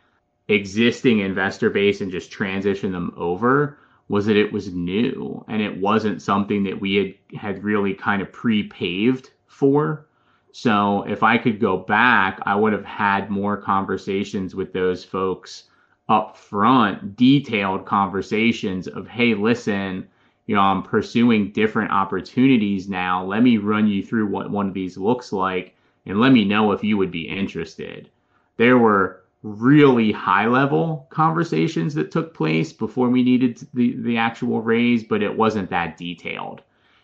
existing 0.47 1.19
investor 1.19 1.69
base 1.69 2.01
and 2.01 2.11
just 2.11 2.31
transition 2.31 2.91
them 2.91 3.13
over 3.15 3.77
was 4.09 4.25
that 4.25 4.35
it 4.35 4.51
was 4.51 4.73
new 4.73 5.43
and 5.47 5.61
it 5.61 5.77
wasn't 5.79 6.21
something 6.21 6.63
that 6.63 6.81
we 6.81 6.95
had 6.95 7.39
had 7.39 7.63
really 7.63 7.93
kind 7.93 8.21
of 8.21 8.31
pre-paved 8.33 9.29
for 9.47 10.07
so 10.51 11.03
if 11.03 11.21
I 11.23 11.37
could 11.37 11.59
go 11.59 11.77
back, 11.77 12.39
I 12.43 12.55
would 12.55 12.73
have 12.73 12.85
had 12.85 13.29
more 13.29 13.55
conversations 13.55 14.55
with 14.55 14.73
those 14.73 15.03
folks 15.03 15.65
up 16.07 16.35
front, 16.35 17.15
detailed 17.15 17.85
conversations 17.85 18.87
of, 18.87 19.07
hey, 19.07 19.35
listen, 19.35 20.07
you 20.47 20.55
know, 20.55 20.61
I'm 20.61 20.81
pursuing 20.81 21.51
different 21.51 21.91
opportunities 21.91 22.89
now. 22.89 23.23
Let 23.23 23.43
me 23.43 23.57
run 23.57 23.87
you 23.87 24.03
through 24.03 24.27
what 24.27 24.49
one 24.49 24.67
of 24.67 24.73
these 24.73 24.97
looks 24.97 25.31
like 25.31 25.75
and 26.07 26.19
let 26.19 26.31
me 26.31 26.45
know 26.45 26.71
if 26.71 26.83
you 26.83 26.97
would 26.97 27.11
be 27.11 27.29
interested. 27.29 28.09
There 28.57 28.79
were 28.79 29.25
really 29.41 30.11
high 30.11 30.47
level 30.47 31.07
conversations 31.09 31.93
that 31.93 32.11
took 32.11 32.33
place 32.33 32.73
before 32.73 33.09
we 33.09 33.23
needed 33.23 33.65
the, 33.73 33.95
the 34.01 34.17
actual 34.17 34.61
raise, 34.61 35.03
but 35.03 35.23
it 35.23 35.37
wasn't 35.37 35.69
that 35.69 35.97
detailed. 35.97 36.61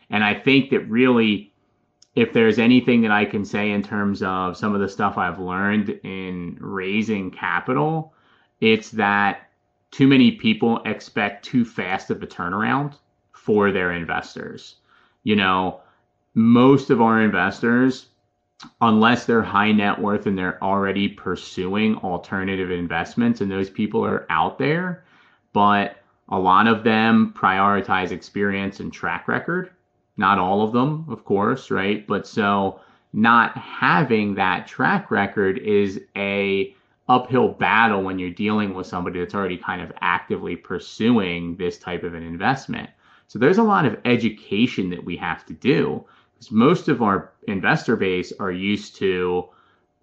And 0.09 0.23
I 0.23 0.33
think 0.33 0.69
that 0.71 0.81
really 0.89 1.53
if 2.15 2.31
there's 2.31 2.59
anything 2.59 3.01
that 3.01 3.11
I 3.11 3.25
can 3.25 3.43
say 3.43 3.71
in 3.71 3.83
terms 3.83 4.23
of 4.23 4.55
some 4.55 4.73
of 4.73 4.81
the 4.81 4.87
stuff 4.87 5.17
I've 5.17 5.39
learned 5.39 5.89
in 6.03 6.57
raising 6.61 7.29
capital, 7.29 8.13
it's 8.61 8.89
that 8.91 9.49
too 9.91 10.07
many 10.07 10.31
people 10.31 10.81
expect 10.85 11.45
too 11.45 11.65
fast 11.65 12.09
of 12.09 12.23
a 12.23 12.27
turnaround 12.27 12.95
for 13.33 13.71
their 13.71 13.91
investors. 13.91 14.75
You 15.23 15.35
know, 15.35 15.81
most 16.33 16.89
of 16.89 17.01
our 17.01 17.21
investors, 17.21 18.07
unless 18.81 19.25
they're 19.25 19.43
high 19.43 19.71
net 19.71 19.99
worth 19.99 20.25
and 20.25 20.37
they're 20.37 20.63
already 20.63 21.07
pursuing 21.07 21.95
alternative 21.97 22.71
investments, 22.71 23.41
and 23.41 23.51
those 23.51 23.69
people 23.69 24.05
are 24.05 24.25
out 24.29 24.57
there, 24.57 25.03
but 25.53 25.97
a 26.29 26.39
lot 26.39 26.67
of 26.67 26.83
them 26.83 27.33
prioritize 27.37 28.11
experience 28.11 28.79
and 28.79 28.91
track 28.91 29.27
record 29.27 29.69
not 30.17 30.39
all 30.39 30.61
of 30.61 30.71
them, 30.71 31.05
of 31.09 31.25
course, 31.25 31.71
right? 31.71 32.05
But 32.07 32.27
so 32.27 32.79
not 33.13 33.57
having 33.57 34.35
that 34.35 34.67
track 34.67 35.11
record 35.11 35.57
is 35.59 36.01
a 36.15 36.73
uphill 37.07 37.49
battle 37.49 38.01
when 38.01 38.17
you're 38.17 38.31
dealing 38.31 38.73
with 38.73 38.87
somebody 38.87 39.19
that's 39.19 39.35
already 39.35 39.57
kind 39.57 39.81
of 39.81 39.91
actively 40.01 40.55
pursuing 40.55 41.55
this 41.57 41.77
type 41.77 42.03
of 42.03 42.13
an 42.13 42.23
investment. 42.23 42.89
So 43.27 43.39
there's 43.39 43.57
a 43.57 43.63
lot 43.63 43.85
of 43.85 43.97
education 44.05 44.89
that 44.89 45.03
we 45.03 45.17
have 45.17 45.45
to 45.47 45.53
do 45.53 46.03
because 46.33 46.51
most 46.51 46.87
of 46.87 47.01
our 47.01 47.31
investor 47.47 47.95
base 47.95 48.33
are 48.39 48.51
used 48.51 48.95
to 48.97 49.49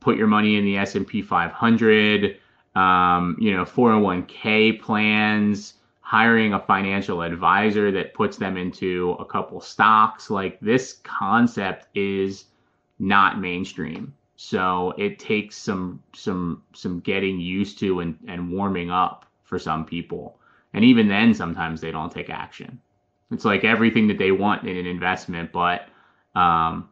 put 0.00 0.16
your 0.16 0.26
money 0.26 0.56
in 0.56 0.64
the 0.64 0.76
S&P 0.78 1.22
500, 1.22 2.38
um, 2.74 3.36
you 3.40 3.56
know, 3.56 3.64
401k 3.64 4.80
plans, 4.80 5.74
hiring 6.00 6.52
a 6.52 6.60
financial 6.60 7.22
advisor 7.22 7.90
that 7.92 8.14
puts 8.14 8.36
them 8.36 8.56
into 8.56 9.16
a 9.18 9.24
couple 9.24 9.60
stocks. 9.60 10.28
Like 10.28 10.58
this 10.60 10.94
concept 11.04 11.86
is 11.96 12.46
not 12.98 13.40
mainstream. 13.40 14.14
So 14.36 14.92
it 14.98 15.18
takes 15.18 15.56
some 15.56 16.02
some 16.14 16.62
some 16.72 17.00
getting 17.00 17.38
used 17.38 17.78
to 17.78 18.00
and, 18.00 18.18
and 18.26 18.50
warming 18.50 18.90
up 18.90 19.24
for 19.44 19.58
some 19.58 19.84
people. 19.84 20.38
And 20.74 20.84
even 20.84 21.06
then 21.06 21.32
sometimes 21.32 21.80
they 21.80 21.92
don't 21.92 22.10
take 22.10 22.28
action. 22.28 22.80
It's 23.30 23.44
like 23.44 23.64
everything 23.64 24.08
that 24.08 24.18
they 24.18 24.32
want 24.32 24.66
in 24.66 24.76
an 24.76 24.86
investment, 24.86 25.52
but 25.52 25.88
um, 26.34 26.88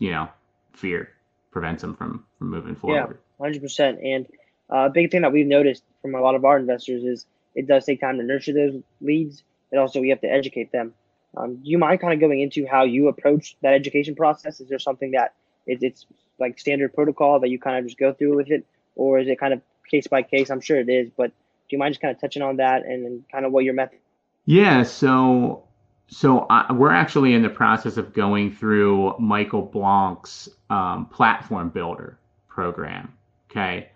you 0.00 0.10
know, 0.10 0.28
fear 0.72 1.10
prevents 1.52 1.82
them 1.82 1.94
from 1.94 2.24
from 2.38 2.50
moving 2.50 2.74
forward. 2.74 3.18
Yeah, 3.40 3.44
hundred 3.44 3.62
percent. 3.62 4.00
And 4.02 4.26
uh, 4.72 4.76
a 4.76 4.78
uh, 4.78 4.88
big 4.88 5.12
thing 5.12 5.22
that 5.22 5.32
we've 5.32 5.46
noticed 5.46 5.84
from 6.02 6.16
a 6.16 6.20
lot 6.20 6.34
of 6.34 6.44
our 6.44 6.58
investors 6.58 7.04
is 7.04 7.26
it 7.54 7.68
does 7.68 7.84
take 7.84 8.00
time 8.00 8.18
to 8.18 8.24
nurture 8.24 8.52
those 8.52 8.82
leads, 9.00 9.44
and 9.70 9.80
also 9.80 10.00
we 10.00 10.08
have 10.08 10.20
to 10.22 10.28
educate 10.28 10.72
them. 10.72 10.94
Um, 11.36 11.56
do 11.56 11.70
you 11.70 11.78
mind 11.78 12.00
kind 12.00 12.12
of 12.12 12.18
going 12.18 12.40
into 12.40 12.66
how 12.66 12.82
you 12.82 13.06
approach 13.06 13.56
that 13.62 13.74
education 13.74 14.16
process? 14.16 14.60
Is 14.60 14.68
there 14.68 14.80
something 14.80 15.12
that 15.12 15.34
it, 15.66 15.78
it's 15.82 16.06
like 16.40 16.58
standard 16.58 16.92
protocol 16.92 17.38
that 17.40 17.50
you 17.50 17.58
kind 17.60 17.78
of 17.78 17.84
just 17.84 17.98
go 17.98 18.12
through 18.12 18.36
with 18.36 18.50
it, 18.50 18.66
or 18.96 19.20
is 19.20 19.28
it 19.28 19.38
kind 19.38 19.52
of 19.52 19.60
case 19.88 20.06
by 20.06 20.22
case? 20.22 20.50
I'm 20.50 20.60
sure 20.60 20.80
it 20.80 20.88
is, 20.88 21.10
but 21.16 21.28
do 21.28 21.76
you 21.76 21.78
mind 21.78 21.94
just 21.94 22.00
kind 22.00 22.14
of 22.14 22.20
touching 22.20 22.42
on 22.42 22.56
that 22.56 22.84
and, 22.84 23.06
and 23.06 23.24
kind 23.30 23.44
of 23.44 23.52
what 23.52 23.64
your 23.64 23.74
method? 23.74 23.98
Yeah, 24.46 24.82
so 24.82 25.64
so 26.10 26.46
I, 26.50 26.72
we're 26.72 26.90
actually 26.90 27.34
in 27.34 27.42
the 27.42 27.48
process 27.48 27.96
of 27.96 28.12
going 28.12 28.52
through 28.52 29.14
Michael 29.18 29.62
Blank's 29.62 30.48
um, 30.68 31.06
platform 31.06 31.70
builder 31.70 32.18
program. 32.48 33.12
Okay, 33.50 33.90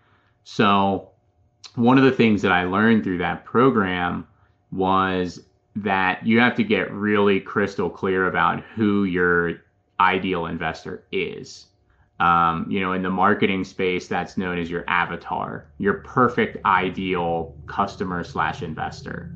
so 0.45 1.11
one 1.75 1.99
of 1.99 2.05
the 2.05 2.13
things 2.13 2.41
that 2.43 2.53
I 2.53 2.65
learned 2.65 3.03
through 3.03 3.19
that 3.19 3.45
program 3.45 4.27
was 4.71 5.41
that 5.77 6.25
you 6.25 6.39
have 6.39 6.55
to 6.55 6.65
get 6.65 6.93
really 6.93 7.41
crystal 7.41 7.91
clear 7.91 8.29
about 8.29 8.63
who 8.63 9.05
your 9.05 9.57
ideal 9.99 10.47
investor 10.47 11.05
is. 11.11 11.67
Um, 12.21 12.67
you 12.71 12.81
know, 12.81 12.93
in 12.93 13.03
the 13.03 13.11
marketing 13.11 13.65
space, 13.65 14.07
that's 14.07 14.37
known 14.37 14.57
as 14.59 14.71
your 14.71 14.85
avatar, 14.87 15.67
your 15.79 15.95
perfect 15.95 16.65
ideal 16.65 17.57
customer 17.67 18.23
slash 18.23 18.63
investor, 18.63 19.33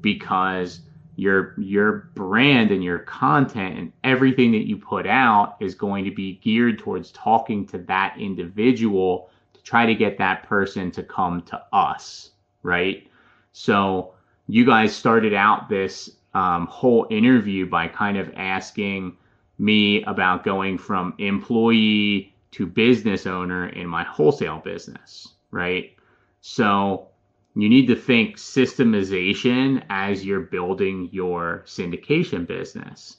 because 0.00 0.80
your 1.16 1.54
your 1.58 2.10
brand 2.14 2.70
and 2.70 2.84
your 2.84 3.00
content 3.00 3.78
and 3.78 3.92
everything 4.04 4.52
that 4.52 4.68
you 4.68 4.76
put 4.76 5.06
out 5.06 5.56
is 5.60 5.74
going 5.74 6.04
to 6.04 6.10
be 6.10 6.36
geared 6.36 6.78
towards 6.78 7.10
talking 7.10 7.66
to 7.66 7.78
that 7.78 8.14
individual 8.18 9.30
to 9.54 9.62
try 9.62 9.86
to 9.86 9.94
get 9.94 10.18
that 10.18 10.42
person 10.42 10.90
to 10.90 11.02
come 11.02 11.42
to 11.42 11.60
us, 11.72 12.30
right? 12.62 13.08
So 13.52 14.12
you 14.46 14.64
guys 14.66 14.94
started 14.94 15.32
out 15.32 15.68
this 15.68 16.10
um, 16.34 16.66
whole 16.66 17.06
interview 17.10 17.66
by 17.66 17.88
kind 17.88 18.18
of 18.18 18.30
asking 18.36 19.16
me 19.58 20.04
about 20.04 20.44
going 20.44 20.76
from 20.76 21.14
employee 21.18 22.34
to 22.50 22.66
business 22.66 23.26
owner 23.26 23.68
in 23.68 23.86
my 23.86 24.04
wholesale 24.04 24.58
business, 24.58 25.28
right? 25.50 25.96
So 26.42 27.08
you 27.56 27.68
need 27.68 27.86
to 27.86 27.96
think 27.96 28.36
systemization 28.36 29.84
as 29.88 30.24
you're 30.24 30.40
building 30.40 31.08
your 31.12 31.62
syndication 31.66 32.46
business. 32.46 33.16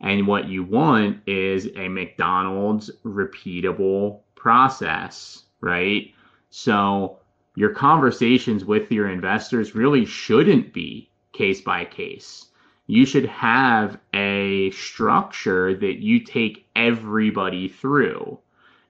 And 0.00 0.26
what 0.26 0.48
you 0.48 0.64
want 0.64 1.28
is 1.28 1.66
a 1.76 1.88
McDonald's 1.88 2.90
repeatable 3.04 4.20
process 4.34 5.44
right? 5.60 6.12
So 6.50 7.18
your 7.54 7.70
conversations 7.70 8.64
with 8.64 8.90
your 8.90 9.08
investors 9.08 9.74
really 9.74 10.04
shouldn't 10.04 10.72
be 10.72 11.10
case 11.32 11.60
by 11.60 11.84
case. 11.84 12.46
You 12.86 13.06
should 13.06 13.26
have 13.26 13.98
a 14.14 14.70
structure 14.72 15.74
that 15.76 16.02
you 16.02 16.20
take 16.20 16.66
everybody 16.74 17.68
through. 17.68 18.38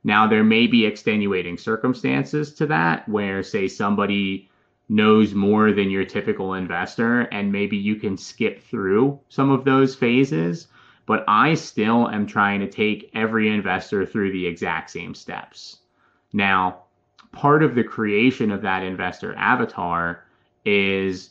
Now, 0.02 0.26
there 0.26 0.44
may 0.44 0.66
be 0.66 0.86
extenuating 0.86 1.58
circumstances 1.58 2.54
to 2.54 2.66
that 2.66 3.06
where, 3.06 3.42
say, 3.42 3.68
somebody 3.68 4.49
knows 4.90 5.34
more 5.34 5.72
than 5.72 5.88
your 5.88 6.04
typical 6.04 6.54
investor, 6.54 7.20
and 7.20 7.52
maybe 7.52 7.76
you 7.76 7.94
can 7.94 8.16
skip 8.16 8.60
through 8.60 9.18
some 9.28 9.50
of 9.50 9.64
those 9.64 9.94
phases. 9.94 10.66
But 11.06 11.24
I 11.28 11.54
still 11.54 12.08
am 12.08 12.26
trying 12.26 12.60
to 12.60 12.68
take 12.68 13.10
every 13.14 13.48
investor 13.48 14.04
through 14.04 14.32
the 14.32 14.46
exact 14.46 14.90
same 14.90 15.14
steps. 15.14 15.78
Now, 16.32 16.82
part 17.32 17.62
of 17.62 17.74
the 17.74 17.84
creation 17.84 18.50
of 18.50 18.62
that 18.62 18.82
investor 18.82 19.34
avatar 19.36 20.24
is 20.64 21.30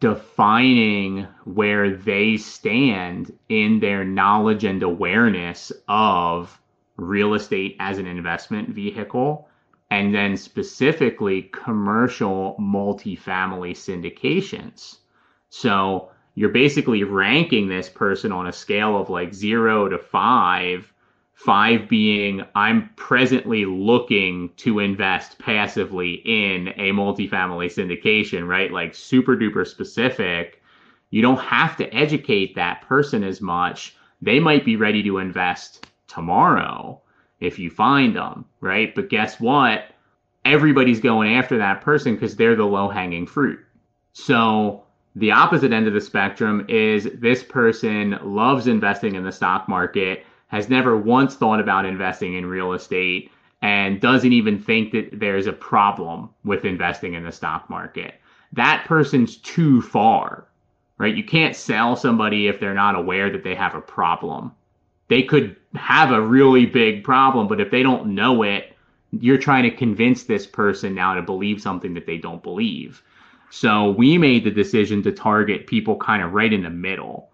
defining 0.00 1.26
where 1.44 1.96
they 1.96 2.36
stand 2.36 3.36
in 3.48 3.80
their 3.80 4.04
knowledge 4.04 4.64
and 4.64 4.82
awareness 4.82 5.72
of 5.88 6.60
real 6.96 7.34
estate 7.34 7.76
as 7.80 7.98
an 7.98 8.06
investment 8.06 8.68
vehicle 8.68 9.47
and 9.90 10.14
then 10.14 10.36
specifically 10.36 11.42
commercial 11.52 12.56
multifamily 12.60 13.72
syndications. 13.72 14.98
So 15.50 16.10
you're 16.34 16.50
basically 16.50 17.04
ranking 17.04 17.68
this 17.68 17.88
person 17.88 18.32
on 18.32 18.46
a 18.46 18.52
scale 18.52 19.00
of 19.00 19.10
like 19.10 19.32
zero 19.32 19.88
to 19.88 19.98
five 19.98 20.92
Five 21.38 21.88
being 21.88 22.42
I'm 22.56 22.90
presently 22.96 23.64
looking 23.64 24.50
to 24.56 24.80
invest 24.80 25.38
passively 25.38 26.14
in 26.24 26.66
a 26.70 26.90
multifamily 26.90 27.66
syndication, 27.66 28.48
right? 28.48 28.72
Like 28.72 28.92
super 28.92 29.36
duper 29.36 29.64
specific. 29.64 30.60
You 31.10 31.22
don't 31.22 31.38
have 31.38 31.76
to 31.76 31.94
educate 31.94 32.56
that 32.56 32.82
person 32.82 33.22
as 33.22 33.40
much. 33.40 33.94
They 34.20 34.40
might 34.40 34.64
be 34.64 34.74
ready 34.74 35.00
to 35.04 35.18
invest 35.18 35.86
tomorrow 36.08 37.00
if 37.40 37.58
you 37.58 37.70
find 37.70 38.16
them, 38.16 38.44
right? 38.60 38.94
But 38.94 39.10
guess 39.10 39.40
what? 39.40 39.86
Everybody's 40.44 41.00
going 41.00 41.34
after 41.34 41.58
that 41.58 41.82
person 41.82 42.14
because 42.14 42.36
they're 42.36 42.56
the 42.56 42.64
low 42.64 42.88
hanging 42.88 43.26
fruit. 43.26 43.60
So 44.12 44.84
the 45.14 45.32
opposite 45.32 45.72
end 45.72 45.86
of 45.86 45.94
the 45.94 46.00
spectrum 46.00 46.64
is 46.68 47.08
this 47.14 47.42
person 47.42 48.18
loves 48.22 48.66
investing 48.66 49.14
in 49.14 49.24
the 49.24 49.32
stock 49.32 49.68
market 49.68 50.24
has 50.48 50.68
never 50.68 50.96
once 50.96 51.34
thought 51.34 51.60
about 51.60 51.84
investing 51.84 52.34
in 52.34 52.46
real 52.46 52.72
estate 52.72 53.30
and 53.60 54.00
doesn't 54.00 54.32
even 54.32 54.62
think 54.62 54.92
that 54.92 55.10
there's 55.12 55.46
a 55.46 55.52
problem 55.52 56.30
with 56.44 56.64
investing 56.64 57.14
in 57.14 57.24
the 57.24 57.32
stock 57.32 57.68
market. 57.68 58.14
That 58.52 58.84
person's 58.86 59.36
too 59.36 59.82
far, 59.82 60.46
right? 60.96 61.14
You 61.14 61.24
can't 61.24 61.56
sell 61.56 61.96
somebody 61.96 62.46
if 62.46 62.60
they're 62.60 62.74
not 62.74 62.94
aware 62.94 63.30
that 63.30 63.44
they 63.44 63.54
have 63.54 63.74
a 63.74 63.80
problem. 63.80 64.52
They 65.08 65.22
could 65.22 65.56
have 65.78 66.12
a 66.12 66.20
really 66.20 66.66
big 66.66 67.04
problem, 67.04 67.48
but 67.48 67.60
if 67.60 67.70
they 67.70 67.82
don't 67.82 68.14
know 68.14 68.42
it, 68.42 68.76
you're 69.12 69.38
trying 69.38 69.62
to 69.64 69.76
convince 69.76 70.24
this 70.24 70.46
person 70.46 70.94
now 70.94 71.14
to 71.14 71.22
believe 71.22 71.62
something 71.62 71.94
that 71.94 72.06
they 72.06 72.18
don't 72.18 72.42
believe. 72.42 73.02
So 73.50 73.90
we 73.90 74.18
made 74.18 74.44
the 74.44 74.50
decision 74.50 75.02
to 75.04 75.12
target 75.12 75.66
people 75.66 75.96
kind 75.96 76.22
of 76.22 76.32
right 76.32 76.52
in 76.52 76.62
the 76.62 76.70
middle 76.70 77.30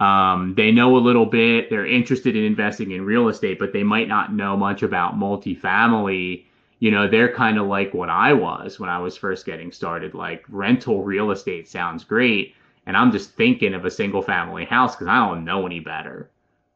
um, 0.00 0.54
they 0.54 0.70
know 0.70 0.96
a 0.96 0.98
little 0.98 1.26
bit, 1.26 1.70
they're 1.70 1.86
interested 1.86 2.36
in 2.36 2.44
investing 2.44 2.92
in 2.92 3.04
real 3.04 3.28
estate, 3.28 3.58
but 3.58 3.72
they 3.72 3.82
might 3.82 4.08
not 4.08 4.32
know 4.32 4.56
much 4.56 4.82
about 4.82 5.18
multifamily. 5.18 6.44
You 6.78 6.92
know, 6.92 7.08
they're 7.08 7.32
kind 7.32 7.58
of 7.58 7.66
like 7.66 7.92
what 7.94 8.08
I 8.08 8.32
was 8.32 8.78
when 8.78 8.90
I 8.90 8.98
was 9.00 9.16
first 9.16 9.44
getting 9.44 9.72
started. 9.72 10.14
Like 10.14 10.44
rental 10.48 11.02
real 11.02 11.32
estate 11.32 11.68
sounds 11.68 12.04
great. 12.04 12.54
And 12.86 12.96
I'm 12.96 13.10
just 13.10 13.32
thinking 13.32 13.74
of 13.74 13.84
a 13.84 13.90
single 13.90 14.22
family 14.22 14.64
house 14.64 14.94
because 14.94 15.08
I 15.08 15.16
don't 15.16 15.44
know 15.44 15.66
any 15.66 15.80
better. 15.80 16.30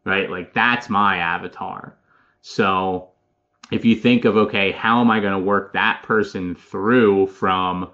Right. 0.04 0.30
Like 0.30 0.52
that's 0.52 0.88
my 0.88 1.18
avatar. 1.18 1.96
So 2.40 3.10
if 3.70 3.84
you 3.84 3.94
think 3.94 4.24
of, 4.24 4.36
okay, 4.36 4.72
how 4.72 5.00
am 5.00 5.10
I 5.10 5.20
going 5.20 5.32
to 5.32 5.38
work 5.38 5.72
that 5.72 6.02
person 6.02 6.54
through 6.54 7.28
from 7.28 7.90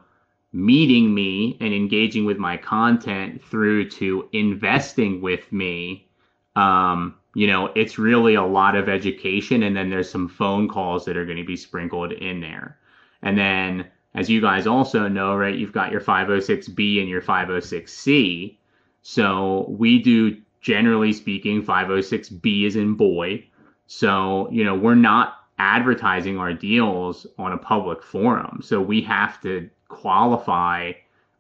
meeting 0.53 1.15
me 1.15 1.57
and 1.61 1.75
engaging 1.75 2.25
with 2.25 2.39
my 2.39 2.57
content 2.57 3.43
through 3.45 3.89
to 3.91 4.29
investing 4.33 5.21
with 5.21 5.51
me 5.53 6.09
um, 6.57 7.15
you 7.35 7.47
know 7.47 7.67
it's 7.77 7.99
really 7.99 8.35
a 8.35 8.43
lot 8.43 8.75
of 8.75 8.89
education 8.89 9.63
and 9.63 9.77
then 9.77 9.91
there's 9.91 10.11
some 10.11 10.29
phone 10.29 10.69
calls 10.69 11.05
that 11.05 11.17
are 11.17 11.27
going 11.27 11.37
to 11.37 11.45
be 11.45 11.57
sprinkled 11.57 12.13
in 12.13 12.41
there 12.41 12.79
and 13.23 13.37
then 13.37 13.87
as 14.15 14.31
you 14.31 14.41
guys 14.41 14.67
also 14.67 15.07
know 15.07 15.37
right 15.37 15.57
you've 15.57 15.73
got 15.73 15.93
your 15.93 16.01
506b 16.01 17.01
and 17.01 17.09
your 17.09 17.21
506c 17.21 18.57
so 19.03 19.67
we 19.69 20.03
do 20.03 20.41
generally 20.61 21.13
speaking 21.13 21.63
506b 21.63 22.67
is 22.67 22.77
in 22.77 22.95
boy 22.95 23.45
so 23.87 24.49
you 24.51 24.65
know 24.65 24.75
we're 24.75 24.95
not 24.95 25.35
advertising 25.59 26.39
our 26.39 26.53
deals 26.53 27.27
on 27.39 27.53
a 27.53 27.59
public 27.59 28.03
forum 28.03 28.61
so 28.63 28.81
we 28.81 29.01
have 29.01 29.41
to 29.41 29.69
qualify 29.89 30.93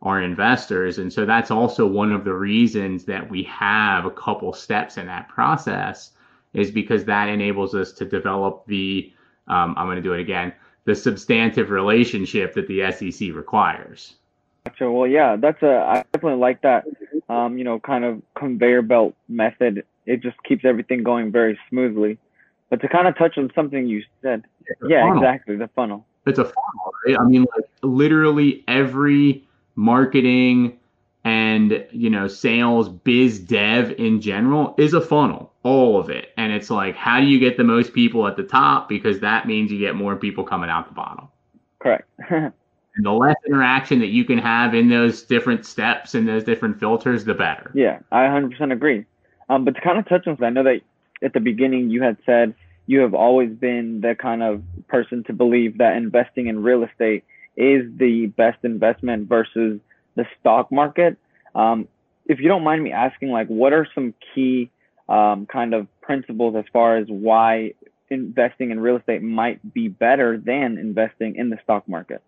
our 0.03 0.23
investors. 0.23 0.99
And 0.99 1.13
so 1.13 1.27
that's 1.27 1.51
also 1.51 1.87
one 1.87 2.13
of 2.13 2.25
the 2.25 2.35
reasons 2.35 3.05
that 3.07 3.29
we 3.29 3.43
have 3.45 4.05
a 4.05 4.11
couple 4.11 4.53
steps 4.53 4.97
in 4.97 5.07
that 5.07 5.29
process 5.29 6.13
is 6.55 6.71
because 6.71 7.05
that 7.05 7.29
enables 7.29 7.75
us 7.75 7.93
to 7.93 8.05
develop 8.05 8.65
the, 8.67 9.13
um, 9.49 9.75
I'm 9.77 9.87
going 9.87 9.97
to 9.97 10.03
do 10.03 10.15
it 10.15 10.21
again, 10.21 10.53
the 10.85 10.95
substantive 10.95 11.71
relationship 11.71 12.55
that 12.55 12.69
the 12.69 12.91
SEC 12.93 13.35
requires. 13.35 14.15
Gotcha. 14.65 14.91
Well, 14.91 15.07
yeah, 15.07 15.37
that's 15.37 15.63
a, 15.63 15.77
I 15.77 16.05
definitely 16.13 16.41
like 16.41 16.63
that, 16.63 16.85
um, 17.29 17.59
you 17.59 17.65
know, 17.65 17.79
kind 17.81 18.05
of 18.05 18.23
conveyor 18.37 18.83
belt 18.83 19.15
method. 19.29 19.85
It 20.07 20.23
just 20.23 20.43
keeps 20.45 20.65
everything 20.65 21.03
going 21.03 21.31
very 21.31 21.59
smoothly. 21.69 22.19
But 22.71 22.81
to 22.83 22.89
kind 22.89 23.09
of 23.09 23.17
touch 23.17 23.39
on 23.39 23.51
something 23.55 23.87
you 23.87 24.03
said, 24.23 24.45
yeah, 24.87 25.03
funnel. 25.03 25.19
exactly, 25.19 25.57
the 25.57 25.69
funnel 25.69 26.07
it's 26.29 26.39
a 26.39 26.45
funnel, 26.45 26.95
right? 27.07 27.17
I 27.19 27.25
mean, 27.25 27.47
like 27.57 27.69
literally 27.83 28.65
every 28.69 29.45
marketing 29.75 30.79
and 31.25 31.87
you 31.91 32.11
know 32.11 32.29
sales 32.29 32.89
biz 32.89 33.39
dev 33.39 33.93
in 33.99 34.21
general 34.21 34.75
is 34.79 34.95
a 34.95 35.01
funnel 35.01 35.53
all 35.63 35.99
of 35.99 36.11
it 36.11 36.33
and 36.37 36.53
it's 36.53 36.71
like 36.71 36.97
how 36.97 37.21
do 37.21 37.27
you 37.27 37.39
get 37.39 37.57
the 37.57 37.65
most 37.65 37.93
people 37.93 38.27
at 38.27 38.37
the 38.37 38.43
top 38.43 38.89
because 38.89 39.21
that 39.21 39.47
means 39.47 39.71
you 39.71 39.79
get 39.79 39.95
more 39.95 40.17
people 40.17 40.45
coming 40.45 40.71
out 40.71 40.89
the 40.89 40.95
bottom 40.95 41.29
correct 41.81 42.09
and 42.99 43.07
the 43.07 43.13
less 43.13 43.37
interaction 43.47 43.99
that 43.99 44.09
you 44.09 44.25
can 44.25 44.39
have 44.39 44.75
in 44.75 44.91
those 44.91 45.23
different 45.23 45.65
steps 45.65 46.15
and 46.15 46.29
those 46.29 46.45
different 46.45 46.79
filters 46.79 47.25
the 47.25 47.35
better 47.35 47.71
yeah 47.75 47.99
i 48.13 48.25
100% 48.25 48.73
agree 48.73 49.05
um, 49.49 49.65
but 49.65 49.75
to 49.75 49.81
kind 49.81 49.99
of 49.99 50.07
touch 50.07 50.27
on 50.27 50.37
that, 50.39 50.47
i 50.47 50.51
know 50.51 50.63
that 50.63 50.81
at 51.23 51.33
the 51.33 51.41
beginning 51.41 51.89
you 51.89 52.03
had 52.03 52.19
said 52.27 52.55
you 52.89 53.01
have 53.01 53.15
always 53.15 53.51
been 53.51 54.01
the 54.01 54.15
kind 54.15 54.43
of 54.43 54.63
person 54.89 55.23
to 55.25 55.33
believe 55.35 55.79
that 55.79 55.97
investing 55.97 56.47
in 56.47 56.63
real 56.63 56.83
estate 56.83 57.23
is 57.55 57.83
the 57.99 58.27
best 58.37 58.59
investment 58.65 59.29
versus 59.29 59.79
the 60.17 60.25
stock 60.41 60.73
market. 60.73 61.19
Um, 61.55 61.87
if 62.27 62.41
you 62.41 62.49
don't 62.49 62.65
mind 62.65 62.83
me 62.83 62.91
asking, 62.91 63.29
like, 63.29 63.47
what 63.49 63.75
are 63.75 63.87
some 63.95 64.15
key 64.35 64.71
um, 65.07 65.45
kind 65.47 65.75
of 65.75 65.87
principles 66.01 66.57
as 66.57 66.65
far 66.73 66.97
as 66.97 67.07
why 67.09 67.75
investing 68.09 68.71
in 68.71 68.81
real 68.81 68.97
estate 68.97 69.23
might 69.23 69.75
be 69.75 69.89
better 69.89 70.39
than 70.39 70.79
investing 70.79 71.37
in 71.37 71.51
the 71.51 71.59
stock 71.63 71.87
market? 71.87 72.23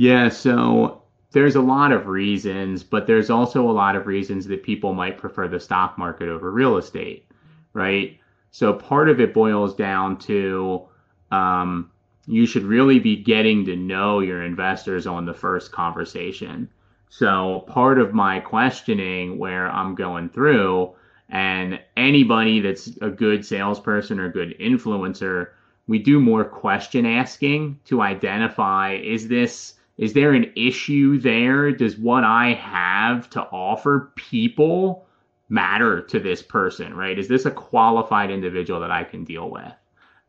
Yeah, 0.00 0.30
so 0.30 1.02
there's 1.32 1.56
a 1.56 1.60
lot 1.60 1.92
of 1.92 2.06
reasons, 2.06 2.82
but 2.82 3.06
there's 3.06 3.28
also 3.28 3.68
a 3.68 3.70
lot 3.70 3.96
of 3.96 4.06
reasons 4.06 4.46
that 4.46 4.62
people 4.62 4.94
might 4.94 5.18
prefer 5.18 5.46
the 5.46 5.60
stock 5.60 5.98
market 5.98 6.30
over 6.30 6.50
real 6.50 6.78
estate, 6.78 7.30
right? 7.74 8.18
So 8.50 8.72
part 8.72 9.10
of 9.10 9.20
it 9.20 9.34
boils 9.34 9.74
down 9.74 10.16
to 10.20 10.88
um, 11.30 11.90
you 12.24 12.46
should 12.46 12.62
really 12.62 12.98
be 12.98 13.14
getting 13.14 13.66
to 13.66 13.76
know 13.76 14.20
your 14.20 14.42
investors 14.42 15.06
on 15.06 15.26
the 15.26 15.34
first 15.34 15.70
conversation. 15.70 16.70
So 17.10 17.66
part 17.66 17.98
of 17.98 18.14
my 18.14 18.40
questioning 18.40 19.36
where 19.36 19.68
I'm 19.68 19.94
going 19.94 20.30
through, 20.30 20.94
and 21.28 21.78
anybody 21.98 22.60
that's 22.60 22.86
a 23.02 23.10
good 23.10 23.44
salesperson 23.44 24.18
or 24.18 24.32
good 24.32 24.58
influencer, 24.58 25.48
we 25.88 25.98
do 25.98 26.18
more 26.20 26.46
question 26.46 27.04
asking 27.04 27.80
to 27.84 28.00
identify 28.00 28.94
is 28.94 29.28
this 29.28 29.74
is 30.00 30.14
there 30.14 30.32
an 30.32 30.50
issue 30.56 31.20
there? 31.20 31.70
Does 31.72 31.98
what 31.98 32.24
I 32.24 32.54
have 32.54 33.28
to 33.30 33.42
offer 33.42 34.12
people 34.16 35.06
matter 35.50 36.00
to 36.00 36.18
this 36.18 36.40
person, 36.40 36.94
right? 36.94 37.18
Is 37.18 37.28
this 37.28 37.44
a 37.44 37.50
qualified 37.50 38.30
individual 38.30 38.80
that 38.80 38.90
I 38.90 39.04
can 39.04 39.24
deal 39.24 39.50
with? 39.50 39.72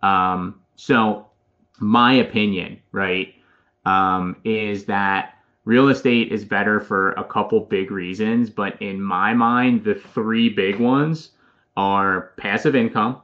Um, 0.03 0.59
so, 0.75 1.27
my 1.79 2.15
opinion, 2.15 2.81
right, 2.91 3.33
um, 3.85 4.35
is 4.43 4.83
that 4.85 5.35
real 5.63 5.87
estate 5.87 6.33
is 6.33 6.43
better 6.43 6.81
for 6.81 7.13
a 7.13 7.23
couple 7.23 7.61
big 7.61 7.91
reasons, 7.91 8.49
but 8.49 8.79
in 8.81 9.01
my 9.01 9.33
mind, 9.33 9.85
the 9.85 9.95
three 9.95 10.49
big 10.49 10.81
ones 10.81 11.31
are 11.77 12.33
passive 12.35 12.75
income, 12.75 13.21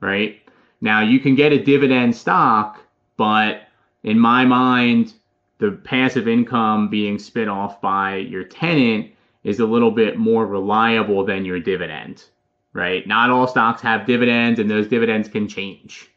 right? 0.00 0.42
Now, 0.82 1.00
you 1.00 1.20
can 1.20 1.36
get 1.36 1.52
a 1.52 1.64
dividend 1.64 2.14
stock, 2.14 2.82
but 3.16 3.62
in 4.02 4.18
my 4.18 4.44
mind, 4.44 5.14
the 5.58 5.72
passive 5.72 6.28
income 6.28 6.88
being 6.88 7.18
spit 7.18 7.48
off 7.48 7.80
by 7.80 8.16
your 8.16 8.44
tenant 8.44 9.12
is 9.44 9.60
a 9.60 9.66
little 9.66 9.90
bit 9.90 10.18
more 10.18 10.46
reliable 10.46 11.24
than 11.24 11.44
your 11.44 11.60
dividend, 11.60 12.24
right? 12.72 13.06
Not 13.06 13.30
all 13.30 13.46
stocks 13.46 13.80
have 13.82 14.06
dividends, 14.06 14.60
and 14.60 14.70
those 14.70 14.88
dividends 14.88 15.28
can 15.28 15.48
change. 15.48 16.10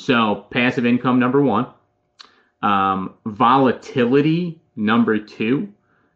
So, 0.00 0.46
passive 0.50 0.84
income, 0.84 1.18
number 1.18 1.40
one. 1.40 1.66
Um, 2.60 3.14
volatility 3.24 4.60
number 4.76 5.18
two. 5.18 5.72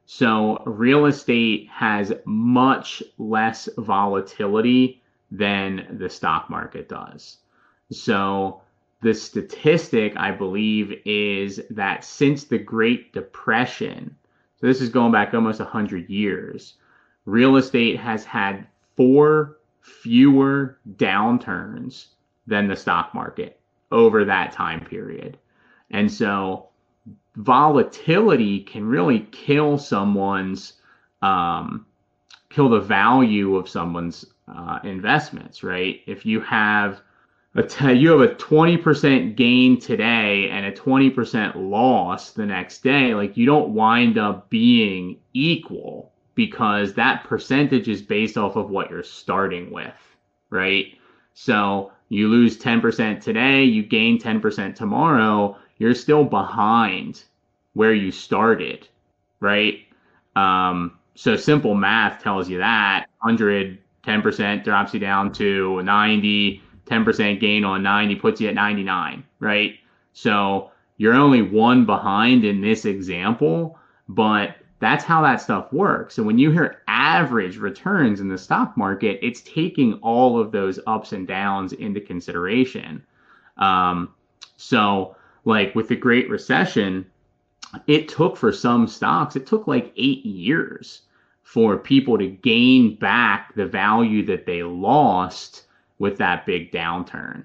So 0.06 0.62
real 0.64 1.06
estate 1.06 1.68
has 1.68 2.12
much 2.24 3.02
less 3.18 3.68
volatility 3.76 5.02
than 5.30 5.96
the 5.98 6.08
stock 6.08 6.48
market 6.48 6.88
does. 6.88 7.38
So 7.90 8.62
the 9.02 9.14
statistic 9.14 10.14
I 10.16 10.30
believe 10.30 11.00
is 11.04 11.60
that 11.70 12.04
since 12.04 12.44
the 12.44 12.58
Great 12.58 13.12
Depression, 13.12 14.16
so 14.60 14.66
this 14.66 14.80
is 14.80 14.88
going 14.88 15.12
back 15.12 15.34
almost 15.34 15.60
100 15.60 16.08
years, 16.08 16.74
real 17.24 17.56
estate 17.56 17.98
has 17.98 18.24
had 18.24 18.66
four 18.96 19.58
fewer 19.80 20.78
downturns 20.96 22.06
than 22.46 22.68
the 22.68 22.76
stock 22.76 23.14
market 23.14 23.60
over 23.92 24.24
that 24.24 24.52
time 24.52 24.84
period. 24.84 25.38
And 25.90 26.10
so 26.10 26.68
volatility 27.36 28.60
can 28.60 28.84
really 28.86 29.20
kill 29.30 29.78
someone's 29.78 30.74
um, 31.22 31.86
kill 32.50 32.68
the 32.68 32.80
value 32.80 33.56
of 33.56 33.68
someone's 33.68 34.24
uh, 34.48 34.78
investments, 34.84 35.62
right? 35.62 36.00
If 36.06 36.24
you 36.24 36.40
have 36.40 37.02
a 37.56 37.62
t- 37.62 37.92
you 37.92 38.10
have 38.10 38.20
a 38.20 38.34
20% 38.34 39.34
gain 39.34 39.80
today 39.80 40.50
and 40.50 40.66
a 40.66 40.72
20% 40.72 41.52
loss 41.56 42.32
the 42.32 42.44
next 42.44 42.82
day, 42.82 43.14
like 43.14 43.36
you 43.36 43.46
don't 43.46 43.70
wind 43.70 44.18
up 44.18 44.50
being 44.50 45.18
equal 45.32 46.12
because 46.34 46.92
that 46.94 47.24
percentage 47.24 47.88
is 47.88 48.02
based 48.02 48.36
off 48.36 48.56
of 48.56 48.68
what 48.68 48.90
you're 48.90 49.02
starting 49.02 49.70
with, 49.70 49.94
right? 50.50 50.98
So 51.32 51.92
you 52.10 52.28
lose 52.28 52.58
10% 52.58 53.22
today, 53.22 53.64
you 53.64 53.82
gain 53.82 54.18
10% 54.18 54.74
tomorrow, 54.74 55.56
you're 55.78 55.94
still 55.94 56.24
behind 56.24 57.24
where 57.72 57.94
you 57.94 58.12
started, 58.12 58.86
right? 59.40 59.80
Um, 60.36 60.98
so 61.14 61.36
simple 61.36 61.74
math 61.74 62.22
tells 62.22 62.50
you 62.50 62.58
that 62.58 63.06
100, 63.20 63.78
10% 64.06 64.62
drops 64.62 64.92
you 64.92 65.00
down 65.00 65.32
to 65.32 65.82
90, 65.82 66.62
10% 66.86 67.40
gain 67.40 67.64
on 67.64 67.82
90 67.82 68.16
puts 68.16 68.40
you 68.40 68.48
at 68.48 68.54
99, 68.54 69.24
right? 69.40 69.78
So 70.12 70.70
you're 70.96 71.14
only 71.14 71.42
one 71.42 71.84
behind 71.84 72.44
in 72.44 72.60
this 72.60 72.84
example, 72.84 73.78
but 74.08 74.56
that's 74.78 75.04
how 75.04 75.22
that 75.22 75.40
stuff 75.40 75.72
works. 75.72 76.14
So 76.14 76.22
when 76.22 76.38
you 76.38 76.50
hear 76.50 76.82
average 76.86 77.56
returns 77.56 78.20
in 78.20 78.28
the 78.28 78.38
stock 78.38 78.76
market, 78.76 79.18
it's 79.22 79.40
taking 79.42 79.94
all 79.94 80.38
of 80.38 80.52
those 80.52 80.78
ups 80.86 81.12
and 81.12 81.26
downs 81.26 81.72
into 81.72 82.00
consideration. 82.00 83.02
Um, 83.56 84.14
so, 84.56 85.16
like 85.44 85.74
with 85.74 85.88
the 85.88 85.96
Great 85.96 86.28
Recession, 86.28 87.06
it 87.86 88.08
took 88.08 88.36
for 88.36 88.52
some 88.52 88.86
stocks, 88.86 89.36
it 89.36 89.46
took 89.46 89.66
like 89.66 89.92
eight 89.96 90.24
years 90.24 91.02
for 91.42 91.76
people 91.76 92.18
to 92.18 92.28
gain 92.28 92.96
back 92.96 93.54
the 93.54 93.66
value 93.66 94.24
that 94.26 94.46
they 94.46 94.62
lost 94.62 95.65
with 95.98 96.18
that 96.18 96.46
big 96.46 96.72
downturn. 96.72 97.44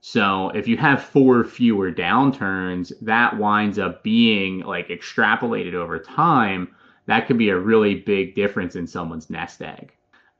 So 0.00 0.48
if 0.50 0.66
you 0.66 0.76
have 0.78 1.04
four 1.04 1.44
fewer 1.44 1.92
downturns, 1.92 2.92
that 3.02 3.36
winds 3.36 3.78
up 3.78 4.02
being 4.02 4.60
like 4.60 4.88
extrapolated 4.88 5.74
over 5.74 5.98
time. 5.98 6.74
That 7.06 7.26
could 7.26 7.36
be 7.38 7.50
a 7.50 7.58
really 7.58 7.96
big 7.96 8.34
difference 8.34 8.76
in 8.76 8.86
someone's 8.86 9.28
nest 9.28 9.60
egg. 9.60 9.92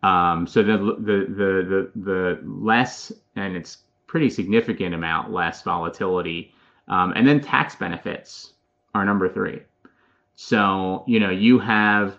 Um, 0.03 0.47
so 0.47 0.63
the, 0.63 0.79
the 0.79 1.27
the 1.29 1.63
the 1.69 1.91
the 1.95 2.41
less, 2.45 3.13
and 3.37 3.55
it's 3.55 3.79
pretty 4.07 4.31
significant 4.31 4.95
amount 4.95 5.31
less 5.31 5.63
volatility, 5.63 6.55
um, 6.89 7.13
and 7.15 7.29
then 7.29 7.41
tax 7.41 7.77
benefits 7.77 8.55
are 8.95 9.05
number 9.05 9.29
three. 9.29 9.61
So 10.37 11.05
you 11.07 11.21
know 11.21 11.31
you 11.31 11.59
have 11.59 12.19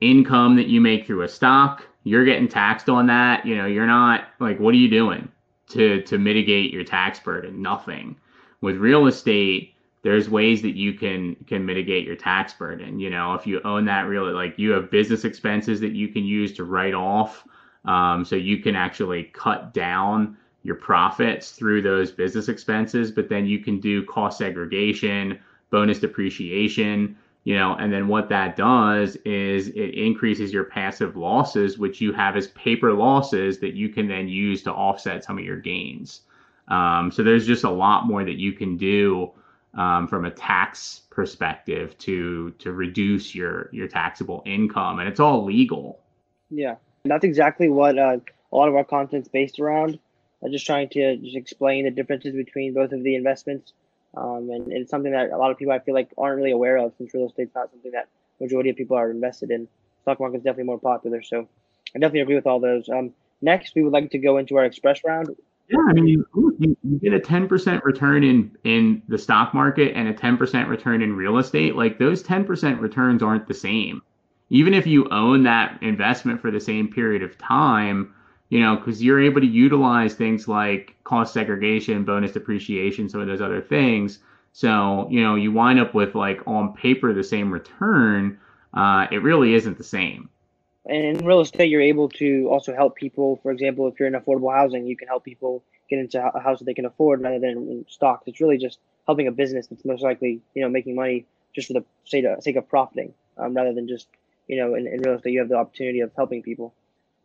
income 0.00 0.56
that 0.56 0.68
you 0.68 0.80
make 0.80 1.06
through 1.06 1.22
a 1.22 1.28
stock, 1.28 1.84
you're 2.04 2.24
getting 2.24 2.48
taxed 2.48 2.88
on 2.88 3.06
that. 3.06 3.44
You 3.46 3.56
know 3.56 3.66
you're 3.66 3.86
not 3.86 4.28
like 4.40 4.58
what 4.58 4.74
are 4.74 4.78
you 4.78 4.90
doing? 4.90 5.30
to 5.68 6.02
to 6.02 6.18
mitigate 6.18 6.72
your 6.72 6.84
tax 6.84 7.20
burden? 7.20 7.62
Nothing. 7.62 8.16
With 8.60 8.76
real 8.76 9.06
estate, 9.06 9.74
there's 10.02 10.28
ways 10.28 10.62
that 10.62 10.76
you 10.76 10.94
can 10.94 11.36
can 11.46 11.64
mitigate 11.64 12.06
your 12.06 12.16
tax 12.16 12.52
burden. 12.54 12.98
You 12.98 13.10
know, 13.10 13.34
if 13.34 13.46
you 13.46 13.60
own 13.64 13.84
that 13.86 14.08
real 14.08 14.32
like 14.32 14.58
you 14.58 14.70
have 14.70 14.90
business 14.90 15.24
expenses 15.24 15.80
that 15.80 15.92
you 15.92 16.08
can 16.08 16.24
use 16.24 16.52
to 16.54 16.64
write 16.64 16.94
off, 16.94 17.44
um, 17.84 18.24
so 18.24 18.36
you 18.36 18.58
can 18.58 18.76
actually 18.76 19.24
cut 19.24 19.72
down 19.72 20.36
your 20.62 20.76
profits 20.76 21.52
through 21.52 21.82
those 21.82 22.10
business 22.10 22.48
expenses. 22.48 23.10
But 23.10 23.28
then 23.28 23.46
you 23.46 23.60
can 23.60 23.80
do 23.80 24.04
cost 24.04 24.38
segregation, 24.38 25.38
bonus 25.70 25.98
depreciation 25.98 27.16
you 27.48 27.54
know 27.54 27.74
and 27.76 27.90
then 27.90 28.08
what 28.08 28.28
that 28.28 28.56
does 28.56 29.16
is 29.24 29.68
it 29.68 29.94
increases 29.94 30.52
your 30.52 30.64
passive 30.64 31.16
losses 31.16 31.78
which 31.78 31.98
you 31.98 32.12
have 32.12 32.36
as 32.36 32.48
paper 32.48 32.92
losses 32.92 33.58
that 33.58 33.72
you 33.72 33.88
can 33.88 34.06
then 34.06 34.28
use 34.28 34.62
to 34.62 34.70
offset 34.70 35.24
some 35.24 35.38
of 35.38 35.44
your 35.44 35.56
gains. 35.56 36.20
Um, 36.68 37.10
so 37.10 37.22
there's 37.22 37.46
just 37.46 37.64
a 37.64 37.70
lot 37.70 38.06
more 38.06 38.22
that 38.22 38.36
you 38.36 38.52
can 38.52 38.76
do 38.76 39.30
um, 39.72 40.08
from 40.08 40.26
a 40.26 40.30
tax 40.30 41.00
perspective 41.08 41.96
to 42.00 42.50
to 42.58 42.72
reduce 42.72 43.34
your 43.34 43.70
your 43.72 43.88
taxable 43.88 44.42
income 44.44 44.98
and 44.98 45.08
it's 45.08 45.18
all 45.18 45.42
legal. 45.42 46.00
Yeah 46.50 46.74
that's 47.06 47.24
exactly 47.24 47.70
what 47.70 47.98
uh, 47.98 48.18
a 48.52 48.54
lot 48.54 48.68
of 48.68 48.74
our 48.74 48.84
content's 48.84 49.28
based 49.28 49.58
around. 49.58 49.98
I'm 50.44 50.52
just 50.52 50.66
trying 50.66 50.90
to 50.90 51.16
just 51.16 51.34
explain 51.34 51.86
the 51.86 51.90
differences 51.90 52.34
between 52.34 52.74
both 52.74 52.92
of 52.92 53.02
the 53.02 53.14
investments 53.14 53.72
um, 54.16 54.48
and, 54.50 54.66
and, 54.66 54.72
it's 54.72 54.90
something 54.90 55.12
that 55.12 55.30
a 55.30 55.36
lot 55.36 55.50
of 55.50 55.58
people 55.58 55.72
I 55.72 55.78
feel 55.78 55.94
like 55.94 56.10
aren't 56.16 56.36
really 56.36 56.50
aware 56.50 56.78
of 56.78 56.92
since 56.96 57.12
real 57.12 57.26
estate's 57.26 57.54
not 57.54 57.70
something 57.70 57.92
that 57.92 58.08
majority 58.40 58.70
of 58.70 58.76
people 58.76 58.96
are 58.96 59.10
invested 59.10 59.50
in. 59.50 59.68
Stock 60.02 60.20
market 60.20 60.38
is 60.38 60.42
definitely 60.42 60.64
more 60.64 60.78
popular, 60.78 61.22
so 61.22 61.48
I 61.94 61.98
definitely 61.98 62.20
agree 62.20 62.34
with 62.36 62.46
all 62.46 62.60
those. 62.60 62.88
Um, 62.88 63.12
next, 63.42 63.74
we 63.74 63.82
would 63.82 63.92
like 63.92 64.10
to 64.10 64.18
go 64.18 64.38
into 64.38 64.56
our 64.56 64.64
express 64.64 65.04
round. 65.04 65.28
Yeah, 65.68 65.80
I 65.86 65.92
mean, 65.92 66.06
you, 66.06 66.26
you 66.58 66.98
get 67.02 67.12
a 67.12 67.20
ten 67.20 67.46
percent 67.46 67.84
return 67.84 68.24
in 68.24 68.56
in 68.64 69.02
the 69.08 69.18
stock 69.18 69.52
market 69.52 69.92
and 69.94 70.08
a 70.08 70.14
ten 70.14 70.38
percent 70.38 70.68
return 70.68 71.02
in 71.02 71.14
real 71.14 71.36
estate. 71.36 71.76
Like 71.76 71.98
those 71.98 72.22
ten 72.22 72.44
percent 72.44 72.80
returns 72.80 73.22
aren't 73.22 73.46
the 73.46 73.54
same. 73.54 74.00
Even 74.48 74.72
if 74.72 74.86
you 74.86 75.06
own 75.10 75.42
that 75.42 75.82
investment 75.82 76.40
for 76.40 76.50
the 76.50 76.60
same 76.60 76.90
period 76.90 77.22
of 77.22 77.36
time, 77.36 78.14
you 78.48 78.60
know, 78.60 78.76
because 78.76 79.02
you're 79.02 79.22
able 79.22 79.40
to 79.40 79.46
utilize 79.46 80.14
things 80.14 80.48
like 80.48 80.96
cost 81.04 81.34
segregation, 81.34 82.04
bonus 82.04 82.32
depreciation, 82.32 83.08
some 83.08 83.20
of 83.20 83.26
those 83.26 83.40
other 83.40 83.60
things. 83.60 84.20
So, 84.52 85.06
you 85.10 85.22
know, 85.22 85.34
you 85.34 85.52
wind 85.52 85.78
up 85.78 85.94
with 85.94 86.14
like 86.14 86.40
on 86.46 86.72
paper 86.72 87.12
the 87.12 87.24
same 87.24 87.50
return. 87.50 88.38
Uh, 88.74 89.06
it 89.10 89.22
really 89.22 89.54
isn't 89.54 89.76
the 89.76 89.84
same. 89.84 90.28
And 90.86 91.04
in 91.04 91.26
real 91.26 91.40
estate, 91.40 91.68
you're 91.68 91.82
able 91.82 92.08
to 92.10 92.48
also 92.50 92.74
help 92.74 92.96
people. 92.96 93.38
For 93.42 93.52
example, 93.52 93.86
if 93.88 94.00
you're 94.00 94.08
in 94.08 94.14
affordable 94.14 94.54
housing, 94.54 94.86
you 94.86 94.96
can 94.96 95.08
help 95.08 95.24
people 95.24 95.62
get 95.90 95.98
into 95.98 96.18
a 96.18 96.40
house 96.40 96.58
that 96.60 96.64
they 96.64 96.74
can 96.74 96.86
afford 96.86 97.20
rather 97.20 97.38
than 97.38 97.50
in 97.50 97.84
stocks. 97.88 98.24
It's 98.26 98.40
really 98.40 98.56
just 98.56 98.78
helping 99.06 99.26
a 99.26 99.32
business 99.32 99.66
that's 99.66 99.84
most 99.84 100.02
likely, 100.02 100.40
you 100.54 100.62
know, 100.62 100.68
making 100.68 100.94
money 100.94 101.26
just 101.54 101.68
for 101.68 101.74
the 101.74 101.84
sake 102.40 102.56
of 102.56 102.68
profiting, 102.68 103.12
um, 103.36 103.54
rather 103.54 103.74
than 103.74 103.88
just, 103.88 104.06
you 104.46 104.56
know, 104.56 104.74
in, 104.74 104.86
in 104.86 105.00
real 105.02 105.16
estate, 105.16 105.32
you 105.32 105.40
have 105.40 105.48
the 105.48 105.56
opportunity 105.56 106.00
of 106.00 106.10
helping 106.16 106.42
people. 106.42 106.72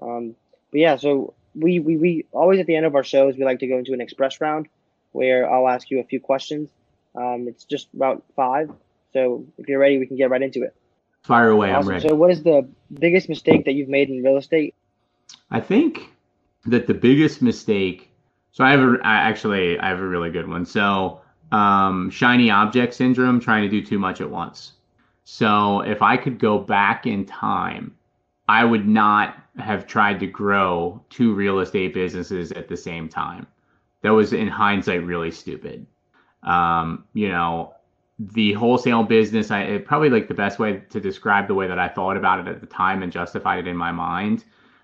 Um, 0.01 0.35
but 0.73 0.79
yeah, 0.79 0.95
so 0.95 1.35
we, 1.53 1.77
we, 1.79 1.97
we 1.97 2.25
always 2.31 2.59
at 2.59 2.65
the 2.65 2.75
end 2.75 2.87
of 2.87 2.95
our 2.95 3.03
shows, 3.03 3.37
we 3.37 3.45
like 3.45 3.59
to 3.59 3.67
go 3.67 3.77
into 3.77 3.93
an 3.93 4.01
express 4.01 4.41
round 4.41 4.67
where 5.11 5.47
I'll 5.47 5.69
ask 5.69 5.91
you 5.91 5.99
a 5.99 6.03
few 6.03 6.19
questions. 6.19 6.67
Um, 7.15 7.45
it's 7.47 7.63
just 7.63 7.89
about 7.93 8.23
five. 8.35 8.71
So 9.13 9.45
if 9.59 9.67
you're 9.67 9.77
ready, 9.77 9.99
we 9.99 10.07
can 10.07 10.17
get 10.17 10.31
right 10.31 10.41
into 10.41 10.63
it. 10.63 10.75
Fire 11.21 11.49
away. 11.49 11.69
Awesome. 11.69 11.89
I'm 11.89 11.89
ready. 11.89 12.09
So 12.09 12.15
what 12.15 12.31
is 12.31 12.41
the 12.41 12.67
biggest 12.91 13.29
mistake 13.29 13.65
that 13.65 13.73
you've 13.73 13.87
made 13.87 14.09
in 14.09 14.23
real 14.23 14.37
estate? 14.37 14.73
I 15.51 15.59
think 15.59 16.09
that 16.65 16.87
the 16.87 16.95
biggest 16.95 17.43
mistake. 17.43 18.09
So 18.51 18.63
I 18.63 18.71
have 18.71 18.79
a, 18.79 18.97
I 19.03 19.13
actually, 19.13 19.77
I 19.77 19.89
have 19.89 19.99
a 19.99 20.07
really 20.07 20.31
good 20.31 20.49
one. 20.49 20.65
So 20.65 21.21
um, 21.51 22.09
shiny 22.09 22.49
object 22.49 22.95
syndrome, 22.95 23.39
trying 23.39 23.61
to 23.61 23.69
do 23.69 23.85
too 23.85 23.99
much 23.99 24.21
at 24.21 24.29
once. 24.31 24.71
So 25.23 25.81
if 25.81 26.01
I 26.01 26.17
could 26.17 26.39
go 26.39 26.57
back 26.57 27.05
in 27.05 27.27
time, 27.27 27.95
I 28.47 28.65
would 28.65 28.87
not 28.87 29.37
have 29.57 29.87
tried 29.87 30.19
to 30.19 30.27
grow 30.27 31.03
two 31.09 31.33
real 31.33 31.59
estate 31.59 31.93
businesses 31.93 32.51
at 32.51 32.67
the 32.67 32.77
same 32.77 33.07
time. 33.07 33.47
That 34.01 34.11
was 34.11 34.33
in 34.33 34.47
hindsight 34.47 35.05
really 35.05 35.31
stupid. 35.31 35.85
Um, 36.43 37.05
you 37.13 37.29
know, 37.29 37.73
the 38.19 38.53
wholesale 38.53 39.03
business, 39.03 39.49
I 39.49 39.77
probably 39.79 40.09
like 40.09 40.27
the 40.27 40.33
best 40.33 40.59
way 40.59 40.83
to 40.89 40.99
describe 40.99 41.47
the 41.47 41.53
way 41.53 41.67
that 41.67 41.79
I 41.79 41.87
thought 41.87 42.17
about 42.17 42.39
it 42.39 42.47
at 42.47 42.61
the 42.61 42.67
time 42.67 43.01
and 43.01 43.11
justified 43.11 43.59
it 43.59 43.67
in 43.67 43.77
my 43.77 43.91
mind 43.91 44.43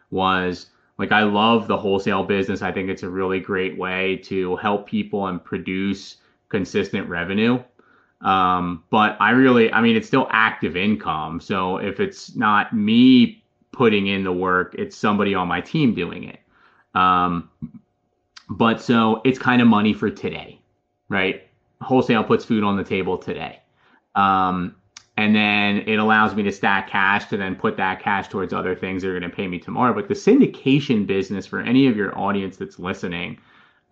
was 0.10 0.68
like 0.98 1.12
I 1.12 1.24
love 1.24 1.68
the 1.68 1.78
wholesale 1.78 2.24
business. 2.24 2.62
I 2.62 2.72
think 2.72 2.90
it's 2.90 3.04
a 3.04 3.10
really 3.10 3.40
great 3.40 3.78
way 3.78 4.18
to 4.26 4.56
help 4.58 4.88
people 4.88 5.28
and 5.28 5.44
produce 5.44 6.18
consistent 6.50 7.08
revenue. 7.08 7.64
Um, 8.22 8.84
but 8.90 9.16
I 9.20 9.32
really, 9.32 9.72
I 9.72 9.82
mean, 9.82 9.96
it's 9.96 10.08
still 10.08 10.28
active 10.32 10.76
income. 10.76 11.40
So 11.40 11.78
if 11.78 12.00
it's 12.00 12.36
not 12.36 12.74
me 12.74 13.44
putting 13.80 14.08
in 14.08 14.26
the 14.26 14.32
work. 14.34 14.76
It's 14.78 14.98
somebody 14.98 15.34
on 15.34 15.48
my 15.48 15.62
team 15.62 15.96
doing 15.96 16.26
it. 16.26 16.40
Um, 16.96 17.50
but 18.50 18.82
so 18.82 19.22
it's 19.24 19.40
kind 19.40 19.62
of 19.62 19.70
money 19.70 19.94
for 19.94 20.10
today, 20.10 20.60
right? 21.08 21.48
Wholesale 21.80 22.26
puts 22.26 22.44
food 22.44 22.66
on 22.66 22.76
the 22.76 22.84
table 22.84 23.18
today. 23.18 23.62
Um, 24.16 24.76
and 25.16 25.34
then 25.34 25.88
it 25.88 25.96
allows 25.96 26.36
me 26.36 26.44
to 26.44 26.52
stack 26.52 26.90
cash 26.90 27.30
to 27.30 27.38
then 27.38 27.56
put 27.56 27.78
that 27.78 28.02
cash 28.02 28.28
towards 28.28 28.52
other 28.52 28.76
things 28.76 29.02
that 29.02 29.12
are 29.12 29.18
going 29.18 29.32
to 29.32 29.34
pay 29.34 29.48
me 29.48 29.60
tomorrow. 29.60 29.94
But 29.94 30.10
the 30.10 30.14
syndication 30.14 31.08
business, 31.08 31.46
for 31.46 31.62
any 31.62 31.88
of 31.88 31.96
your 31.96 32.18
audience 32.20 32.58
that's 32.58 32.80
listening, 32.80 33.40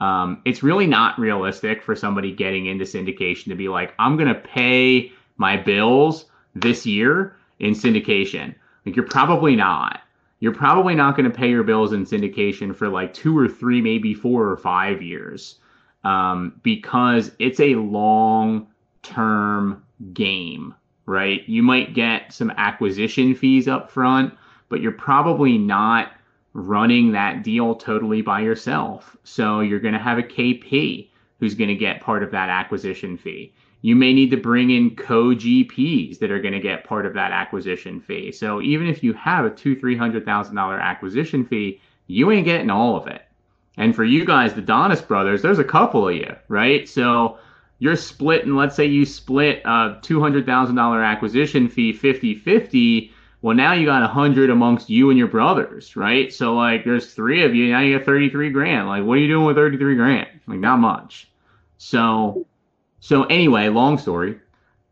um, 0.01 0.41
it's 0.43 0.63
really 0.63 0.87
not 0.87 1.17
realistic 1.17 1.81
for 1.81 1.95
somebody 1.95 2.33
getting 2.33 2.65
into 2.65 2.83
syndication 2.83 3.45
to 3.45 3.55
be 3.55 3.69
like, 3.69 3.93
I'm 3.99 4.17
going 4.17 4.27
to 4.27 4.41
pay 4.41 5.13
my 5.37 5.55
bills 5.55 6.25
this 6.55 6.85
year 6.85 7.37
in 7.59 7.71
syndication. 7.73 8.53
Like, 8.87 8.95
you're 8.95 9.05
probably 9.05 9.55
not. 9.55 10.01
You're 10.39 10.55
probably 10.55 10.95
not 10.95 11.15
going 11.15 11.29
to 11.29 11.35
pay 11.35 11.49
your 11.49 11.63
bills 11.63 11.93
in 11.93 12.05
syndication 12.05 12.75
for 12.75 12.89
like 12.89 13.13
two 13.13 13.37
or 13.37 13.47
three, 13.47 13.81
maybe 13.81 14.13
four 14.13 14.47
or 14.47 14.57
five 14.57 15.01
years 15.01 15.55
um, 16.03 16.59
because 16.63 17.31
it's 17.39 17.59
a 17.59 17.75
long 17.75 18.67
term 19.03 19.83
game 20.13 20.73
right? 21.07 21.47
You 21.47 21.63
might 21.63 21.95
get 21.95 22.31
some 22.31 22.51
acquisition 22.51 23.33
fees 23.33 23.67
up 23.67 23.89
front, 23.89 24.33
but 24.69 24.81
you're 24.81 24.91
probably 24.91 25.57
not 25.57 26.11
running 26.53 27.13
that 27.13 27.43
deal 27.43 27.73
totally 27.73 28.21
by 28.21 28.41
yourself. 28.41 29.15
So 29.23 29.61
you're 29.61 29.79
going 29.79 29.93
to 29.93 29.99
have 29.99 30.19
a 30.19 30.23
KP 30.23 31.09
who's 31.39 31.55
going 31.55 31.69
to 31.69 31.75
get 31.75 32.01
part 32.01 32.23
of 32.23 32.31
that 32.31 32.49
acquisition 32.49 33.17
fee. 33.17 33.53
You 33.81 33.95
may 33.95 34.13
need 34.13 34.31
to 34.31 34.37
bring 34.37 34.71
in 34.71 34.95
co 34.95 35.35
GPs 35.35 36.19
that 36.19 36.31
are 36.31 36.41
going 36.41 36.53
to 36.53 36.59
get 36.59 36.83
part 36.83 37.05
of 37.05 37.13
that 37.13 37.31
acquisition 37.31 38.01
fee. 38.01 38.31
So 38.31 38.61
even 38.61 38.87
if 38.87 39.03
you 39.03 39.13
have 39.13 39.45
a 39.45 39.49
two, 39.49 39.79
three 39.79 39.95
hundred 39.95 40.25
thousand 40.25 40.55
dollar 40.55 40.79
acquisition 40.79 41.45
fee, 41.45 41.79
you 42.07 42.31
ain't 42.31 42.45
getting 42.45 42.69
all 42.69 42.95
of 42.95 43.07
it. 43.07 43.21
And 43.77 43.95
for 43.95 44.03
you 44.03 44.25
guys, 44.25 44.53
the 44.53 44.61
Donis 44.61 45.05
brothers, 45.07 45.41
there's 45.41 45.59
a 45.59 45.63
couple 45.63 46.07
of 46.09 46.15
you, 46.15 46.35
right? 46.47 46.89
So 46.89 47.37
you're 47.79 47.95
splitting, 47.95 48.55
let's 48.55 48.75
say 48.75 48.85
you 48.85 49.05
split 49.05 49.61
a 49.63 49.99
$200,000 50.01 51.05
acquisition 51.05 51.69
fee 51.69 51.93
50 51.93 52.35
50. 52.35 53.13
Well, 53.43 53.55
now 53.55 53.73
you 53.73 53.85
got 53.85 54.01
a 54.01 54.07
hundred 54.07 54.49
amongst 54.49 54.89
you 54.89 55.11
and 55.11 55.19
your 55.19 55.27
brothers, 55.27 55.95
right? 55.95 56.33
So 56.33 56.55
like, 56.55 56.83
there's 56.83 57.13
three 57.13 57.43
of 57.43 57.53
you. 57.53 57.71
Now 57.71 57.81
you 57.81 57.97
got 57.97 58.05
33 58.05 58.49
grand. 58.49 58.87
Like, 58.87 59.03
what 59.03 59.13
are 59.13 59.21
you 59.21 59.27
doing 59.27 59.45
with 59.45 59.57
33 59.57 59.95
grand? 59.95 60.27
Like, 60.47 60.59
not 60.59 60.77
much. 60.77 61.29
So, 61.77 62.47
so 63.07 63.23
anyway, 63.23 63.69
long 63.69 63.97
story. 63.97 64.37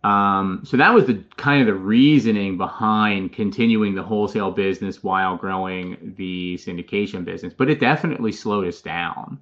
Um, 0.01 0.61
so 0.63 0.77
that 0.77 0.93
was 0.93 1.05
the 1.05 1.21
kind 1.35 1.59
of 1.59 1.67
the 1.67 1.73
reasoning 1.73 2.57
behind 2.57 3.33
continuing 3.33 3.93
the 3.93 4.03
wholesale 4.03 4.51
business 4.51 5.03
while 5.03 5.35
growing 5.35 6.13
the 6.15 6.55
syndication 6.55 7.25
business. 7.25 7.53
But 7.53 7.69
it 7.69 7.81
definitely 7.81 8.31
slowed 8.31 8.67
us 8.67 8.79
down. 8.79 9.37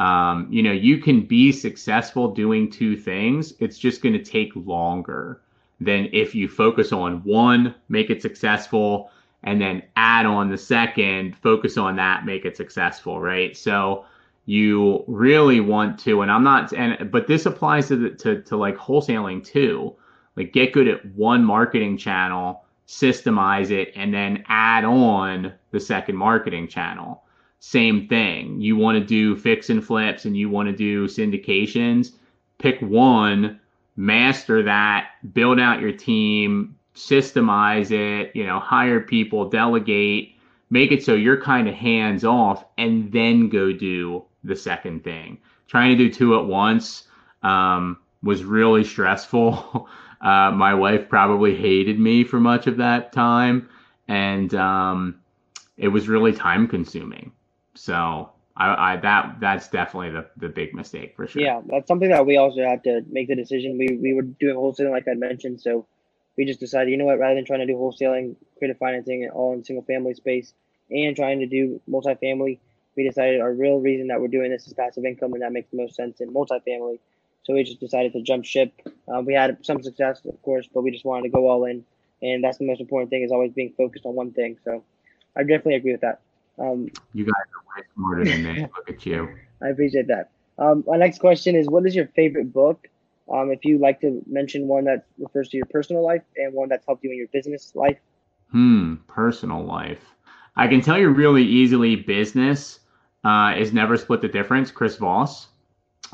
Um, 0.00 0.48
you 0.50 0.64
know, 0.64 0.72
you 0.72 0.98
can 0.98 1.26
be 1.26 1.52
successful 1.52 2.34
doing 2.34 2.68
two 2.72 2.96
things. 2.96 3.54
It's 3.60 3.78
just 3.78 4.02
going 4.02 4.14
to 4.14 4.24
take 4.24 4.50
longer 4.56 5.40
than 5.80 6.08
if 6.12 6.34
you 6.34 6.48
focus 6.48 6.90
on 6.90 7.22
one, 7.22 7.72
make 7.88 8.10
it 8.10 8.20
successful, 8.20 9.12
and 9.44 9.60
then 9.60 9.80
add 9.94 10.26
on 10.26 10.50
the 10.50 10.58
second, 10.58 11.36
focus 11.36 11.76
on 11.76 11.94
that, 11.94 12.26
make 12.26 12.44
it 12.44 12.56
successful, 12.56 13.20
right? 13.20 13.56
So 13.56 14.06
you 14.48 15.04
really 15.06 15.60
want 15.60 15.98
to, 16.00 16.22
and 16.22 16.30
I'm 16.30 16.42
not, 16.42 16.72
and 16.72 17.10
but 17.10 17.26
this 17.26 17.44
applies 17.44 17.88
to 17.88 17.96
the, 17.96 18.10
to 18.16 18.42
to 18.42 18.56
like 18.56 18.78
wholesaling 18.78 19.44
too. 19.44 19.94
Like 20.36 20.52
get 20.54 20.72
good 20.72 20.88
at 20.88 21.04
one 21.14 21.44
marketing 21.44 21.98
channel, 21.98 22.64
systemize 22.86 23.70
it, 23.70 23.92
and 23.94 24.14
then 24.14 24.44
add 24.48 24.84
on 24.84 25.52
the 25.70 25.80
second 25.80 26.16
marketing 26.16 26.68
channel 26.68 27.24
same 27.60 28.06
thing. 28.08 28.60
You 28.60 28.76
want 28.76 28.98
to 28.98 29.04
do 29.04 29.36
fix 29.36 29.68
and 29.70 29.84
flips 29.84 30.24
and 30.24 30.36
you 30.36 30.48
want 30.48 30.68
to 30.68 30.74
do 30.74 31.06
syndications, 31.06 32.12
pick 32.58 32.80
one, 32.80 33.60
master 33.96 34.62
that, 34.62 35.10
build 35.32 35.58
out 35.58 35.80
your 35.80 35.92
team, 35.92 36.76
systemize 36.94 37.90
it, 37.90 38.34
you 38.34 38.46
know, 38.46 38.60
hire 38.60 39.00
people, 39.00 39.48
delegate, 39.48 40.36
make 40.70 40.92
it 40.92 41.04
so 41.04 41.14
you're 41.14 41.40
kind 41.40 41.68
of 41.68 41.74
hands 41.74 42.24
off, 42.24 42.64
and 42.76 43.10
then 43.12 43.48
go 43.48 43.72
do 43.72 44.24
the 44.44 44.56
second 44.56 45.04
thing. 45.04 45.38
Trying 45.66 45.96
to 45.96 46.04
do 46.04 46.12
two 46.12 46.38
at 46.38 46.46
once 46.46 47.04
um, 47.42 47.98
was 48.22 48.44
really 48.44 48.84
stressful. 48.84 49.88
Uh, 50.20 50.50
my 50.50 50.74
wife 50.74 51.08
probably 51.08 51.54
hated 51.54 51.96
me 51.96 52.24
for 52.24 52.40
much 52.40 52.66
of 52.66 52.78
that 52.78 53.12
time, 53.12 53.68
and 54.08 54.52
um, 54.56 55.20
it 55.76 55.86
was 55.86 56.08
really 56.08 56.32
time 56.32 56.66
consuming. 56.66 57.30
So 57.74 58.28
I, 58.56 58.94
I 58.94 58.96
that 58.96 59.36
that's 59.40 59.68
definitely 59.68 60.10
the, 60.10 60.26
the 60.36 60.48
big 60.48 60.74
mistake 60.74 61.14
for 61.14 61.28
sure. 61.28 61.40
Yeah, 61.40 61.60
that's 61.66 61.86
something 61.86 62.10
that 62.10 62.26
we 62.26 62.36
also 62.36 62.64
had 62.64 62.82
to 62.84 63.02
make 63.08 63.28
the 63.28 63.36
decision. 63.36 63.78
We 63.78 63.96
we 63.96 64.12
were 64.12 64.22
doing 64.22 64.56
wholesaling 64.56 64.90
like 64.90 65.06
I 65.06 65.14
mentioned, 65.14 65.60
so 65.60 65.86
we 66.36 66.44
just 66.44 66.60
decided, 66.60 66.90
you 66.90 66.96
know 66.96 67.04
what, 67.04 67.18
rather 67.18 67.36
than 67.36 67.44
trying 67.44 67.60
to 67.60 67.66
do 67.66 67.74
wholesaling, 67.74 68.36
creative 68.58 68.78
financing 68.78 69.28
all 69.32 69.52
in 69.52 69.64
single 69.64 69.84
family 69.84 70.14
space 70.14 70.52
and 70.90 71.14
trying 71.14 71.40
to 71.40 71.46
do 71.46 71.80
multifamily, 71.88 72.58
we 72.98 73.08
decided 73.08 73.40
our 73.40 73.52
real 73.52 73.78
reason 73.78 74.08
that 74.08 74.20
we're 74.20 74.26
doing 74.26 74.50
this 74.50 74.66
is 74.66 74.72
passive 74.74 75.04
income 75.04 75.32
and 75.32 75.40
that 75.40 75.52
makes 75.52 75.70
the 75.70 75.76
most 75.76 75.94
sense 75.94 76.20
in 76.20 76.34
multifamily. 76.34 76.98
So 77.44 77.54
we 77.54 77.62
just 77.62 77.78
decided 77.78 78.12
to 78.14 78.22
jump 78.22 78.44
ship. 78.44 78.72
Uh, 79.06 79.20
we 79.20 79.34
had 79.34 79.56
some 79.64 79.80
success, 79.84 80.20
of 80.24 80.42
course, 80.42 80.68
but 80.74 80.82
we 80.82 80.90
just 80.90 81.04
wanted 81.04 81.22
to 81.22 81.28
go 81.28 81.48
all 81.48 81.64
in. 81.64 81.84
And 82.22 82.42
that's 82.42 82.58
the 82.58 82.66
most 82.66 82.80
important 82.80 83.10
thing 83.10 83.22
is 83.22 83.30
always 83.30 83.52
being 83.52 83.72
focused 83.78 84.04
on 84.04 84.16
one 84.16 84.32
thing. 84.32 84.58
So 84.64 84.82
I 85.36 85.42
definitely 85.42 85.76
agree 85.76 85.92
with 85.92 86.00
that. 86.00 86.20
Um, 86.58 86.88
you 87.14 87.24
guys 87.24 87.34
are 87.36 87.80
way 87.80 87.86
smarter 87.94 88.24
than 88.24 88.42
me. 88.42 88.66
Look 88.76 88.90
at 88.90 89.06
you. 89.06 89.28
I 89.62 89.68
appreciate 89.68 90.08
that. 90.08 90.30
Um, 90.58 90.82
my 90.84 90.96
next 90.96 91.20
question 91.20 91.54
is 91.54 91.68
What 91.68 91.86
is 91.86 91.94
your 91.94 92.08
favorite 92.08 92.52
book? 92.52 92.88
Um, 93.32 93.52
if 93.52 93.64
you 93.64 93.78
like 93.78 94.00
to 94.00 94.20
mention 94.26 94.66
one 94.66 94.84
that 94.86 95.06
refers 95.18 95.50
to 95.50 95.56
your 95.56 95.66
personal 95.66 96.04
life 96.04 96.22
and 96.36 96.52
one 96.52 96.68
that's 96.68 96.84
helped 96.84 97.04
you 97.04 97.12
in 97.12 97.16
your 97.16 97.28
business 97.28 97.76
life. 97.76 97.98
Hmm, 98.50 98.96
personal 99.06 99.64
life. 99.64 100.02
I 100.56 100.66
can 100.66 100.80
tell 100.80 100.98
you 100.98 101.10
really 101.10 101.44
easily 101.44 101.94
business 101.94 102.80
uh, 103.28 103.54
is 103.58 103.74
never 103.74 103.98
split 103.98 104.22
the 104.22 104.28
difference, 104.28 104.70
Chris 104.70 104.96
Voss. 104.96 105.48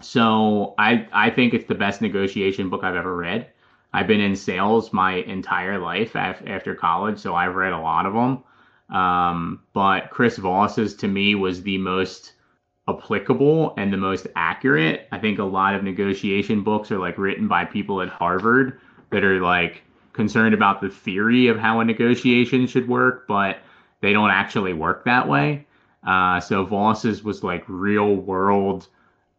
So 0.03 0.75
I 0.79 1.07
I 1.13 1.31
think 1.31 1.55
it's 1.55 1.67
the 1.67 1.75
best 1.77 2.03
negotiation 2.03 2.69
book 2.69 2.83
I've 2.83 2.97
ever 2.97 3.15
read. 3.17 3.47
I've 3.93 4.09
been 4.09 4.21
in 4.21 4.35
sales 4.35 4.93
my 4.93 5.13
entire 5.37 5.79
life 5.79 6.17
after 6.17 6.75
college, 6.75 7.21
so 7.21 7.37
I've 7.37 7.55
read 7.55 7.73
a 7.73 7.79
lot 7.79 8.07
of 8.07 8.15
them. 8.15 8.43
Um, 8.91 9.61
but 9.73 10.11
Chris 10.11 10.39
Voss's 10.39 10.97
to 10.97 11.07
me 11.07 11.37
was 11.37 11.63
the 11.63 11.79
most 11.79 12.33
applicable 12.89 13.75
and 13.77 13.93
the 13.93 13.97
most 13.97 14.27
accurate. 14.35 15.07
I 15.13 15.19
think 15.21 15.39
a 15.39 15.45
lot 15.45 15.77
of 15.77 15.85
negotiation 15.85 16.65
books 16.65 16.91
are 16.91 16.99
like 16.99 17.17
written 17.17 17.47
by 17.47 17.65
people 17.65 18.03
at 18.03 18.09
Harvard 18.09 18.81
that 19.11 19.23
are 19.23 19.41
like 19.41 19.83
concerned 20.13 20.55
about 20.55 20.81
the 20.81 20.91
theory 20.91 21.47
of 21.47 21.59
how 21.59 21.79
a 21.79 21.85
negotiation 21.85 22.67
should 22.67 22.89
work, 22.89 23.29
but 23.29 23.59
they 24.01 24.13
don't 24.13 24.31
actually 24.31 24.73
work 24.73 25.05
that 25.05 25.29
way. 25.29 25.65
Uh, 26.07 26.41
so 26.41 26.65
Voss's 26.65 27.23
was 27.23 27.43
like 27.43 27.65
real 27.67 28.17
world 28.17 28.89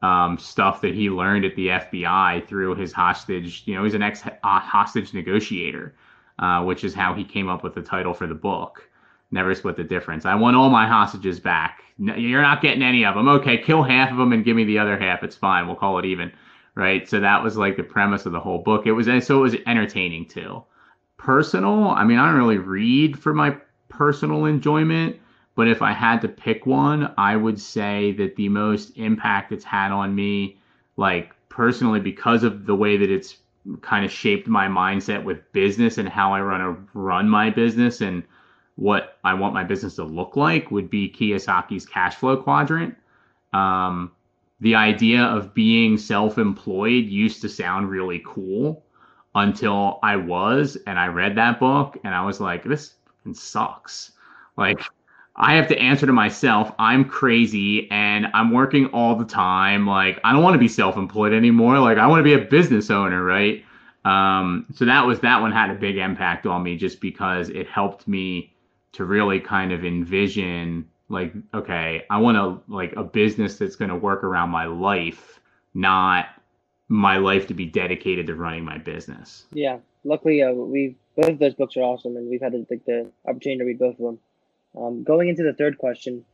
um, 0.02 0.38
stuff 0.38 0.82
that 0.82 0.94
he 0.94 1.10
learned 1.10 1.46
at 1.46 1.56
the 1.56 1.68
FBI 1.68 2.48
through 2.48 2.76
his 2.76 2.92
hostage. 2.92 3.64
You 3.66 3.76
know, 3.76 3.84
he's 3.84 3.94
an 3.94 4.02
ex 4.02 4.24
hostage 4.44 5.14
negotiator, 5.14 5.96
uh, 6.40 6.64
which 6.64 6.84
is 6.84 6.94
how 6.94 7.14
he 7.14 7.24
came 7.24 7.50
up 7.50 7.64
with 7.64 7.76
the 7.76 7.82
title 7.82 8.14
for 8.14 8.28
the 8.28 8.36
book 8.36 8.90
never 9.32 9.54
split 9.54 9.76
the 9.76 9.84
difference. 9.84 10.26
I 10.26 10.36
want 10.36 10.56
all 10.56 10.70
my 10.70 10.88
hostages 10.88 11.40
back. 11.40 11.84
You're 11.98 12.42
not 12.42 12.62
getting 12.62 12.82
any 12.82 13.06
of 13.06 13.16
them. 13.16 13.28
Okay, 13.28 13.58
kill 13.58 13.84
half 13.84 14.12
of 14.12 14.18
them 14.18 14.34
and 14.34 14.44
give 14.44 14.56
me 14.56 14.64
the 14.64 14.80
other 14.80 14.98
half. 14.98 15.24
It's 15.24 15.36
fine. 15.36 15.68
We'll 15.68 15.76
call 15.76 16.00
it 16.00 16.06
even. 16.06 16.32
Right. 16.74 17.08
So 17.08 17.22
that 17.22 17.44
was 17.44 17.56
like 17.56 17.78
the 17.78 17.84
premise 17.84 18.26
of 18.26 18.34
the 18.34 18.40
whole 18.40 18.60
book. 18.60 18.86
It 18.86 18.92
was 18.92 19.06
so 19.26 19.38
it 19.38 19.42
was 19.42 19.56
entertaining 19.66 20.28
too. 20.28 20.64
Personal. 21.18 21.90
I 21.90 22.04
mean, 22.04 22.18
I 22.18 22.26
don't 22.26 22.40
really 22.40 22.58
read 22.58 23.18
for 23.18 23.34
my 23.34 23.58
personal 23.88 24.46
enjoyment, 24.46 25.18
but 25.56 25.68
if 25.68 25.82
I 25.82 25.94
had 25.94 26.22
to 26.22 26.28
pick 26.28 26.66
one, 26.66 27.14
I 27.18 27.36
would 27.36 27.60
say 27.60 28.12
that 28.14 28.36
the 28.36 28.50
most 28.50 28.98
impact 28.98 29.52
it's 29.52 29.64
had 29.64 29.92
on 29.92 30.14
me, 30.14 30.58
like 30.98 31.34
personally, 31.50 32.00
because 32.00 32.44
of 32.44 32.66
the 32.66 32.76
way 32.76 32.98
that 32.98 33.10
it's 33.10 33.38
kind 33.82 34.06
of 34.06 34.12
shaped 34.12 34.48
my 34.48 34.68
mindset 34.68 35.24
with 35.24 35.52
business 35.54 35.98
and 35.98 36.08
how 36.08 36.34
I 36.34 36.42
run 36.42 36.62
a 36.62 36.72
run 36.94 37.28
my 37.30 37.50
business 37.50 38.02
and 38.02 38.24
what 38.76 39.18
I 39.24 39.34
want 39.34 39.54
my 39.54 39.64
business 39.64 39.96
to 39.96 40.04
look 40.04 40.36
like 40.36 40.70
would 40.72 40.90
be 40.90 41.10
Kiyosaki's 41.10 41.86
cash 41.86 42.16
flow 42.16 42.38
quadrant. 42.38 42.96
Um, 43.54 44.12
the 44.60 44.76
idea 44.76 45.22
of 45.24 45.54
being 45.54 45.98
self 45.98 46.38
employed 46.38 47.06
used 47.06 47.42
to 47.42 47.50
sound 47.50 47.90
really 47.90 48.22
cool 48.26 48.84
until 49.34 50.00
I 50.04 50.16
was, 50.18 50.78
and 50.88 51.00
I 51.00 51.08
read 51.08 51.36
that 51.36 51.60
book 51.60 51.98
and 52.04 52.14
I 52.14 52.26
was 52.26 52.40
like, 52.40 52.64
this 52.64 52.96
sucks. 53.34 54.12
Like, 54.58 54.80
I 55.36 55.56
have 55.56 55.68
to 55.68 55.78
answer 55.78 56.06
to 56.06 56.14
myself, 56.14 56.72
I'm 56.80 57.06
crazy 57.06 57.90
and 57.92 58.28
I'm 58.34 58.52
working 58.52 58.88
all 58.88 59.16
the 59.16 59.26
time. 59.26 59.86
Like, 59.86 60.20
I 60.24 60.32
don't 60.32 60.44
want 60.44 60.54
to 60.54 60.60
be 60.60 60.68
self 60.68 60.98
employed 60.98 61.34
anymore. 61.34 61.80
Like, 61.80 61.98
I 61.98 62.08
want 62.08 62.20
to 62.20 62.24
be 62.24 62.34
a 62.34 62.46
business 62.46 62.90
owner, 62.90 63.24
right? 63.24 63.64
Um, 64.06 64.66
so 64.74 64.86
that 64.86 65.06
was 65.06 65.20
that 65.22 65.42
one 65.42 65.52
had 65.52 65.72
a 65.72 65.76
big 65.76 65.98
impact 65.98 66.46
on 66.46 66.64
me 66.64 66.78
just 66.78 67.02
because 67.02 67.50
it 67.50 67.68
helped 67.68 68.08
me 68.08 68.54
to 68.94 69.04
really 69.04 69.40
kind 69.40 69.74
of 69.74 69.84
envision 69.84 70.88
like 71.10 71.34
okay 71.54 72.04
i 72.10 72.18
want 72.18 72.36
to 72.36 72.74
like 72.74 72.94
a 72.96 73.04
business 73.04 73.58
that's 73.58 73.76
going 73.76 73.90
to 73.90 73.96
work 73.96 74.24
around 74.24 74.50
my 74.50 74.66
life 74.66 75.40
not 75.76 76.28
my 76.88 77.18
life 77.18 77.46
to 77.46 77.54
be 77.54 77.66
dedicated 77.66 78.26
to 78.26 78.34
running 78.34 78.64
my 78.64 78.80
business 78.80 79.46
yeah 79.52 79.78
luckily, 80.06 80.42
uh, 80.44 80.52
we 80.52 80.96
both 81.18 81.32
of 81.32 81.40
those 81.40 81.56
books 81.56 81.76
are 81.76 81.82
awesome, 81.82 82.16
and 82.16 82.30
we've 82.30 82.42
had 82.42 82.54
the, 82.54 82.66
the 82.86 83.12
opportunity 83.28 83.60
to 83.60 83.66
read 83.66 83.80
both 83.80 84.00
of 84.00 84.06
them. 84.06 84.20
Um, 84.78 85.04
going 85.04 85.30
into 85.30 85.44
the 85.44 85.54
third 85.54 85.78
question, 85.78 86.26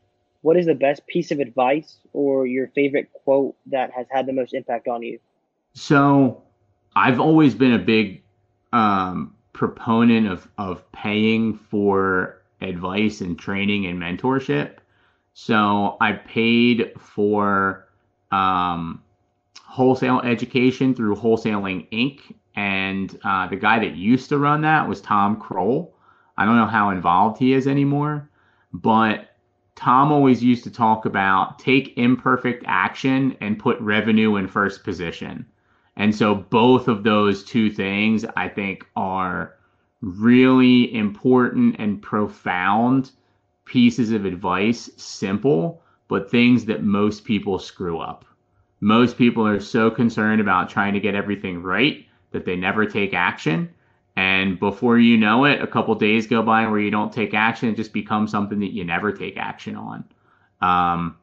what 0.41 0.57
is 0.57 0.65
the 0.65 0.75
best 0.75 1.05
piece 1.07 1.31
of 1.31 1.39
advice 1.39 1.97
or 2.13 2.47
your 2.47 2.67
favorite 2.69 3.11
quote 3.23 3.55
that 3.67 3.91
has 3.91 4.07
had 4.09 4.25
the 4.25 4.33
most 4.33 4.53
impact 4.53 4.87
on 4.87 5.03
you? 5.03 5.19
So, 5.73 6.43
I've 6.95 7.19
always 7.19 7.55
been 7.55 7.73
a 7.73 7.79
big 7.79 8.23
um, 8.73 9.35
proponent 9.53 10.27
of 10.27 10.47
of 10.57 10.89
paying 10.91 11.55
for 11.55 12.41
advice 12.61 13.21
and 13.21 13.37
training 13.37 13.85
and 13.85 13.99
mentorship. 13.99 14.77
So 15.33 15.97
I 16.01 16.13
paid 16.13 16.91
for 16.99 17.87
um, 18.31 19.01
wholesale 19.63 20.21
education 20.21 20.93
through 20.93 21.15
Wholesaling 21.15 21.89
Inc. 21.91 22.35
And 22.55 23.17
uh, 23.23 23.47
the 23.47 23.55
guy 23.55 23.79
that 23.79 23.95
used 23.95 24.29
to 24.29 24.37
run 24.37 24.61
that 24.61 24.87
was 24.87 25.01
Tom 25.01 25.41
Krol. 25.41 25.91
I 26.37 26.45
don't 26.45 26.57
know 26.57 26.65
how 26.65 26.89
involved 26.89 27.39
he 27.39 27.53
is 27.53 27.67
anymore, 27.67 28.29
but 28.73 29.27
Tom 29.75 30.11
always 30.11 30.43
used 30.43 30.63
to 30.65 30.71
talk 30.71 31.05
about 31.05 31.59
take 31.59 31.97
imperfect 31.97 32.63
action 32.67 33.35
and 33.41 33.59
put 33.59 33.79
revenue 33.79 34.35
in 34.35 34.47
first 34.47 34.83
position. 34.83 35.45
And 35.95 36.15
so 36.15 36.35
both 36.35 36.87
of 36.87 37.03
those 37.03 37.43
two 37.43 37.69
things 37.69 38.25
I 38.35 38.47
think 38.47 38.85
are 38.95 39.55
really 40.01 40.93
important 40.95 41.75
and 41.79 42.01
profound 42.01 43.11
pieces 43.65 44.11
of 44.11 44.25
advice, 44.25 44.89
simple, 44.97 45.81
but 46.07 46.29
things 46.29 46.65
that 46.65 46.83
most 46.83 47.23
people 47.23 47.57
screw 47.59 47.99
up. 47.99 48.25
Most 48.81 49.17
people 49.17 49.45
are 49.45 49.59
so 49.59 49.91
concerned 49.91 50.41
about 50.41 50.69
trying 50.69 50.93
to 50.93 50.99
get 50.99 51.15
everything 51.15 51.61
right 51.61 52.05
that 52.31 52.45
they 52.45 52.55
never 52.55 52.85
take 52.85 53.13
action. 53.13 53.69
And 54.15 54.59
before 54.59 54.99
you 54.99 55.17
know 55.17 55.45
it, 55.45 55.61
a 55.61 55.67
couple 55.67 55.95
days 55.95 56.27
go 56.27 56.41
by 56.41 56.67
where 56.67 56.79
you 56.79 56.91
don't 56.91 57.13
take 57.13 57.33
action, 57.33 57.69
it 57.69 57.75
just 57.75 57.93
becomes 57.93 58.31
something 58.31 58.59
that 58.59 58.73
you 58.73 58.83
never 58.83 59.11
take 59.11 59.37
action 59.37 59.75
on. 59.75 60.03
Um, 60.61 61.17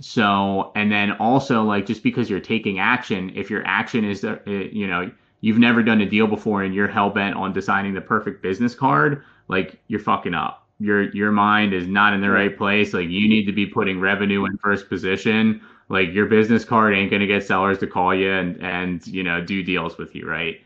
so, 0.00 0.70
and 0.76 0.90
then 0.92 1.12
also 1.12 1.62
like 1.64 1.86
just 1.86 2.02
because 2.02 2.30
you're 2.30 2.40
taking 2.40 2.78
action, 2.78 3.32
if 3.34 3.50
your 3.50 3.66
action 3.66 4.04
is, 4.04 4.24
uh, 4.24 4.38
you 4.46 4.86
know, 4.86 5.10
you've 5.40 5.58
never 5.58 5.82
done 5.82 6.00
a 6.00 6.06
deal 6.06 6.26
before 6.26 6.62
and 6.62 6.74
you're 6.74 6.88
hell 6.88 7.10
bent 7.10 7.34
on 7.36 7.52
designing 7.52 7.94
the 7.94 8.00
perfect 8.00 8.42
business 8.42 8.74
card, 8.74 9.22
like 9.48 9.80
you're 9.88 10.00
fucking 10.00 10.34
up. 10.34 10.66
Your 10.80 11.10
your 11.10 11.32
mind 11.32 11.74
is 11.74 11.88
not 11.88 12.12
in 12.12 12.20
the 12.20 12.30
right 12.30 12.56
place. 12.56 12.94
Like 12.94 13.08
you 13.08 13.28
need 13.28 13.46
to 13.46 13.52
be 13.52 13.66
putting 13.66 13.98
revenue 13.98 14.44
in 14.44 14.56
first 14.58 14.88
position. 14.88 15.60
Like 15.88 16.12
your 16.12 16.26
business 16.26 16.64
card 16.64 16.94
ain't 16.94 17.10
gonna 17.10 17.26
get 17.26 17.44
sellers 17.44 17.78
to 17.78 17.88
call 17.88 18.14
you 18.14 18.30
and 18.30 18.62
and 18.62 19.04
you 19.08 19.24
know 19.24 19.40
do 19.40 19.64
deals 19.64 19.98
with 19.98 20.14
you, 20.14 20.28
right? 20.28 20.60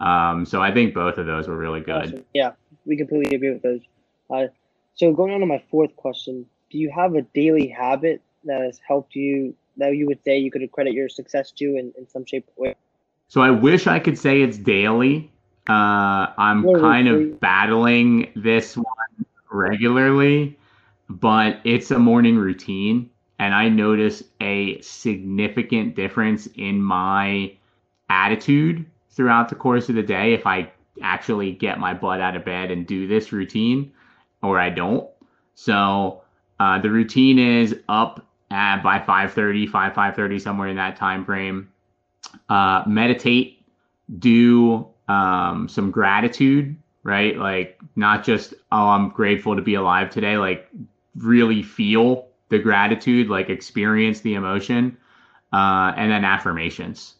Um, 0.00 0.44
so 0.44 0.62
I 0.62 0.72
think 0.72 0.94
both 0.94 1.18
of 1.18 1.26
those 1.26 1.48
were 1.48 1.56
really 1.56 1.80
good. 1.80 2.04
Awesome. 2.04 2.24
Yeah, 2.34 2.52
we 2.86 2.96
completely 2.96 3.34
agree 3.34 3.50
with 3.50 3.62
those. 3.62 3.80
Uh, 4.30 4.46
so 4.94 5.12
going 5.12 5.32
on 5.32 5.40
to 5.40 5.46
my 5.46 5.62
fourth 5.70 5.94
question, 5.96 6.46
do 6.70 6.78
you 6.78 6.90
have 6.94 7.14
a 7.14 7.22
daily 7.22 7.68
habit 7.68 8.22
that 8.44 8.60
has 8.60 8.80
helped 8.86 9.14
you 9.14 9.54
that 9.76 9.96
you 9.96 10.06
would 10.06 10.22
say 10.24 10.38
you 10.38 10.50
could 10.50 10.70
credit 10.72 10.92
your 10.92 11.08
success 11.08 11.50
to 11.52 11.64
in, 11.64 11.92
in 11.96 12.08
some 12.08 12.24
shape 12.24 12.48
or 12.56 12.68
way? 12.68 12.74
So 13.28 13.40
I 13.40 13.50
wish 13.50 13.86
I 13.86 13.98
could 13.98 14.18
say 14.18 14.42
it's 14.42 14.56
daily. 14.56 15.30
Uh, 15.68 16.32
I'm 16.38 16.64
kind 16.80 17.08
of 17.08 17.40
battling 17.40 18.32
this 18.34 18.76
one 18.76 18.86
regularly, 19.50 20.58
but 21.08 21.60
it's 21.64 21.90
a 21.90 21.98
morning 21.98 22.36
routine. 22.36 23.10
And 23.38 23.54
I 23.54 23.68
notice 23.68 24.24
a 24.40 24.80
significant 24.80 25.94
difference 25.94 26.48
in 26.56 26.82
my 26.82 27.52
attitude 28.08 28.86
throughout 29.18 29.48
the 29.48 29.54
course 29.56 29.88
of 29.88 29.96
the 29.96 30.02
day 30.02 30.32
if 30.32 30.46
I 30.46 30.70
actually 31.02 31.50
get 31.50 31.80
my 31.80 31.92
butt 31.92 32.20
out 32.20 32.36
of 32.36 32.44
bed 32.44 32.70
and 32.70 32.86
do 32.86 33.08
this 33.08 33.32
routine 33.32 33.90
or 34.42 34.60
I 34.60 34.70
don't. 34.70 35.10
So 35.56 36.22
uh, 36.60 36.78
the 36.80 36.88
routine 36.88 37.40
is 37.40 37.74
up 37.88 38.24
at, 38.52 38.80
by 38.80 39.00
5.30, 39.00 39.68
5, 39.68 39.92
5.30, 39.92 40.40
somewhere 40.40 40.68
in 40.68 40.76
that 40.76 40.94
time 40.94 41.24
frame. 41.24 41.68
Uh, 42.48 42.84
meditate, 42.86 43.66
do 44.20 44.86
um, 45.08 45.68
some 45.68 45.90
gratitude, 45.90 46.76
right? 47.02 47.36
Like 47.36 47.80
not 47.96 48.22
just, 48.22 48.54
oh, 48.70 48.86
I'm 48.86 49.08
grateful 49.08 49.56
to 49.56 49.62
be 49.62 49.74
alive 49.74 50.10
today. 50.10 50.38
Like 50.38 50.70
really 51.16 51.64
feel 51.64 52.28
the 52.50 52.60
gratitude, 52.60 53.28
like 53.28 53.50
experience 53.50 54.20
the 54.20 54.34
emotion. 54.34 54.96
Uh, 55.52 55.92
and 55.96 56.08
then 56.08 56.24
affirmations. 56.24 57.14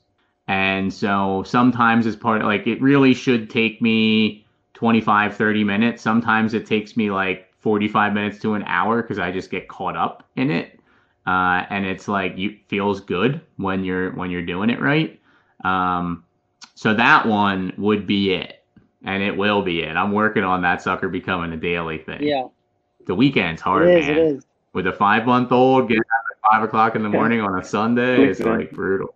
And 0.48 0.92
so 0.92 1.42
sometimes 1.46 2.06
as 2.06 2.16
part 2.16 2.40
of 2.40 2.46
like 2.46 2.66
it 2.66 2.80
really 2.80 3.12
should 3.12 3.50
take 3.50 3.80
me 3.82 4.46
25, 4.72 5.36
30 5.36 5.64
minutes. 5.64 6.02
Sometimes 6.02 6.54
it 6.54 6.64
takes 6.64 6.96
me 6.96 7.10
like 7.10 7.52
45 7.58 8.14
minutes 8.14 8.38
to 8.40 8.54
an 8.54 8.62
hour 8.64 9.02
because 9.02 9.18
I 9.18 9.30
just 9.30 9.50
get 9.50 9.68
caught 9.68 9.96
up 9.96 10.24
in 10.36 10.50
it. 10.50 10.80
Uh, 11.26 11.66
and 11.68 11.84
it's 11.84 12.08
like 12.08 12.38
you 12.38 12.56
feels 12.68 13.00
good 13.00 13.42
when 13.58 13.84
you're 13.84 14.12
when 14.12 14.30
you're 14.30 14.44
doing 14.46 14.70
it 14.70 14.80
right. 14.80 15.20
Um, 15.64 16.24
so 16.74 16.94
that 16.94 17.26
one 17.26 17.74
would 17.76 18.06
be 18.06 18.32
it, 18.32 18.64
and 19.04 19.22
it 19.22 19.36
will 19.36 19.60
be 19.60 19.82
it. 19.82 19.96
I'm 19.96 20.12
working 20.12 20.44
on 20.44 20.62
that 20.62 20.80
sucker 20.80 21.10
becoming 21.10 21.52
a 21.52 21.56
daily 21.58 21.98
thing. 21.98 22.22
Yeah. 22.22 22.46
The 23.06 23.14
weekend's 23.14 23.60
hard, 23.60 23.88
it 23.88 23.98
is, 23.98 24.06
man. 24.06 24.16
It 24.16 24.22
is. 24.36 24.46
With 24.72 24.86
a 24.86 24.92
five 24.92 25.26
month 25.26 25.52
old 25.52 25.88
getting 25.88 26.00
up 26.00 26.24
at 26.30 26.50
five 26.50 26.62
o'clock 26.62 26.94
in 26.94 27.02
the 27.02 27.10
morning 27.10 27.42
on 27.42 27.58
a 27.58 27.64
Sunday, 27.64 28.24
it's 28.28 28.40
like 28.40 28.70
brutal 28.70 29.14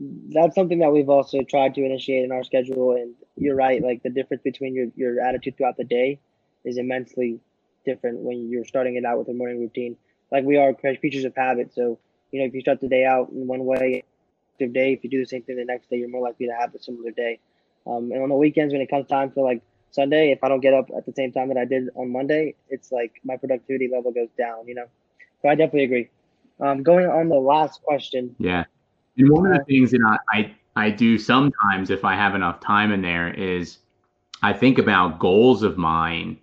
that's 0.00 0.54
something 0.54 0.78
that 0.78 0.92
we've 0.92 1.08
also 1.08 1.42
tried 1.42 1.74
to 1.74 1.84
initiate 1.84 2.24
in 2.24 2.32
our 2.32 2.44
schedule. 2.44 2.92
And 2.92 3.14
you're 3.36 3.56
right, 3.56 3.82
like 3.82 4.02
the 4.02 4.10
difference 4.10 4.42
between 4.42 4.74
your, 4.74 4.86
your 4.96 5.20
attitude 5.20 5.56
throughout 5.56 5.76
the 5.76 5.84
day 5.84 6.20
is 6.64 6.78
immensely 6.78 7.40
different 7.84 8.18
when 8.18 8.48
you're 8.50 8.64
starting 8.64 8.96
it 8.96 9.04
out 9.04 9.18
with 9.18 9.28
a 9.28 9.34
morning 9.34 9.60
routine. 9.60 9.96
Like 10.30 10.44
we 10.44 10.56
are 10.56 10.74
creatures 10.74 11.24
of 11.24 11.34
habit. 11.36 11.72
So, 11.74 11.98
you 12.30 12.40
know, 12.40 12.46
if 12.46 12.54
you 12.54 12.60
start 12.60 12.80
the 12.80 12.88
day 12.88 13.04
out 13.04 13.30
in 13.30 13.46
one 13.46 13.64
way, 13.64 14.04
day, 14.58 14.92
if 14.92 15.04
you 15.04 15.10
do 15.10 15.20
the 15.20 15.26
same 15.26 15.42
thing 15.42 15.56
the 15.56 15.64
next 15.64 15.88
day, 15.88 15.96
you're 15.96 16.08
more 16.08 16.22
likely 16.22 16.46
to 16.46 16.52
have 16.52 16.74
a 16.74 16.82
similar 16.82 17.12
day. 17.12 17.38
Um, 17.86 18.10
and 18.12 18.22
on 18.22 18.28
the 18.28 18.34
weekends, 18.34 18.72
when 18.72 18.82
it 18.82 18.90
comes 18.90 19.06
time 19.06 19.30
for 19.30 19.44
like 19.44 19.62
Sunday, 19.92 20.32
if 20.32 20.42
I 20.42 20.48
don't 20.48 20.60
get 20.60 20.74
up 20.74 20.90
at 20.96 21.06
the 21.06 21.12
same 21.12 21.32
time 21.32 21.48
that 21.48 21.56
I 21.56 21.64
did 21.64 21.88
on 21.94 22.10
Monday, 22.10 22.54
it's 22.68 22.90
like 22.90 23.20
my 23.24 23.36
productivity 23.36 23.88
level 23.88 24.12
goes 24.12 24.28
down, 24.36 24.66
you 24.66 24.74
know? 24.74 24.86
So 25.42 25.48
I 25.48 25.54
definitely 25.54 25.84
agree. 25.84 26.08
Um, 26.60 26.82
going 26.82 27.06
on 27.06 27.28
the 27.28 27.36
last 27.36 27.82
question. 27.82 28.34
Yeah. 28.38 28.64
And 29.18 29.30
one 29.30 29.50
of 29.50 29.58
the 29.58 29.64
things 29.64 29.90
that 29.90 30.18
I, 30.32 30.38
I, 30.38 30.86
I 30.86 30.90
do 30.90 31.18
sometimes 31.18 31.90
if 31.90 32.04
I 32.04 32.14
have 32.14 32.36
enough 32.36 32.60
time 32.60 32.92
in 32.92 33.02
there 33.02 33.28
is 33.34 33.78
I 34.42 34.52
think 34.52 34.78
about 34.78 35.18
goals 35.18 35.64
of 35.64 35.76
mine, 35.76 36.38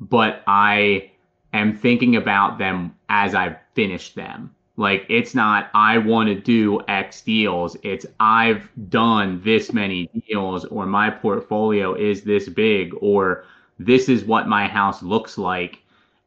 but 0.00 0.42
I 0.46 1.10
am 1.52 1.76
thinking 1.76 2.16
about 2.16 2.58
them 2.58 2.94
as 3.10 3.34
I 3.34 3.58
finish 3.74 4.14
them. 4.14 4.54
Like 4.76 5.04
it's 5.08 5.34
not 5.34 5.70
I 5.74 5.98
want 5.98 6.28
to 6.28 6.34
do 6.34 6.80
X 6.88 7.20
deals. 7.20 7.76
It's 7.82 8.06
I've 8.18 8.68
done 8.88 9.40
this 9.44 9.72
many 9.72 10.08
deals 10.26 10.64
or 10.64 10.86
my 10.86 11.10
portfolio 11.10 11.94
is 11.94 12.22
this 12.22 12.48
big 12.48 12.92
or 13.00 13.44
this 13.78 14.08
is 14.08 14.24
what 14.24 14.48
my 14.48 14.66
house 14.66 15.02
looks 15.02 15.36
like. 15.36 15.80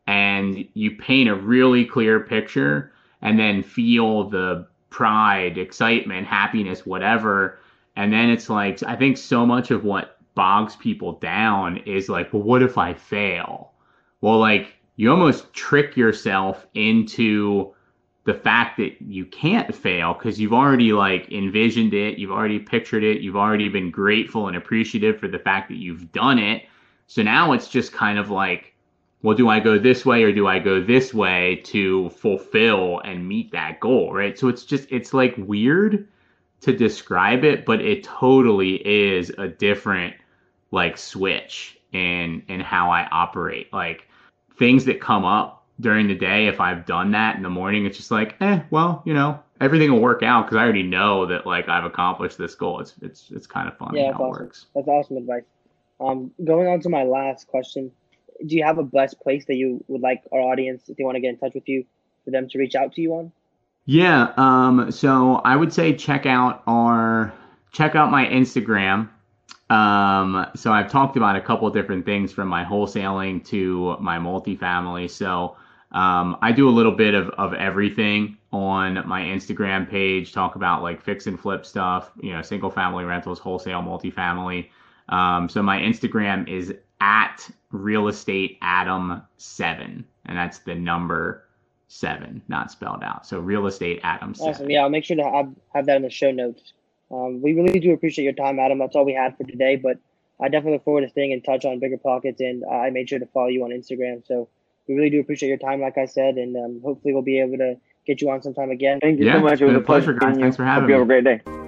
And 0.06 0.66
you 0.76 0.92
paint 0.92 1.28
a 1.28 1.36
really 1.36 1.84
clear 1.84 2.22
picture 2.22 2.94
and 3.22 3.38
then 3.38 3.64
feel 3.64 4.30
the 4.30 4.68
pride, 4.98 5.60
excitement, 5.60 6.26
happiness, 6.26 6.84
whatever. 6.84 7.60
And 7.96 8.12
then 8.12 8.32
it's 8.32 8.50
like, 8.50 8.82
I 8.82 8.96
think 8.96 9.16
so 9.16 9.46
much 9.46 9.70
of 9.70 9.84
what 9.84 10.18
bogs 10.34 10.76
people 10.76 11.14
down 11.20 11.78
is 11.86 12.10
like, 12.10 12.34
well, 12.34 12.42
what 12.42 12.64
if 12.64 12.80
I 12.80 12.96
fail? 12.96 13.74
Well, 14.22 14.40
like, 14.40 14.74
you 14.96 15.12
almost 15.12 15.54
trick 15.54 15.96
yourself 15.96 16.66
into 16.74 17.76
the 18.24 18.34
fact 18.34 18.78
that 18.78 19.00
you 19.00 19.28
can't 19.28 19.76
fail 19.76 20.16
because 20.16 20.40
you've 20.40 20.52
already 20.52 20.94
like 20.94 21.32
envisioned 21.32 21.94
it, 21.94 22.18
you've 22.18 22.32
already 22.32 22.58
pictured 22.58 23.04
it, 23.04 23.22
you've 23.22 23.38
already 23.38 23.70
been 23.70 23.92
grateful 23.92 24.48
and 24.48 24.58
appreciative 24.58 25.20
for 25.20 25.28
the 25.28 25.38
fact 25.38 25.70
that 25.70 25.78
you've 25.78 26.12
done 26.12 26.40
it. 26.40 26.64
So 27.06 27.22
now 27.22 27.52
it's 27.52 27.68
just 27.68 27.94
kind 27.94 28.18
of 28.18 28.32
like, 28.32 28.74
well, 29.22 29.36
do 29.36 29.50
I 29.50 29.60
go 29.60 29.80
this 29.80 30.06
way 30.06 30.24
or 30.24 30.32
do 30.32 30.48
I 30.48 30.60
go 30.60 30.82
this 30.82 31.14
way 31.14 31.62
to 31.66 32.10
fulfill 32.12 33.00
and 33.00 33.28
meet 33.28 33.52
that 33.52 33.80
goal, 33.80 34.14
right? 34.14 34.38
So 34.38 34.48
it's 34.48 34.64
just, 34.64 34.88
it's 34.92 35.14
like 35.14 35.34
weird 35.38 36.08
to 36.62 36.76
describe 36.76 37.44
it, 37.44 37.66
but 37.66 37.82
it 37.82 38.04
totally 38.04 38.76
is 38.88 39.32
a 39.38 39.48
different 39.48 40.16
like 40.72 40.98
switch 40.98 41.80
in 41.94 42.44
in 42.48 42.60
how 42.60 42.92
I 42.92 43.08
operate. 43.12 43.72
Like 43.74 44.08
things 44.58 44.86
that 44.86 45.02
come 45.02 45.26
up 45.26 45.66
during 45.80 46.08
the 46.08 46.16
day, 46.16 46.48
if 46.48 46.60
I've 46.60 46.86
done 46.86 47.12
that 47.12 47.36
in 47.36 47.44
the 47.44 47.50
morning, 47.50 47.86
it's 47.86 47.98
just 47.98 48.12
like, 48.12 48.36
eh, 48.42 48.62
well, 48.70 49.02
you 49.06 49.14
know, 49.14 49.40
everything 49.62 49.92
will 49.92 50.02
work 50.02 50.24
out 50.24 50.46
because 50.46 50.58
I 50.58 50.64
already 50.64 50.84
know 50.84 51.26
that 51.28 51.46
like 51.46 51.70
I've 51.70 51.86
accomplished 51.86 52.38
this 52.38 52.56
goal. 52.56 52.80
It's 52.80 52.94
it's 53.02 53.32
it's 53.32 53.48
kind 53.48 53.68
of 53.68 53.78
fun 53.78 53.96
yeah, 53.96 54.12
how 54.12 54.26
it 54.26 54.28
awesome. 54.28 54.30
works. 54.30 54.66
That's 54.76 54.88
awesome 54.88 55.18
advice. 55.18 55.44
Um, 56.00 56.32
going 56.44 56.68
on 56.68 56.80
to 56.82 56.90
my 56.90 57.04
last 57.04 57.48
question 57.48 57.92
do 58.46 58.56
you 58.56 58.64
have 58.64 58.78
a 58.78 58.84
best 58.84 59.20
place 59.22 59.46
that 59.46 59.56
you 59.56 59.84
would 59.88 60.02
like 60.02 60.24
our 60.32 60.40
audience, 60.40 60.90
if 60.90 60.98
they 60.98 61.04
want 61.04 61.16
to 61.16 61.22
get 61.22 61.30
in 61.30 61.38
touch 61.38 61.54
with 61.54 61.68
you, 61.68 61.86
for 62.26 62.32
them 62.32 62.48
to 62.50 62.58
reach 62.60 62.76
out 62.76 62.94
to 62.94 63.02
you 63.02 63.14
on? 63.14 63.32
Yeah. 63.86 64.34
Um, 64.38 64.92
so 64.92 65.36
I 65.46 65.56
would 65.56 65.74
say 65.74 65.94
check 65.96 66.26
out 66.26 66.62
our 66.68 67.34
check 67.72 67.96
out 67.96 68.12
my 68.12 68.26
Instagram 68.26 69.10
Um, 69.70 70.48
so 70.56 70.72
I've 70.72 70.90
talked 70.90 71.18
about 71.18 71.36
a 71.36 71.42
couple 71.42 71.70
different 71.70 72.06
things 72.06 72.32
from 72.32 72.48
my 72.48 72.64
wholesaling 72.64 73.46
to 73.48 73.98
my 74.00 74.18
multifamily. 74.18 75.10
So 75.10 75.58
um, 75.92 76.38
I 76.42 76.52
do 76.54 76.70
a 76.70 76.72
little 76.72 76.94
bit 76.94 77.14
of, 77.14 77.30
of 77.32 77.54
everything 77.54 78.38
on 78.52 79.06
my 79.08 79.22
Instagram 79.22 79.90
page, 79.90 80.32
talk 80.34 80.56
about 80.56 80.84
like 80.84 81.02
fix 81.02 81.28
and 81.28 81.40
flip 81.40 81.66
stuff, 81.66 82.12
you 82.22 82.32
know, 82.34 82.42
single 82.42 82.72
family 82.72 83.04
rentals, 83.04 83.40
wholesale, 83.40 83.82
multifamily. 83.82 84.70
Um, 85.10 85.50
so 85.50 85.62
my 85.62 85.80
Instagram 85.80 86.48
is 86.48 86.74
at 87.02 87.48
real 87.72 88.08
estate 88.08 88.58
Adam 88.62 89.22
seven, 89.38 90.06
and 90.26 90.38
that's 90.38 90.60
the 90.60 90.76
number 90.76 91.44
seven, 91.88 92.42
not 92.48 92.72
spelled 92.72 93.04
out. 93.04 93.26
So 93.26 93.40
real 93.40 93.68
estate 93.68 94.00
Adam 94.04 94.34
seven. 94.34 94.54
Awesome. 94.54 94.70
Yeah, 94.70 94.82
I'll 94.82 94.90
make 94.90 95.06
sure 95.06 95.18
to 95.18 95.24
have, 95.24 95.54
have 95.74 95.86
that 95.86 95.98
in 95.98 96.02
the 96.02 96.10
show 96.10 96.32
notes. 96.32 96.74
Um, 97.10 97.42
we 97.42 97.54
really 97.54 97.80
do 97.80 97.94
appreciate 97.94 98.26
your 98.26 98.34
time, 98.34 98.60
Adam. 98.60 98.80
That's 98.80 98.96
all 98.96 99.06
we 99.06 99.14
had 99.14 99.38
for 99.38 99.44
today, 99.46 99.76
but 99.78 99.98
I 100.42 100.50
definitely 100.50 100.74
look 100.74 100.84
forward 100.84 101.02
to 101.02 101.10
staying 101.10 101.32
in 101.32 101.42
touch 101.42 101.66
on 101.66 101.80
Bigger 101.80 101.98
Pockets, 101.98 102.42
and 102.42 102.64
I 102.66 102.90
made 102.90 103.10
sure 103.10 103.20
to 103.20 103.26
follow 103.28 103.48
you 103.48 103.64
on 103.64 103.72
Instagram. 103.72 104.26
So 104.28 104.50
we 104.88 104.96
really 104.96 105.10
do 105.10 105.20
appreciate 105.20 105.50
your 105.50 105.58
time, 105.58 105.82
like 105.82 105.98
I 105.98 106.06
said, 106.06 106.36
and 106.36 106.56
um, 106.58 106.82
hopefully 106.84 107.14
we'll 107.14 107.24
be 107.24 107.40
able 107.40 107.58
to 107.58 107.76
get 108.06 108.22
you 108.22 108.30
on 108.30 108.42
sometime 108.42 108.70
again. 108.72 109.00
Thank 109.02 109.20
you 109.20 109.26
Yeah, 109.26 109.36
so 109.36 109.40
much. 109.42 109.62
It 109.62 109.66
was 109.66 109.76
a 109.76 109.80
a 109.80 109.82
pleasure, 109.82 110.14
pleasure. 110.14 110.34
guys. 110.34 110.42
Thanks 110.42 110.58
for 110.58 110.66
having 110.66 110.84
Hope 110.84 110.90
you 110.90 110.96
have 110.96 111.04
a 111.04 111.06
great 111.06 111.24
day. 111.24 111.67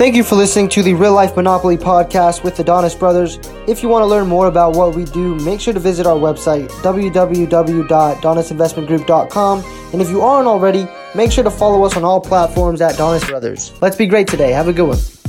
Thank 0.00 0.16
you 0.16 0.24
for 0.24 0.34
listening 0.34 0.68
to 0.70 0.82
the 0.82 0.94
Real 0.94 1.12
Life 1.12 1.36
Monopoly 1.36 1.76
podcast 1.76 2.42
with 2.42 2.56
the 2.56 2.64
Donis 2.64 2.98
brothers. 2.98 3.38
If 3.68 3.82
you 3.82 3.90
want 3.90 4.00
to 4.00 4.06
learn 4.06 4.28
more 4.28 4.46
about 4.46 4.74
what 4.74 4.96
we 4.96 5.04
do, 5.04 5.34
make 5.34 5.60
sure 5.60 5.74
to 5.74 5.78
visit 5.78 6.06
our 6.06 6.16
website, 6.16 6.70
www.donisinvestmentgroup.com. 6.80 9.64
And 9.92 10.00
if 10.00 10.08
you 10.08 10.22
aren't 10.22 10.48
already, 10.48 10.88
make 11.14 11.30
sure 11.30 11.44
to 11.44 11.50
follow 11.50 11.84
us 11.84 11.98
on 11.98 12.04
all 12.04 12.18
platforms 12.18 12.80
at 12.80 12.94
Donis 12.94 13.28
Brothers. 13.28 13.74
Let's 13.82 13.96
be 13.96 14.06
great 14.06 14.26
today. 14.26 14.52
Have 14.52 14.68
a 14.68 14.72
good 14.72 14.88
one. 14.88 15.19